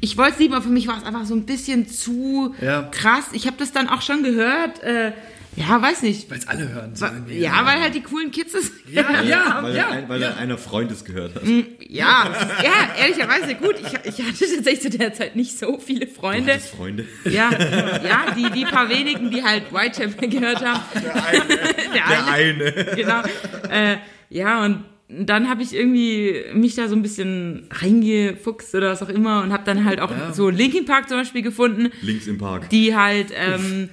[0.00, 2.82] Ich wollte es lieben, aber für mich war es einfach so ein bisschen zu Ja.
[2.90, 3.26] krass.
[3.32, 5.12] Ich habe das dann auch schon gehört, äh,
[5.56, 6.30] ja, weiß nicht.
[6.30, 6.94] Weil es alle hören.
[6.94, 7.38] so irgendwie.
[7.38, 9.88] Ja, weil halt die coolen Kids es Ja, ja, weil, ja.
[9.88, 10.34] ein, weil ja.
[10.34, 11.42] einer Freundes gehört hat.
[11.88, 12.30] Ja,
[12.62, 13.76] ja, ehrlicherweise gut.
[13.80, 13.86] Ich,
[14.18, 16.52] ich hatte tatsächlich zu der Zeit nicht so viele Freunde.
[16.52, 17.06] Das Freunde.
[17.24, 20.82] Ja, ja, die, die paar wenigen, die halt Whitechapel gehört haben.
[21.02, 21.46] Der eine.
[21.94, 22.72] Der eine.
[22.94, 23.22] Genau.
[23.70, 23.96] Äh,
[24.28, 29.08] ja, und dann habe ich irgendwie mich da so ein bisschen reingefuchst oder was auch
[29.08, 30.32] immer und habe dann halt auch Ja.
[30.32, 32.68] so Linkin Park zum Beispiel gefunden, Links im Park.
[32.70, 33.88] die halt ähm,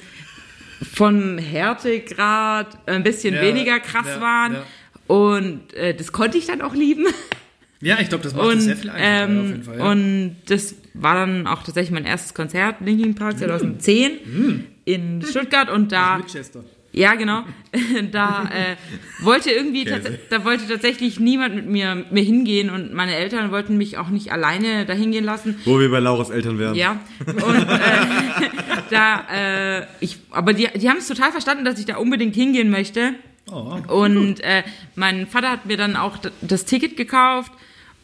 [0.93, 4.55] von Härtegrad ein bisschen Ja, weniger krass ja, waren.
[5.07, 7.05] Und äh, das konnte ich dann auch lieben.
[7.85, 9.81] Ja, ich glaube, das macht Und, sehr viel einfacher ähm, auf jeden Fall.
[9.81, 14.63] Und das war dann auch tatsächlich mein erstes Konzert, Linkin Park 2010 Mm.
[14.85, 16.63] in Stuttgart und da, Winchester.
[16.93, 17.43] Ja genau,
[18.11, 18.75] da äh,
[19.25, 19.85] wollte irgendwie,
[20.29, 24.31] da wollte tatsächlich niemand mit mir, mir hingehen und meine Eltern wollten mich auch nicht
[24.31, 25.59] alleine dahin gehen lassen.
[25.65, 26.75] Wo wir bei Lauras Eltern wären.
[26.75, 28.49] Ja, und äh,
[28.91, 32.69] da, äh, ich, aber die, die haben es total verstanden, dass ich da unbedingt hingehen
[32.69, 33.15] möchte.
[33.51, 33.77] Oh.
[33.87, 34.63] Und äh,
[34.95, 37.51] mein Vater hat mir dann auch das Ticket gekauft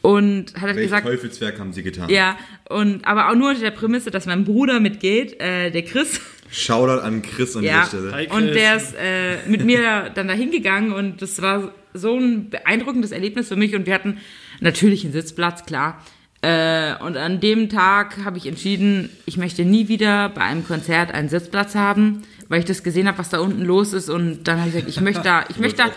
[0.02, 2.10] und hat halt Welches gesagt, Teufelswerk haben sie getan?
[2.10, 2.38] ja,
[2.70, 6.20] und aber auch nur unter der Prämisse, dass mein Bruder mitgeht, äh, der Chris.
[6.52, 7.84] Shoutout an Chris an Ja.
[7.86, 8.12] dieser Stelle.
[8.14, 8.28] Hi.
[8.30, 13.12] Und der ist äh, mit mir dann da hingegangen und das war so ein beeindruckendes
[13.12, 14.18] Erlebnis für mich und wir hatten
[14.60, 16.04] natürlich einen Sitzplatz, klar.
[16.42, 21.12] Äh, und an dem Tag habe ich entschieden, ich möchte nie wieder bei einem Konzert
[21.14, 24.58] einen Sitzplatz haben, weil ich das gesehen habe, was da unten los ist und dann
[24.60, 25.90] habe ich gesagt, ich möchte da, ich möchte da,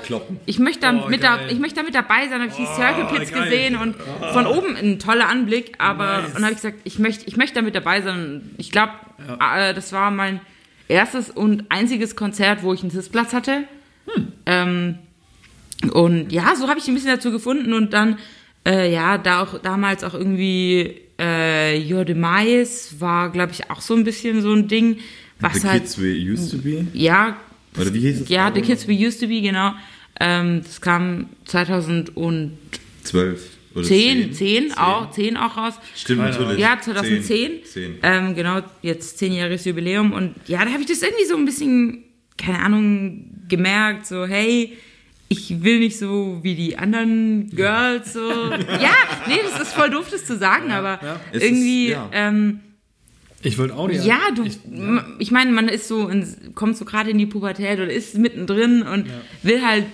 [0.47, 2.67] ich möchte da Oh, mit da, ich möchte da mit dabei sein, habe ich die
[2.67, 3.45] Circle Pits geil.
[3.45, 3.97] gesehen und
[4.33, 6.35] von oben ein toller Anblick, aber Nice.
[6.37, 8.51] und habe ich gesagt, ich möchte, ich möchte da mit dabei sein.
[8.59, 8.93] Ich glaube,
[9.41, 10.41] äh, das war mein
[10.89, 13.65] erstes und einziges Konzert, wo ich einen Sitzplatz hatte.
[14.47, 14.99] Ähm,
[15.93, 18.19] und ja, so habe ich ein bisschen dazu gefunden und dann,
[18.67, 23.95] äh, ja, da auch damals auch irgendwie äh, Your Demise war, glaube ich, auch so
[23.95, 24.99] ein bisschen so ein Ding,
[25.43, 26.87] was The halt, Kids We Used to Be?
[26.93, 27.37] ja,
[27.79, 28.29] Oder wie hieß es?
[28.29, 29.73] ja, The Kids We Used to Be, genau.
[30.21, 32.53] Ähm, das kam 2010,
[33.03, 33.41] Zwölf
[33.75, 34.73] oder 10, zehn?
[34.77, 35.75] auch, 10 auch raus.
[35.97, 36.59] Stimmt, natürlich.
[36.59, 37.23] Ja, 2010.
[37.25, 37.65] Zehn.
[37.65, 37.95] Zehn.
[38.03, 40.13] Ähm, genau, jetzt zehnjähriges Jubiläum.
[40.13, 42.05] Und ja, da habe ich das irgendwie so ein bisschen,
[42.37, 44.77] keine Ahnung, gemerkt, so, hey,
[45.29, 48.21] ich will nicht so wie die anderen Girls so.
[48.31, 48.93] ja,
[49.27, 51.01] nee, das ist voll doof, das zu sagen, aber
[51.33, 52.11] Es ist- irgendwie, ja.
[52.13, 52.61] ähm,
[53.43, 54.05] Ich wollte auch nicht.
[54.05, 57.27] ja, du, Ich, m- ich meine, man ist so, in, kommt so gerade in die
[57.27, 59.07] Pubertät oder ist mittendrin und
[59.43, 59.85] will halt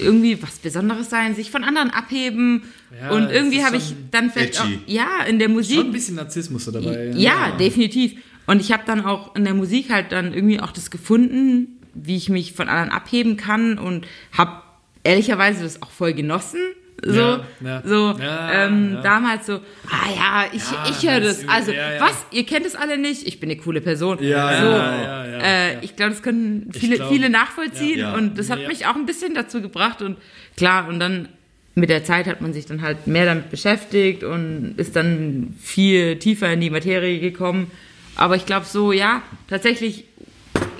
[0.00, 2.62] irgendwie was Besonderes sein, sich von anderen abheben.
[3.00, 4.80] Ja, und irgendwie habe ich dann vielleicht auch, edgy.
[4.86, 5.76] ja, in der Musik.
[5.76, 7.12] schon ein bisschen Narzissmus da dabei.
[7.14, 8.14] Ja, definitiv.
[8.46, 12.16] Und ich habe dann auch in der Musik halt dann irgendwie auch das gefunden, wie
[12.16, 14.62] ich mich von anderen abheben kann und habe
[15.04, 16.60] ehrlicherweise das auch voll genossen.
[17.04, 17.82] So, Ja, ja.
[17.84, 22.26] so ähm, damals so, ah ja, ich, ich höre das Also, was?
[22.32, 23.26] Ihr kennt es alle nicht?
[23.26, 24.18] Ich bin eine coole Person.
[24.20, 25.84] Ja, so, ja, äh.
[25.84, 29.34] Ich glaube, das können viele, glaub, viele nachvollziehen und das hat mich auch ein bisschen
[29.34, 30.16] dazu gebracht und
[30.56, 31.28] klar, und dann
[31.76, 36.18] mit der Zeit hat man sich dann halt mehr damit beschäftigt und ist dann viel
[36.18, 37.70] tiefer in die Materie gekommen.
[38.16, 40.04] Aber ich glaube so, ja, tatsächlich,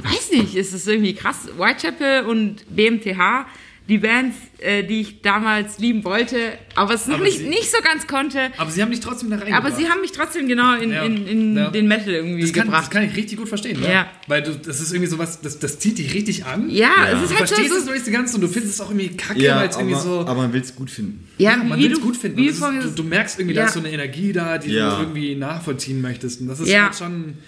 [0.02, 1.48] weiß nicht, ist es irgendwie krass.
[1.56, 3.46] Whitechapel und BMTH,
[3.88, 6.36] die Bands, äh, die ich damals lieben wollte,
[6.74, 8.50] aber es noch Aber nicht, sie- nicht so ganz konnte.
[8.58, 9.64] Aber sie haben dich trotzdem da reingebracht.
[9.64, 11.04] Aber sie haben mich trotzdem genau in, Ja.
[11.04, 11.70] in, in Ja.
[11.70, 12.90] den Metal irgendwie das kann, das gebracht.
[12.90, 13.80] kann ich richtig gut verstehen.
[13.80, 13.90] Ne?
[13.90, 14.10] Ja.
[14.26, 16.68] Weil du, das ist irgendwie sowas, das, das zieht dich richtig an.
[16.68, 18.48] Ja, es Du ist halt verstehst so, es so noch nicht so ganz und du
[18.48, 20.20] findest es auch irgendwie kacke, Ja, weil es irgendwie so.
[20.20, 21.26] aber man will es gut finden.
[21.38, 22.36] ja, man will es du, gut finden.
[22.36, 23.62] Du, das ist, du, du merkst irgendwie, Ja.
[23.62, 24.96] da ist so eine Energie da, die Ja.
[24.96, 26.42] du irgendwie nachvollziehen möchtest.
[26.42, 26.84] Und das ist Ja.
[26.84, 27.38] halt schon,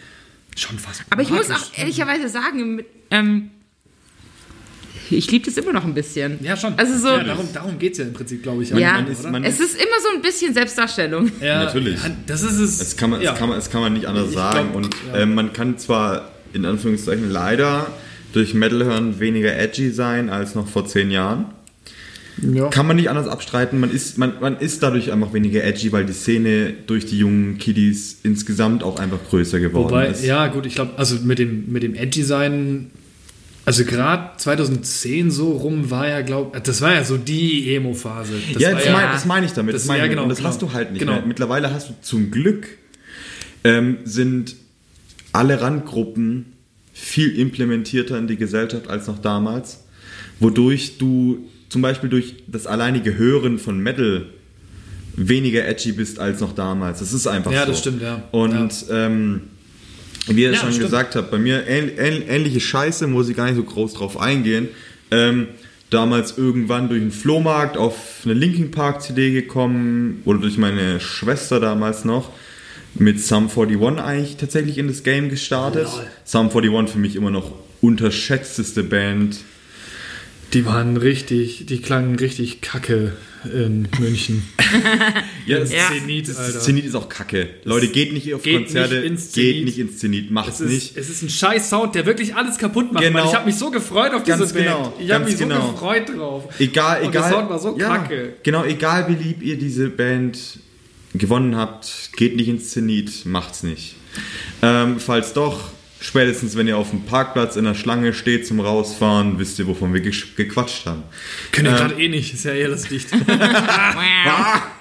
[0.57, 1.03] schon fast.
[1.11, 1.65] Aber ich muss magisch.
[1.75, 3.51] auch ehrlicherweise sagen, mit, ähm,
[5.11, 6.39] ich liebe das immer noch ein bisschen.
[6.43, 6.75] Ja, schon.
[6.77, 8.71] Also so, ja, darum darum geht es ja im Prinzip, glaube ich.
[8.71, 9.05] Ja.
[9.31, 11.31] Man ist, es ist immer so ein bisschen Selbstdarstellung.
[11.41, 12.03] ja, Natürlich.
[12.03, 12.79] Ja, das ist es.
[12.79, 13.31] Das kann man, ja.
[13.31, 14.71] das kann man, das kann man nicht anders Ich sagen.
[14.73, 15.21] glaub, und ja.
[15.21, 17.87] ähm, man kann zwar in Anführungszeichen leider
[18.33, 21.47] durch Metal hören weniger edgy sein als noch vor zehn Jahren.
[22.43, 22.69] ja.
[22.69, 23.81] Kann man nicht anders abstreiten.
[23.81, 27.59] Man ist, man, man ist dadurch einfach weniger edgy, weil die Szene durch die jungen
[27.59, 30.25] Kiddies insgesamt auch einfach größer geworden Wobei, ist.
[30.25, 32.91] ja, gut, ich glaube, also mit dem, mit dem Edgy sein,
[33.71, 38.33] also gerade 2010 so rum war ja, glaube das war ja so die Emo-Phase.
[38.59, 39.75] Ja, das, ja- mein, das meine ich damit.
[39.75, 40.49] Das- Das meine ja, genau, und das genau.
[40.51, 41.13] hast du halt nicht Genau.
[41.13, 41.27] mehr.
[41.27, 42.67] Mittlerweile hast du zum Glück
[43.63, 44.57] ähm, sind
[45.33, 46.47] alle Randgruppen
[46.93, 49.85] viel implementierter in die Gesellschaft als noch damals,
[50.41, 54.27] wodurch du zum Beispiel durch das alleinige Hören von Metal
[55.15, 56.99] weniger edgy bist als noch damals.
[56.99, 57.69] Das ist einfach Ja, so.
[57.73, 58.23] das stimmt, ja.
[58.33, 59.43] Und ähm,
[60.27, 60.85] wie ihr Ja, schon stimmt.
[60.85, 64.21] gesagt habt, bei mir ähn, ähn, ähnliche Scheiße, muss ich gar nicht so groß drauf
[64.21, 64.69] eingehen.
[65.11, 65.49] Ähm,
[65.91, 71.59] damals irgendwann durch einen Flohmarkt auf eine Linkin Park CD gekommen oder durch meine Schwester
[71.59, 72.31] damals noch
[72.95, 75.85] mit Sum 41 eigentlich tatsächlich in das Game gestartet.
[75.85, 76.07] Lol.
[76.25, 79.39] Sum 41 für mich immer noch unterschätzteste Band.
[80.53, 83.13] Die waren richtig, die klangen richtig kacke
[83.45, 84.43] in München.
[85.47, 85.89] Ja, das Ja.
[85.93, 86.61] Zenit, Das Alter.
[86.61, 87.49] Zenit ist auch kacke.
[87.65, 89.65] Leute, geht nicht auf geht Konzerte, nicht ins geht Zenit.
[89.65, 90.97] nicht ins Zenit, macht's Es ist, nicht.
[90.97, 93.03] es ist ein scheiß Sound, der wirklich alles kaputt macht.
[93.03, 93.19] Genau.
[93.21, 93.29] Mann.
[93.29, 94.65] Ich habe mich so gefreut auf diese Ganz Band.
[94.67, 95.73] genau, Ich habe mich so genau.
[95.73, 96.45] gefreut drauf.
[96.61, 97.33] Egal, Und der egal.
[97.33, 98.35] Sound war so kacke.
[98.45, 100.39] Genau, egal wie lieb ihr diese Band
[101.15, 103.97] gewonnen habt, geht nicht ins Zenit, macht's nicht.
[104.63, 109.39] Ähm, falls doch, spätestens wenn ihr auf dem Parkplatz in der Schlange steht zum Rausfahren,
[109.39, 111.03] wisst ihr, wovon wir gesch- gequatscht haben.
[111.53, 113.09] Können wir gerade eh nicht, ist ja eher das dicht.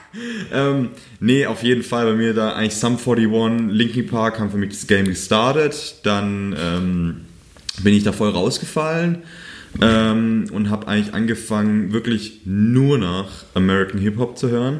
[0.51, 0.89] Ähm,
[1.19, 4.69] nee, auf jeden Fall bei mir da eigentlich Sum 41, Linkin Park haben für mich
[4.69, 5.97] das Game gestartet.
[6.03, 7.21] Dann ähm,
[7.83, 9.19] bin ich da voll rausgefallen
[9.81, 14.79] ähm, und habe eigentlich angefangen, wirklich nur nach American Hip Hop zu hören.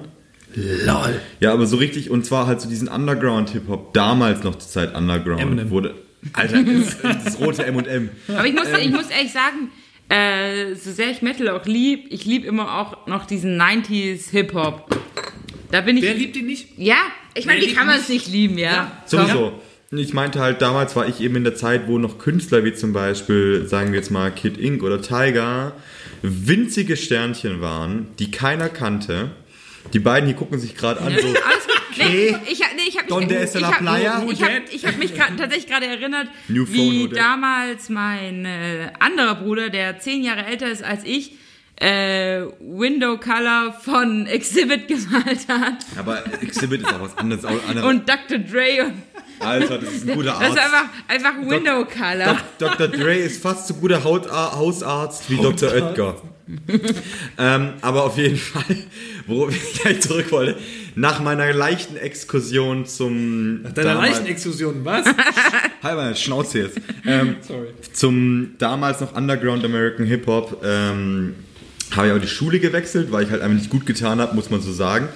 [0.56, 1.22] Lol.
[1.40, 5.42] Ja, aber so richtig, und zwar halt so diesen Underground-Hip-Hop, damals noch zur Zeit Underground.
[5.42, 5.70] Eminem.
[5.70, 5.94] Wurde,
[6.34, 8.10] Alter, das, das rote M&M.
[8.28, 8.76] Aber ich muss, Ähm.
[8.82, 9.72] ich muss ehrlich sagen,
[10.10, 14.90] äh, so sehr ich Metal auch lieb, ich lieb immer auch noch diesen 90s Hip-Hop.
[15.72, 16.04] Da bin ich.
[16.04, 16.70] Wer liebt ihn nicht?
[16.78, 16.98] Ja,
[17.36, 18.72] ich meine, wie liebt kann man es nicht lieben, ja?
[18.72, 19.62] Ja, Sowieso.
[19.92, 22.94] Ich meinte halt, damals war ich eben in der Zeit, wo noch Künstler wie zum
[22.94, 25.74] Beispiel, sagen wir jetzt mal Kid Ink oder Tiger,
[26.22, 29.32] winzige Sternchen waren, die keiner kannte.
[29.94, 31.34] Die beiden hier gucken sich gerade an, so,
[31.90, 31.98] Gut.
[31.98, 34.24] Nee, ich, hab- nee, ich habe mich, Donde ich la hab, playa?
[34.30, 38.92] ich hab, ich hab mich grad, tatsächlich gerade erinnert, New phone wie damals mein äh,
[39.00, 41.34] anderer Bruder, der zehn Jahre älter ist als ich,
[41.78, 45.78] äh, Window Color von Exhibit gemalt hat.
[45.98, 47.46] aber Exhibit ist auch was anderes.
[47.46, 48.38] Auch andere, Und Dr.
[48.40, 48.86] Dre.
[49.40, 50.74] Und Alter, das ist ein guter das ist Arzt.
[50.76, 52.26] einfach, einfach Window Color.
[52.58, 52.88] Dok- Dr.
[52.90, 55.72] Dre ist fast so guter Hautar Hausarzt wie Dr.
[55.72, 56.22] Oetker.
[57.38, 58.76] ähm, aber auf jeden Fall,
[59.28, 60.58] worauf ich gleich zurück wollte,
[60.96, 63.64] nach meiner leichten Exkursion zum...
[63.64, 65.06] Deiner damals- leichten Exkursion, was?
[65.82, 66.80] Meine Schnauze jetzt.
[67.06, 67.68] Ähm, Sorry.
[67.94, 71.36] zum damals noch Underground American Hip Hop ähm,
[71.96, 74.50] habe ich auch die Schule gewechselt, weil ich halt einfach nicht gut getan habe, muss
[74.50, 75.08] man so sagen.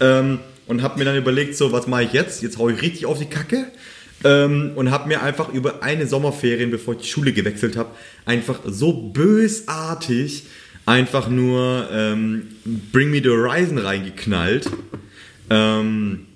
[0.00, 2.42] Ähm, und habe mir dann überlegt, so, was mache ich jetzt?
[2.42, 3.66] Jetzt hau ich richtig auf die Kacke.
[4.24, 7.90] Ähm, und habe mir einfach über eine Sommerferien, bevor ich die Schule gewechselt habe,
[8.26, 10.44] einfach so bösartig
[10.88, 12.48] einfach nur ähm,
[12.92, 14.70] Bring Me the Horizon reingeknallt.
[15.50, 16.26] Ähm,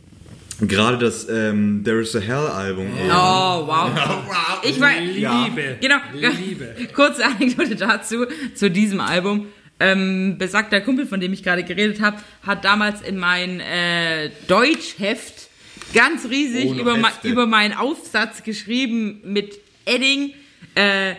[0.60, 2.86] Gerade das ähm, There is a Hell Album.
[3.08, 3.90] Oh, wow.
[4.64, 5.78] Ich war, Liebe.
[5.80, 5.96] Genau.
[6.14, 6.76] Liebe.
[6.94, 9.46] Kurze Anekdote dazu, zu diesem Album.
[9.80, 15.48] Ähm, besagter Kumpel, von dem ich gerade geredet habe, hat damals in mein äh, Deutschheft
[15.94, 20.32] ganz riesig Oh, über, über meinen Aufsatz geschrieben mit Edding.
[20.76, 21.14] Äh,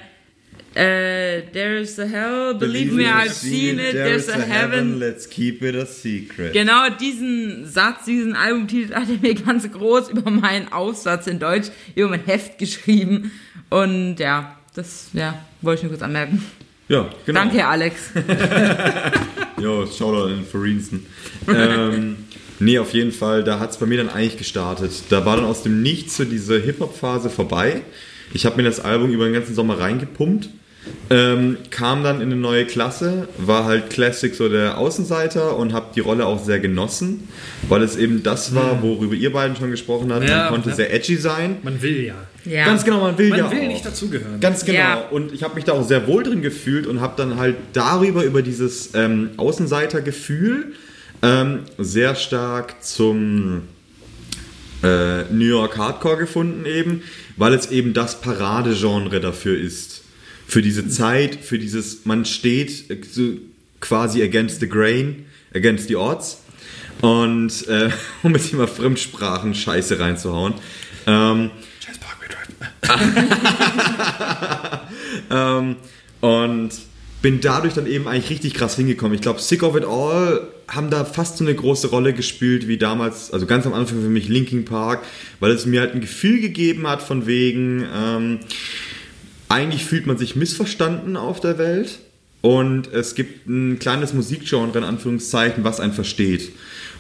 [0.76, 5.00] äh, there's a hell, believe, me, I've seen it, there's a heaven.
[5.00, 6.54] let's keep it a secret.
[6.54, 11.70] Genau diesen Satz, diesen Albumtitel hat er mir ganz groß über meinen Aufsatz in Deutsch,
[11.96, 13.32] über mein Heft geschrieben.
[13.70, 16.44] Und ja, das ja, wollte ich nur kurz anmerken.
[16.88, 17.40] Ja, genau.
[17.40, 18.12] Danke, Alex.
[19.60, 21.06] Jo, Shoutout an Foriensten.
[21.48, 22.18] ähm,
[22.60, 24.92] nee, auf jeden Fall, da hat es bei mir dann eigentlich gestartet.
[25.10, 27.82] Da war dann aus dem Nichts so diese Hip-Hop-Phase vorbei.
[28.34, 30.50] Ich habe mir das Album über den ganzen Sommer reingepumpt.
[31.10, 35.88] Ähm, kam dann in eine neue Klasse, war halt Classic so der Außenseiter und habe
[35.96, 37.28] die Rolle auch sehr genossen,
[37.70, 40.28] weil es eben das war, worüber ihr beiden schon gesprochen habt.
[40.28, 40.76] Ja, man konnte ja.
[40.76, 41.58] sehr edgy sein.
[41.62, 42.16] Man will ja.
[42.46, 42.66] Ja.
[42.66, 43.68] Ganz genau, man will Man ja will auch.
[43.68, 44.40] nicht dazugehören.
[44.40, 44.80] Ganz genau.
[44.80, 45.08] Ja.
[45.10, 48.24] Und ich habe mich da auch sehr wohl drin gefühlt und habe dann halt darüber,
[48.24, 50.74] über dieses ähm, Außenseitergefühl,
[51.22, 53.64] ähm, sehr stark zum
[54.84, 57.04] äh, New York Hardcore gefunden eben,
[57.38, 60.03] weil es eben das Paradegenre dafür ist.
[60.48, 63.38] Für diese Zeit, für dieses, man steht so
[63.80, 66.40] quasi against the grain, against the odds.
[67.02, 67.90] Und äh,
[68.24, 70.54] um jetzt immer Fremdsprachen Scheiße reinzuhauen.
[71.08, 71.52] Ähm,
[71.86, 72.48] Scheiß Parkway Drive.
[75.30, 75.76] Ähm,
[76.22, 76.72] und
[77.22, 79.16] bin dadurch dann eben eigentlich richtig krass hingekommen.
[79.16, 82.78] Ich glaube, Sick of It All haben da fast so eine große Rolle gespielt wie
[82.78, 85.04] damals, also ganz am Anfang für mich Linkin Park,
[85.40, 88.40] weil es mir halt ein Gefühl gegeben hat von wegen, ähm,
[89.54, 92.00] eigentlich fühlt man sich missverstanden auf der Welt
[92.42, 96.52] und es gibt ein kleines Musikgenre in Anführungszeichen, was einen versteht.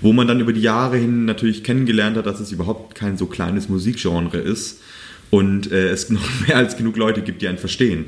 [0.02, 3.26] Wo man dann über die Jahre hin natürlich kennengelernt hat, dass es überhaupt kein so
[3.26, 4.82] kleines Musikgenre ist
[5.32, 8.06] und äh, es noch mehr als genug Leute gibt, die einen verstehen.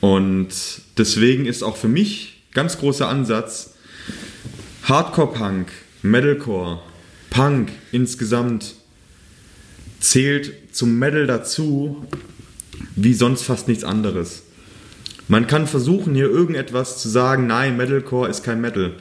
[0.00, 0.50] Und
[0.98, 3.74] deswegen ist auch für mich ganz großer Ansatz
[4.82, 5.68] Hardcore-Punk,
[6.02, 6.80] Metalcore,
[7.30, 8.74] Punk insgesamt
[9.98, 12.06] zählt zum Metal dazu,
[12.96, 14.42] wie sonst fast nichts anderes.
[15.28, 18.92] Man kann versuchen, hier irgendetwas zu sagen, nein, Metalcore ist kein Metal.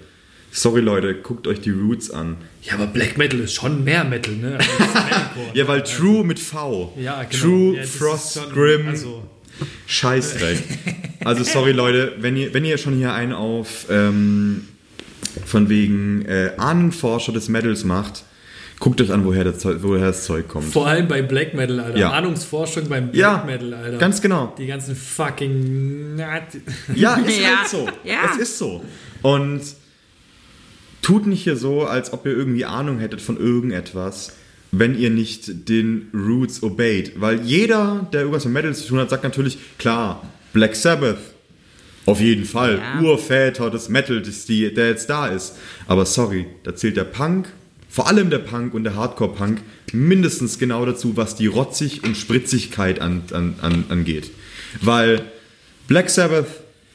[0.51, 2.37] Sorry Leute, guckt euch die Roots an.
[2.63, 4.57] Ja, aber Black Metal ist schon mehr Metal, ne?
[4.57, 4.71] Also.
[5.53, 6.93] Ja, weil True mit V.
[6.99, 7.41] Ja, genau.
[7.43, 9.23] True, Ja, Frost, schon- Grim, Also,
[9.87, 10.57] Scheißdreck.
[11.25, 14.67] Also sorry Leute, wenn ihr, wenn ihr schon hier einen auf ähm,
[15.45, 18.23] von wegen äh, Ahnenforscher des Metals macht,
[18.79, 20.65] guckt euch an, woher das, Zeug, woher das Zeug kommt.
[20.71, 21.97] vor allem bei Black Metal, Alter.
[21.97, 22.11] Ja.
[22.11, 23.97] Ahnungsforschung beim Black Ja, Metal, Alter.
[23.97, 24.53] ganz genau.
[24.57, 26.17] Die ganzen fucking.
[26.95, 27.87] Ja, ist Ja, halt so.
[28.03, 28.19] ja.
[28.31, 28.83] Es ist so.
[29.21, 29.61] Und
[31.01, 34.33] tut nicht hier so, als ob ihr irgendwie Ahnung hättet von irgendetwas,
[34.71, 37.19] wenn ihr nicht den Roots obeyt.
[37.19, 40.21] Weil jeder, der irgendwas mit Metal zu tun hat, sagt natürlich, klar,
[40.53, 41.17] Black Sabbath.
[42.05, 42.77] Auf jeden Fall.
[42.79, 43.01] Ja.
[43.01, 45.57] Urväter des Metal, das die, der jetzt da ist.
[45.87, 47.47] Aber sorry, da zählt der Punk,
[47.97, 49.59] vor allem der Punk und der Hardcore-Punk,
[49.91, 54.29] mindestens genau dazu, was die Rotzig- und Spritzigkeit an, an, an, angeht.
[54.83, 55.23] Weil
[55.87, 56.45] Black Sabbath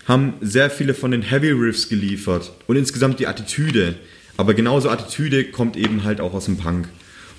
[0.06, 3.96] haben sehr viele von den Heavy Riffs geliefert und insgesamt die Attitüde.
[4.36, 6.88] Aber genauso Attitüde kommt eben halt auch aus dem Punk.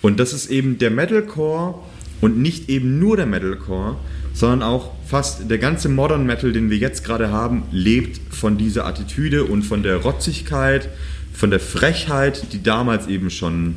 [0.02, 1.76] Und das ist eben der Metalcore
[2.20, 3.96] und nicht eben nur der Metalcore,
[4.34, 8.86] sondern auch fast der ganze Modern Metal, den wir jetzt gerade haben, lebt von dieser
[8.86, 10.90] Attitüde und von der Rotzigkeit,
[11.34, 13.76] von der Frechheit, die damals eben schon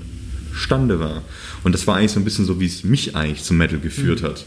[0.55, 1.23] Stande war.
[1.65, 4.23] Und das war eigentlich so ein bisschen so, wie es mich eigentlich zum Metal geführt
[4.23, 4.45] hat.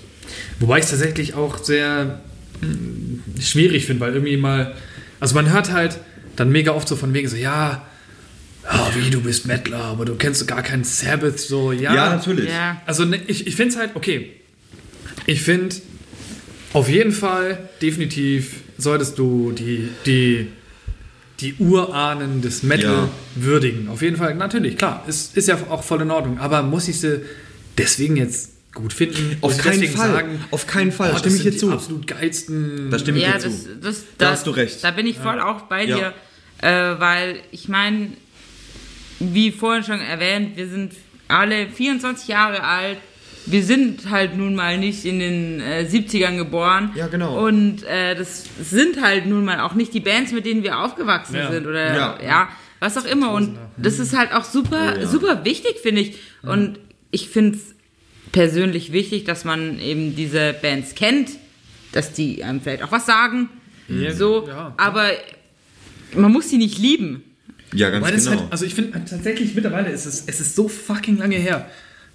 [0.59, 2.21] Wobei ich es tatsächlich auch sehr
[2.61, 4.75] mm, schwierig finde, weil irgendwie mal.
[5.19, 5.99] Also man hört halt
[6.35, 7.85] dann mega oft so von wegen so, ja,
[8.63, 11.93] ja, wie du bist Mettler, aber du kennst gar keinen Sabbath, so, ja.
[11.93, 12.49] natürlich.
[12.49, 12.81] Ja.
[12.85, 14.31] Also ne, ich, ich finde es halt, okay.
[15.25, 15.75] Ich finde,
[16.73, 20.47] auf jeden Fall, definitiv solltest du die, die,
[21.41, 23.09] die Urahnen des Metal Ja.
[23.35, 23.87] würdigen.
[23.89, 26.39] Auf jeden Fall, natürlich, klar, ist, ist ja auch voll in Ordnung.
[26.39, 27.21] Aber muss ich sie
[27.77, 29.37] deswegen jetzt gut finden?
[29.41, 30.37] Auf keinen Fall.
[30.51, 31.11] Auf keinen Fall.
[31.13, 31.71] oh, Stimme das ich dir die zu.
[31.71, 32.89] absolut geilsten.
[32.91, 33.47] Da stimme ich Ja, dir zu.
[33.49, 34.83] das, das, Da das, hast du recht.
[34.83, 35.95] Da bin ich voll auch bei Ja.
[35.97, 36.13] dir,
[36.61, 38.09] äh, weil ich meine,
[39.19, 40.93] wie vorhin schon erwähnt, wir sind
[41.27, 42.97] alle 24 Jahre alt.
[43.45, 46.91] Wir sind halt nun mal nicht in den äh, 70ern geboren.
[46.95, 47.45] Ja, genau.
[47.47, 51.35] Und äh, das sind halt nun mal auch nicht die Bands, mit denen wir aufgewachsen
[51.35, 51.51] Ja.
[51.51, 52.17] sind oder Ja.
[52.23, 52.49] ja.
[52.79, 53.31] was auch immer.
[53.33, 55.07] Und das ist halt auch super, Oh, ja.
[55.07, 56.17] super wichtig, finde ich.
[56.43, 56.79] Und
[57.11, 57.75] ich finde es
[58.31, 61.31] persönlich wichtig, dass man eben diese Bands kennt,
[61.91, 63.49] dass die einem vielleicht auch was sagen.
[63.87, 64.73] Ja, so, ja.
[64.77, 65.09] aber
[66.15, 67.23] man muss sie nicht lieben.
[67.73, 68.29] Ja, ganz Weil genau.
[68.31, 71.69] halt, also ich finde tatsächlich mittlerweile ist es, es ist so fucking lange her.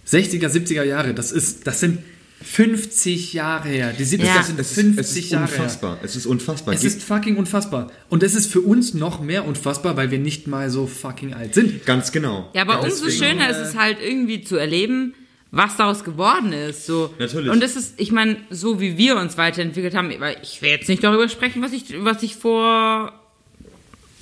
[0.07, 2.01] 60er, 70er Jahre, das ist, das sind
[2.43, 3.95] 50 Jahre her.
[3.99, 4.43] Die 70er Ja.
[4.43, 5.55] sind es ist, 50 es ist Jahre her.
[5.57, 5.99] unfassbar.
[6.03, 6.75] Es ist unfassbar.
[6.75, 7.91] Es ist fucking unfassbar.
[8.11, 11.55] Und es ist für uns noch mehr unfassbar, weil wir nicht mal so fucking alt
[11.55, 11.87] sind.
[11.87, 12.51] ganz genau.
[12.55, 15.15] Ja, aber Ja, umso deswegen, schöner ist es halt irgendwie zu erleben,
[15.53, 16.85] was daraus geworden ist.
[16.85, 17.15] So.
[17.19, 17.51] Natürlich.
[17.51, 20.89] Und das ist, ich meine, so wie wir uns weiterentwickelt haben, weil ich will jetzt
[20.89, 23.13] nicht darüber sprechen, was ich, was ich vor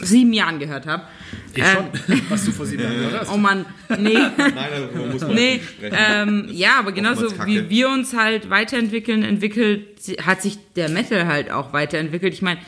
[0.02, 1.04] sieben Jahren gehört habe.
[1.54, 1.86] Ich schon,
[2.28, 3.32] was du vor sieben Jahren gehört hast.
[3.32, 3.64] Oh Mann,
[3.98, 4.12] nee.
[4.36, 5.96] Nein, darüber muss man Nee, nicht sprechen.
[5.98, 9.86] ähm, ja, aber genauso wie wir uns halt weiterentwickeln, entwickelt,
[10.24, 12.34] hat sich der Metal halt auch weiterentwickelt.
[12.34, 12.60] Ich meine,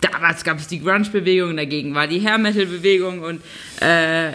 [0.00, 3.40] damals gab es die Grunge-Bewegung, dagegen war die Hair-Metal-Bewegung und,
[3.80, 4.32] äh,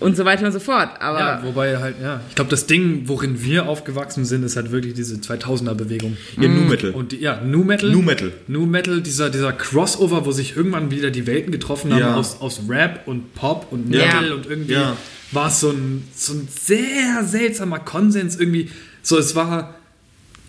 [0.00, 1.00] und so weiter und so fort.
[1.00, 2.20] Aber Ja, wobei halt, ja.
[2.28, 6.16] Ich glaube, das Ding, worin wir aufgewachsen sind, ist halt wirklich diese 2000er-Bewegung.
[6.40, 6.90] ja, Nu Metal.
[6.90, 7.90] Und die, ja, Nu Metal.
[7.90, 8.32] Nu Metal.
[8.48, 12.14] Nu Metal, dieser, dieser Crossover, wo sich irgendwann wieder die Welten getroffen haben Ja.
[12.16, 14.06] aus, aus Rap und Pop und Ja.
[14.06, 14.96] Metal und irgendwie Ja.
[15.32, 18.70] war es so ein, so ein sehr seltsamer Konsens irgendwie.
[19.02, 19.74] So, es war,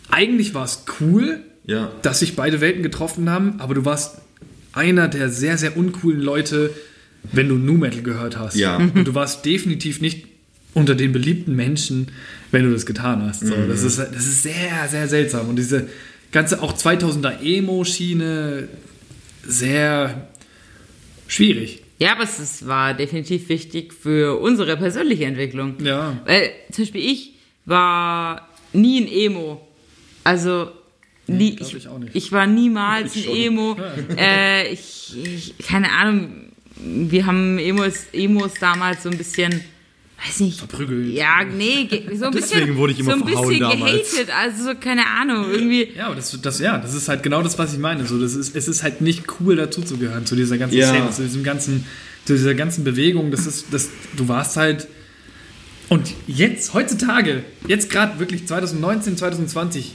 [0.09, 1.91] eigentlich war es cool, Ja.
[2.01, 4.17] dass sich beide Welten getroffen haben, aber du warst
[4.73, 6.71] einer der sehr, sehr uncoolen Leute,
[7.23, 8.55] wenn du Nu Metal gehört hast.
[8.55, 8.77] Ja.
[8.77, 10.25] Und du warst definitiv nicht
[10.73, 12.07] unter den beliebten Menschen,
[12.51, 13.41] wenn du das getan hast.
[13.45, 15.49] So, das, ist, das ist sehr, sehr seltsam.
[15.49, 15.87] Und diese
[16.31, 18.67] ganze auch 2000er Emo-Schiene
[19.45, 20.27] sehr
[21.27, 21.83] schwierig.
[21.99, 25.75] Ja, aber es ist, war definitiv wichtig für unsere persönliche Entwicklung.
[25.83, 26.19] Ja.
[26.25, 27.33] Weil zum Beispiel ich
[27.65, 29.67] war nie ein Emo.
[30.23, 30.71] Also
[31.27, 32.15] nie, glaub ich, ich auch nicht.
[32.15, 33.35] ich war niemals Ich ein.
[33.35, 33.77] Emo.
[34.17, 36.50] äh, ich, ich, keine Ahnung,
[36.83, 39.51] wir haben Emos, Emos damals so ein bisschen,
[40.25, 40.59] weiß nicht.
[40.59, 41.13] Verprügelt.
[41.13, 44.11] Ja, nee, ge- so ein bisschen, Deswegen wurde ich immer so ein bisschen damals.
[44.11, 44.29] gehatet.
[44.35, 45.89] Also so, keine Ahnung, irgendwie.
[45.95, 48.05] Ja, aber das, das, ja, das ist halt genau das, was ich meine.
[48.05, 50.89] So, das ist, es ist halt nicht cool, dazuzugehören zu dieser ganzen Ja.
[50.89, 51.85] Szene, zu diesem ganzen,
[52.25, 53.31] zu dieser ganzen Bewegung.
[53.31, 54.87] Das ist, das, du warst halt.
[55.89, 59.91] Und jetzt, heutzutage, jetzt gerade wirklich 2019, 2020,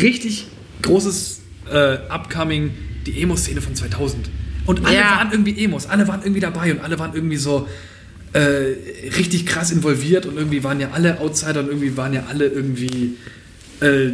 [0.00, 0.46] richtig
[0.82, 2.70] großes äh, Upcoming,
[3.06, 4.30] die Emo-Szene von 2000.
[4.66, 5.16] Und alle Ja.
[5.16, 7.68] waren irgendwie Emos, alle waren irgendwie dabei und alle waren irgendwie so.
[8.32, 8.76] äh,
[9.18, 13.16] richtig krass involviert und irgendwie waren ja alle Outsider und irgendwie waren ja alle irgendwie
[13.80, 14.10] äh,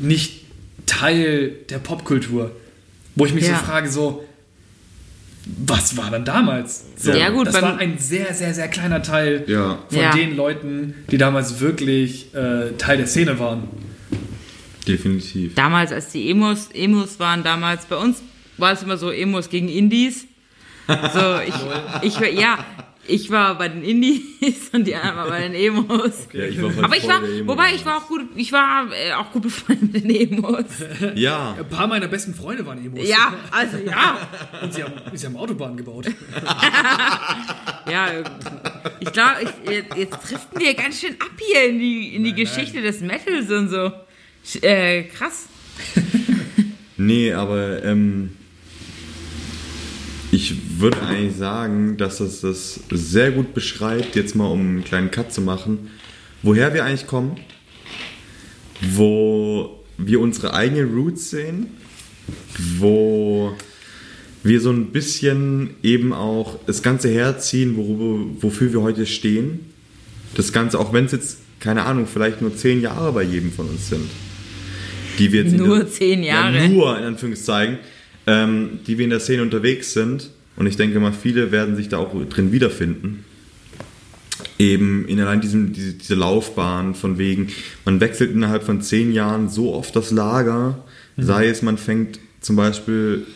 [0.00, 0.44] nicht
[0.86, 2.52] Teil der Popkultur.
[3.16, 3.58] Wo ich mich Ja.
[3.58, 4.24] so frage, so,
[5.66, 6.84] was war dann damals?
[6.96, 9.80] So, Ja, gut, das war ein sehr, sehr, sehr kleiner Teil Ja.
[9.88, 10.12] von Ja.
[10.12, 13.64] den Leuten, die damals wirklich äh, Teil der Szene waren.
[14.86, 15.54] Definitiv.
[15.56, 18.22] Damals, als die Emos, Emos waren, damals bei uns
[18.60, 20.26] war es immer so Emos gegen Indies.
[20.88, 20.94] So,
[21.46, 21.54] ich,
[22.02, 22.58] ich war, ja,
[23.06, 26.28] ich war bei den Indies und die anderen waren bei den Emos.
[26.32, 29.32] Ja, ich war Aber ich war, wobei ich war auch gut, ich war äh, auch
[29.32, 30.64] gut befreundet mit den Emos.
[31.14, 33.06] Ja, Ein paar meiner besten Freunde waren Emos.
[33.08, 34.18] Ja, also ja,
[34.62, 36.06] Und sie haben, sie haben Autobahnen gebaut.
[37.90, 38.06] ja.
[39.00, 39.36] Ich glaube,
[39.68, 43.50] jetzt, jetzt driften wir ganz schön ab hier in die, in die Geschichte des Metals
[43.50, 43.92] und so.
[44.62, 45.46] Äh, krass.
[46.96, 48.36] Nee, aber ähm,
[50.32, 55.10] ich würde eigentlich sagen, dass es das sehr gut beschreibt, jetzt mal um einen kleinen
[55.10, 55.90] Cut zu machen,
[56.42, 57.36] woher wir eigentlich kommen,
[58.80, 61.66] wo wir unsere eigenen Roots sehen,
[62.78, 63.54] wo
[64.42, 69.60] wir so ein bisschen eben auch das Ganze herziehen, worüber, wofür wir heute stehen.
[70.34, 73.68] Das Ganze, auch wenn es jetzt, keine Ahnung, vielleicht nur zehn Jahre bei jedem von
[73.68, 74.08] uns sind.
[75.18, 76.56] Die wir jetzt in Nur der- zehn Jahre.
[76.56, 77.78] Ja, nur in Anführungszeichen,
[78.30, 80.30] ähm, die wir in der Szene unterwegs sind.
[80.56, 83.24] Und ich denke mal, viele werden sich da auch drin wiederfinden.
[84.58, 87.48] Eben in allein diesem, diese, diese Laufbahn von wegen,
[87.84, 90.84] man wechselt innerhalb von zehn Jahren so oft das Lager,
[91.16, 93.26] sei es man fängt zum Beispiel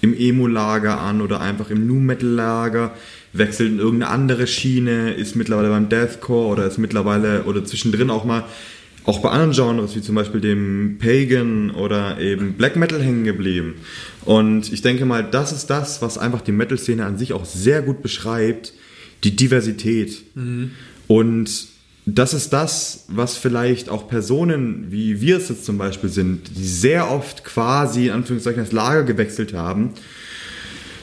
[0.00, 2.94] im Emo-Lager an oder einfach im Nu-Metal-Lager,
[3.32, 8.24] wechselt in irgendeine andere Schiene, ist mittlerweile beim Deathcore oder ist mittlerweile oder zwischendrin auch
[8.24, 8.44] mal
[9.08, 13.76] auch bei anderen Genres wie zum Beispiel dem Pagan oder eben Black Metal hängen geblieben.
[14.26, 17.80] Und ich denke mal, das ist das, was einfach die Metal-Szene an sich auch sehr
[17.80, 18.74] gut beschreibt,
[19.24, 20.24] die Diversität.
[21.06, 21.68] Und
[22.04, 26.66] das ist das, was vielleicht auch Personen, wie wir es jetzt zum Beispiel sind, die
[26.66, 29.94] sehr oft quasi in Anführungszeichen das Lager gewechselt haben,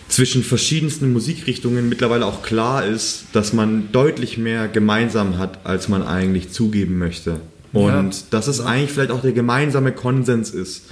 [0.10, 6.04] zwischen verschiedensten Musikrichtungen mittlerweile auch klar ist, dass man deutlich mehr gemeinsam hat, als man
[6.04, 7.40] eigentlich zugeben möchte.
[7.74, 8.22] Und Ja.
[8.32, 10.86] dass es eigentlich vielleicht auch der gemeinsame Konsens ist,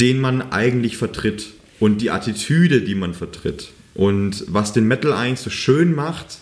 [0.00, 1.46] den man eigentlich vertritt
[1.80, 3.70] und die Attitüde, die man vertritt.
[3.94, 6.38] Und was den Metal eigentlich so schön macht,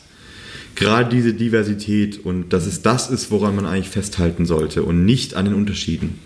[0.74, 5.34] gerade diese Diversität und dass es das ist, woran man eigentlich festhalten sollte und nicht
[5.34, 6.18] an den Unterschieden.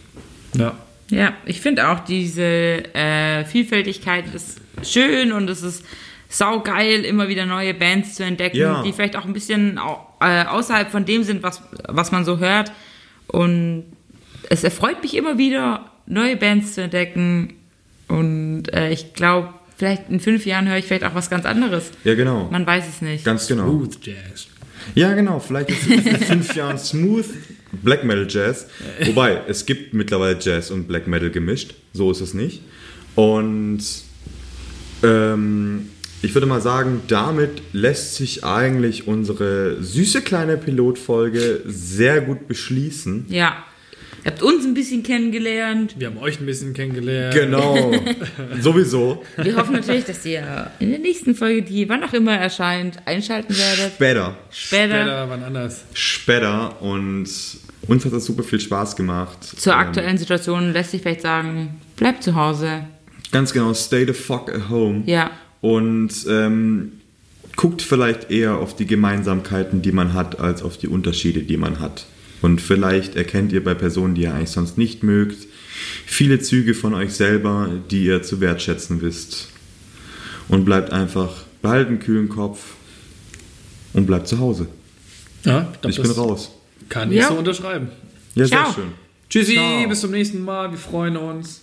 [0.56, 0.76] Ja.
[1.10, 5.84] Ja, ich finde auch diese äh, Vielfältigkeit ist schön und es ist
[6.28, 8.82] saugeil, immer wieder neue Bands zu entdecken, Ja.
[8.82, 12.38] die vielleicht auch ein bisschen au äh, außerhalb von dem sind, was, was man so
[12.38, 12.72] hört.
[13.28, 13.84] Und
[14.48, 17.54] es erfreut mich immer wieder, neue Bands zu entdecken.
[18.08, 21.90] Und äh, ich glaube, vielleicht in fünf Jahren höre ich vielleicht auch was ganz anderes.
[22.04, 22.48] Ja, genau.
[22.50, 23.24] Man weiß es nicht.
[23.24, 23.64] Ganz genau.
[23.64, 24.46] Smooth Jazz.
[24.94, 25.40] Ja, genau.
[25.40, 27.26] Vielleicht ist es in fünf Jahren Smooth
[27.82, 28.68] Black Metal Jazz.
[29.04, 31.74] Wobei, es gibt mittlerweile Jazz und Black Metal gemischt.
[31.92, 32.62] So ist es nicht.
[33.16, 33.82] Und
[35.02, 35.90] ähm,
[36.22, 43.26] ich würde mal sagen, damit lässt sich eigentlich unsere süße kleine Pilotfolge sehr gut beschließen.
[43.28, 43.64] Ja.
[44.24, 45.94] Ihr habt uns ein bisschen kennengelernt.
[45.98, 47.32] Wir haben euch ein bisschen kennengelernt.
[47.32, 47.92] Genau.
[48.60, 49.22] Sowieso.
[49.36, 53.56] Wir hoffen natürlich, dass ihr in der nächsten Folge, die wann auch immer erscheint, einschalten
[53.56, 53.92] werdet.
[53.94, 54.36] Später.
[54.50, 55.02] Später.
[55.02, 55.84] Später, wann anders.
[55.92, 56.82] Später.
[56.82, 57.28] Und
[57.86, 59.44] uns hat das super viel Spaß gemacht.
[59.44, 62.80] Zur Ähm, aktuellen Situation lässt sich vielleicht sagen, bleibt zu Hause.
[63.30, 65.04] Ganz genau, stay the fuck at home.
[65.06, 65.30] Ja.
[65.66, 66.92] Und ähm,
[67.56, 71.80] guckt vielleicht eher auf die Gemeinsamkeiten, die man hat, als auf die Unterschiede, die man
[71.80, 72.06] hat.
[72.40, 75.48] Und vielleicht erkennt ihr bei Personen, die ihr eigentlich sonst nicht mögt,
[76.06, 79.48] viele Züge von euch selber, die ihr zu wertschätzen wisst.
[80.48, 81.32] Und bleibt einfach,
[81.62, 82.74] behaltet einen kühlen Kopf
[83.92, 84.68] und bleibt zu Hause.
[85.44, 86.50] Ja, ich, glaub, Ich bin raus.
[86.88, 87.28] Kann ich Ja.
[87.28, 87.88] so unterschreiben.
[88.36, 88.66] Ja, Ciao.
[88.66, 88.92] sehr schön.
[89.28, 89.88] Tschüssi, Ciao.
[89.88, 90.70] bis zum nächsten Mal.
[90.70, 91.62] Wir freuen uns.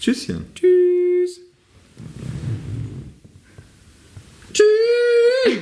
[0.00, 0.46] Tschüsschen.
[0.54, 1.05] Tschüss.
[4.56, 5.60] Tschüss.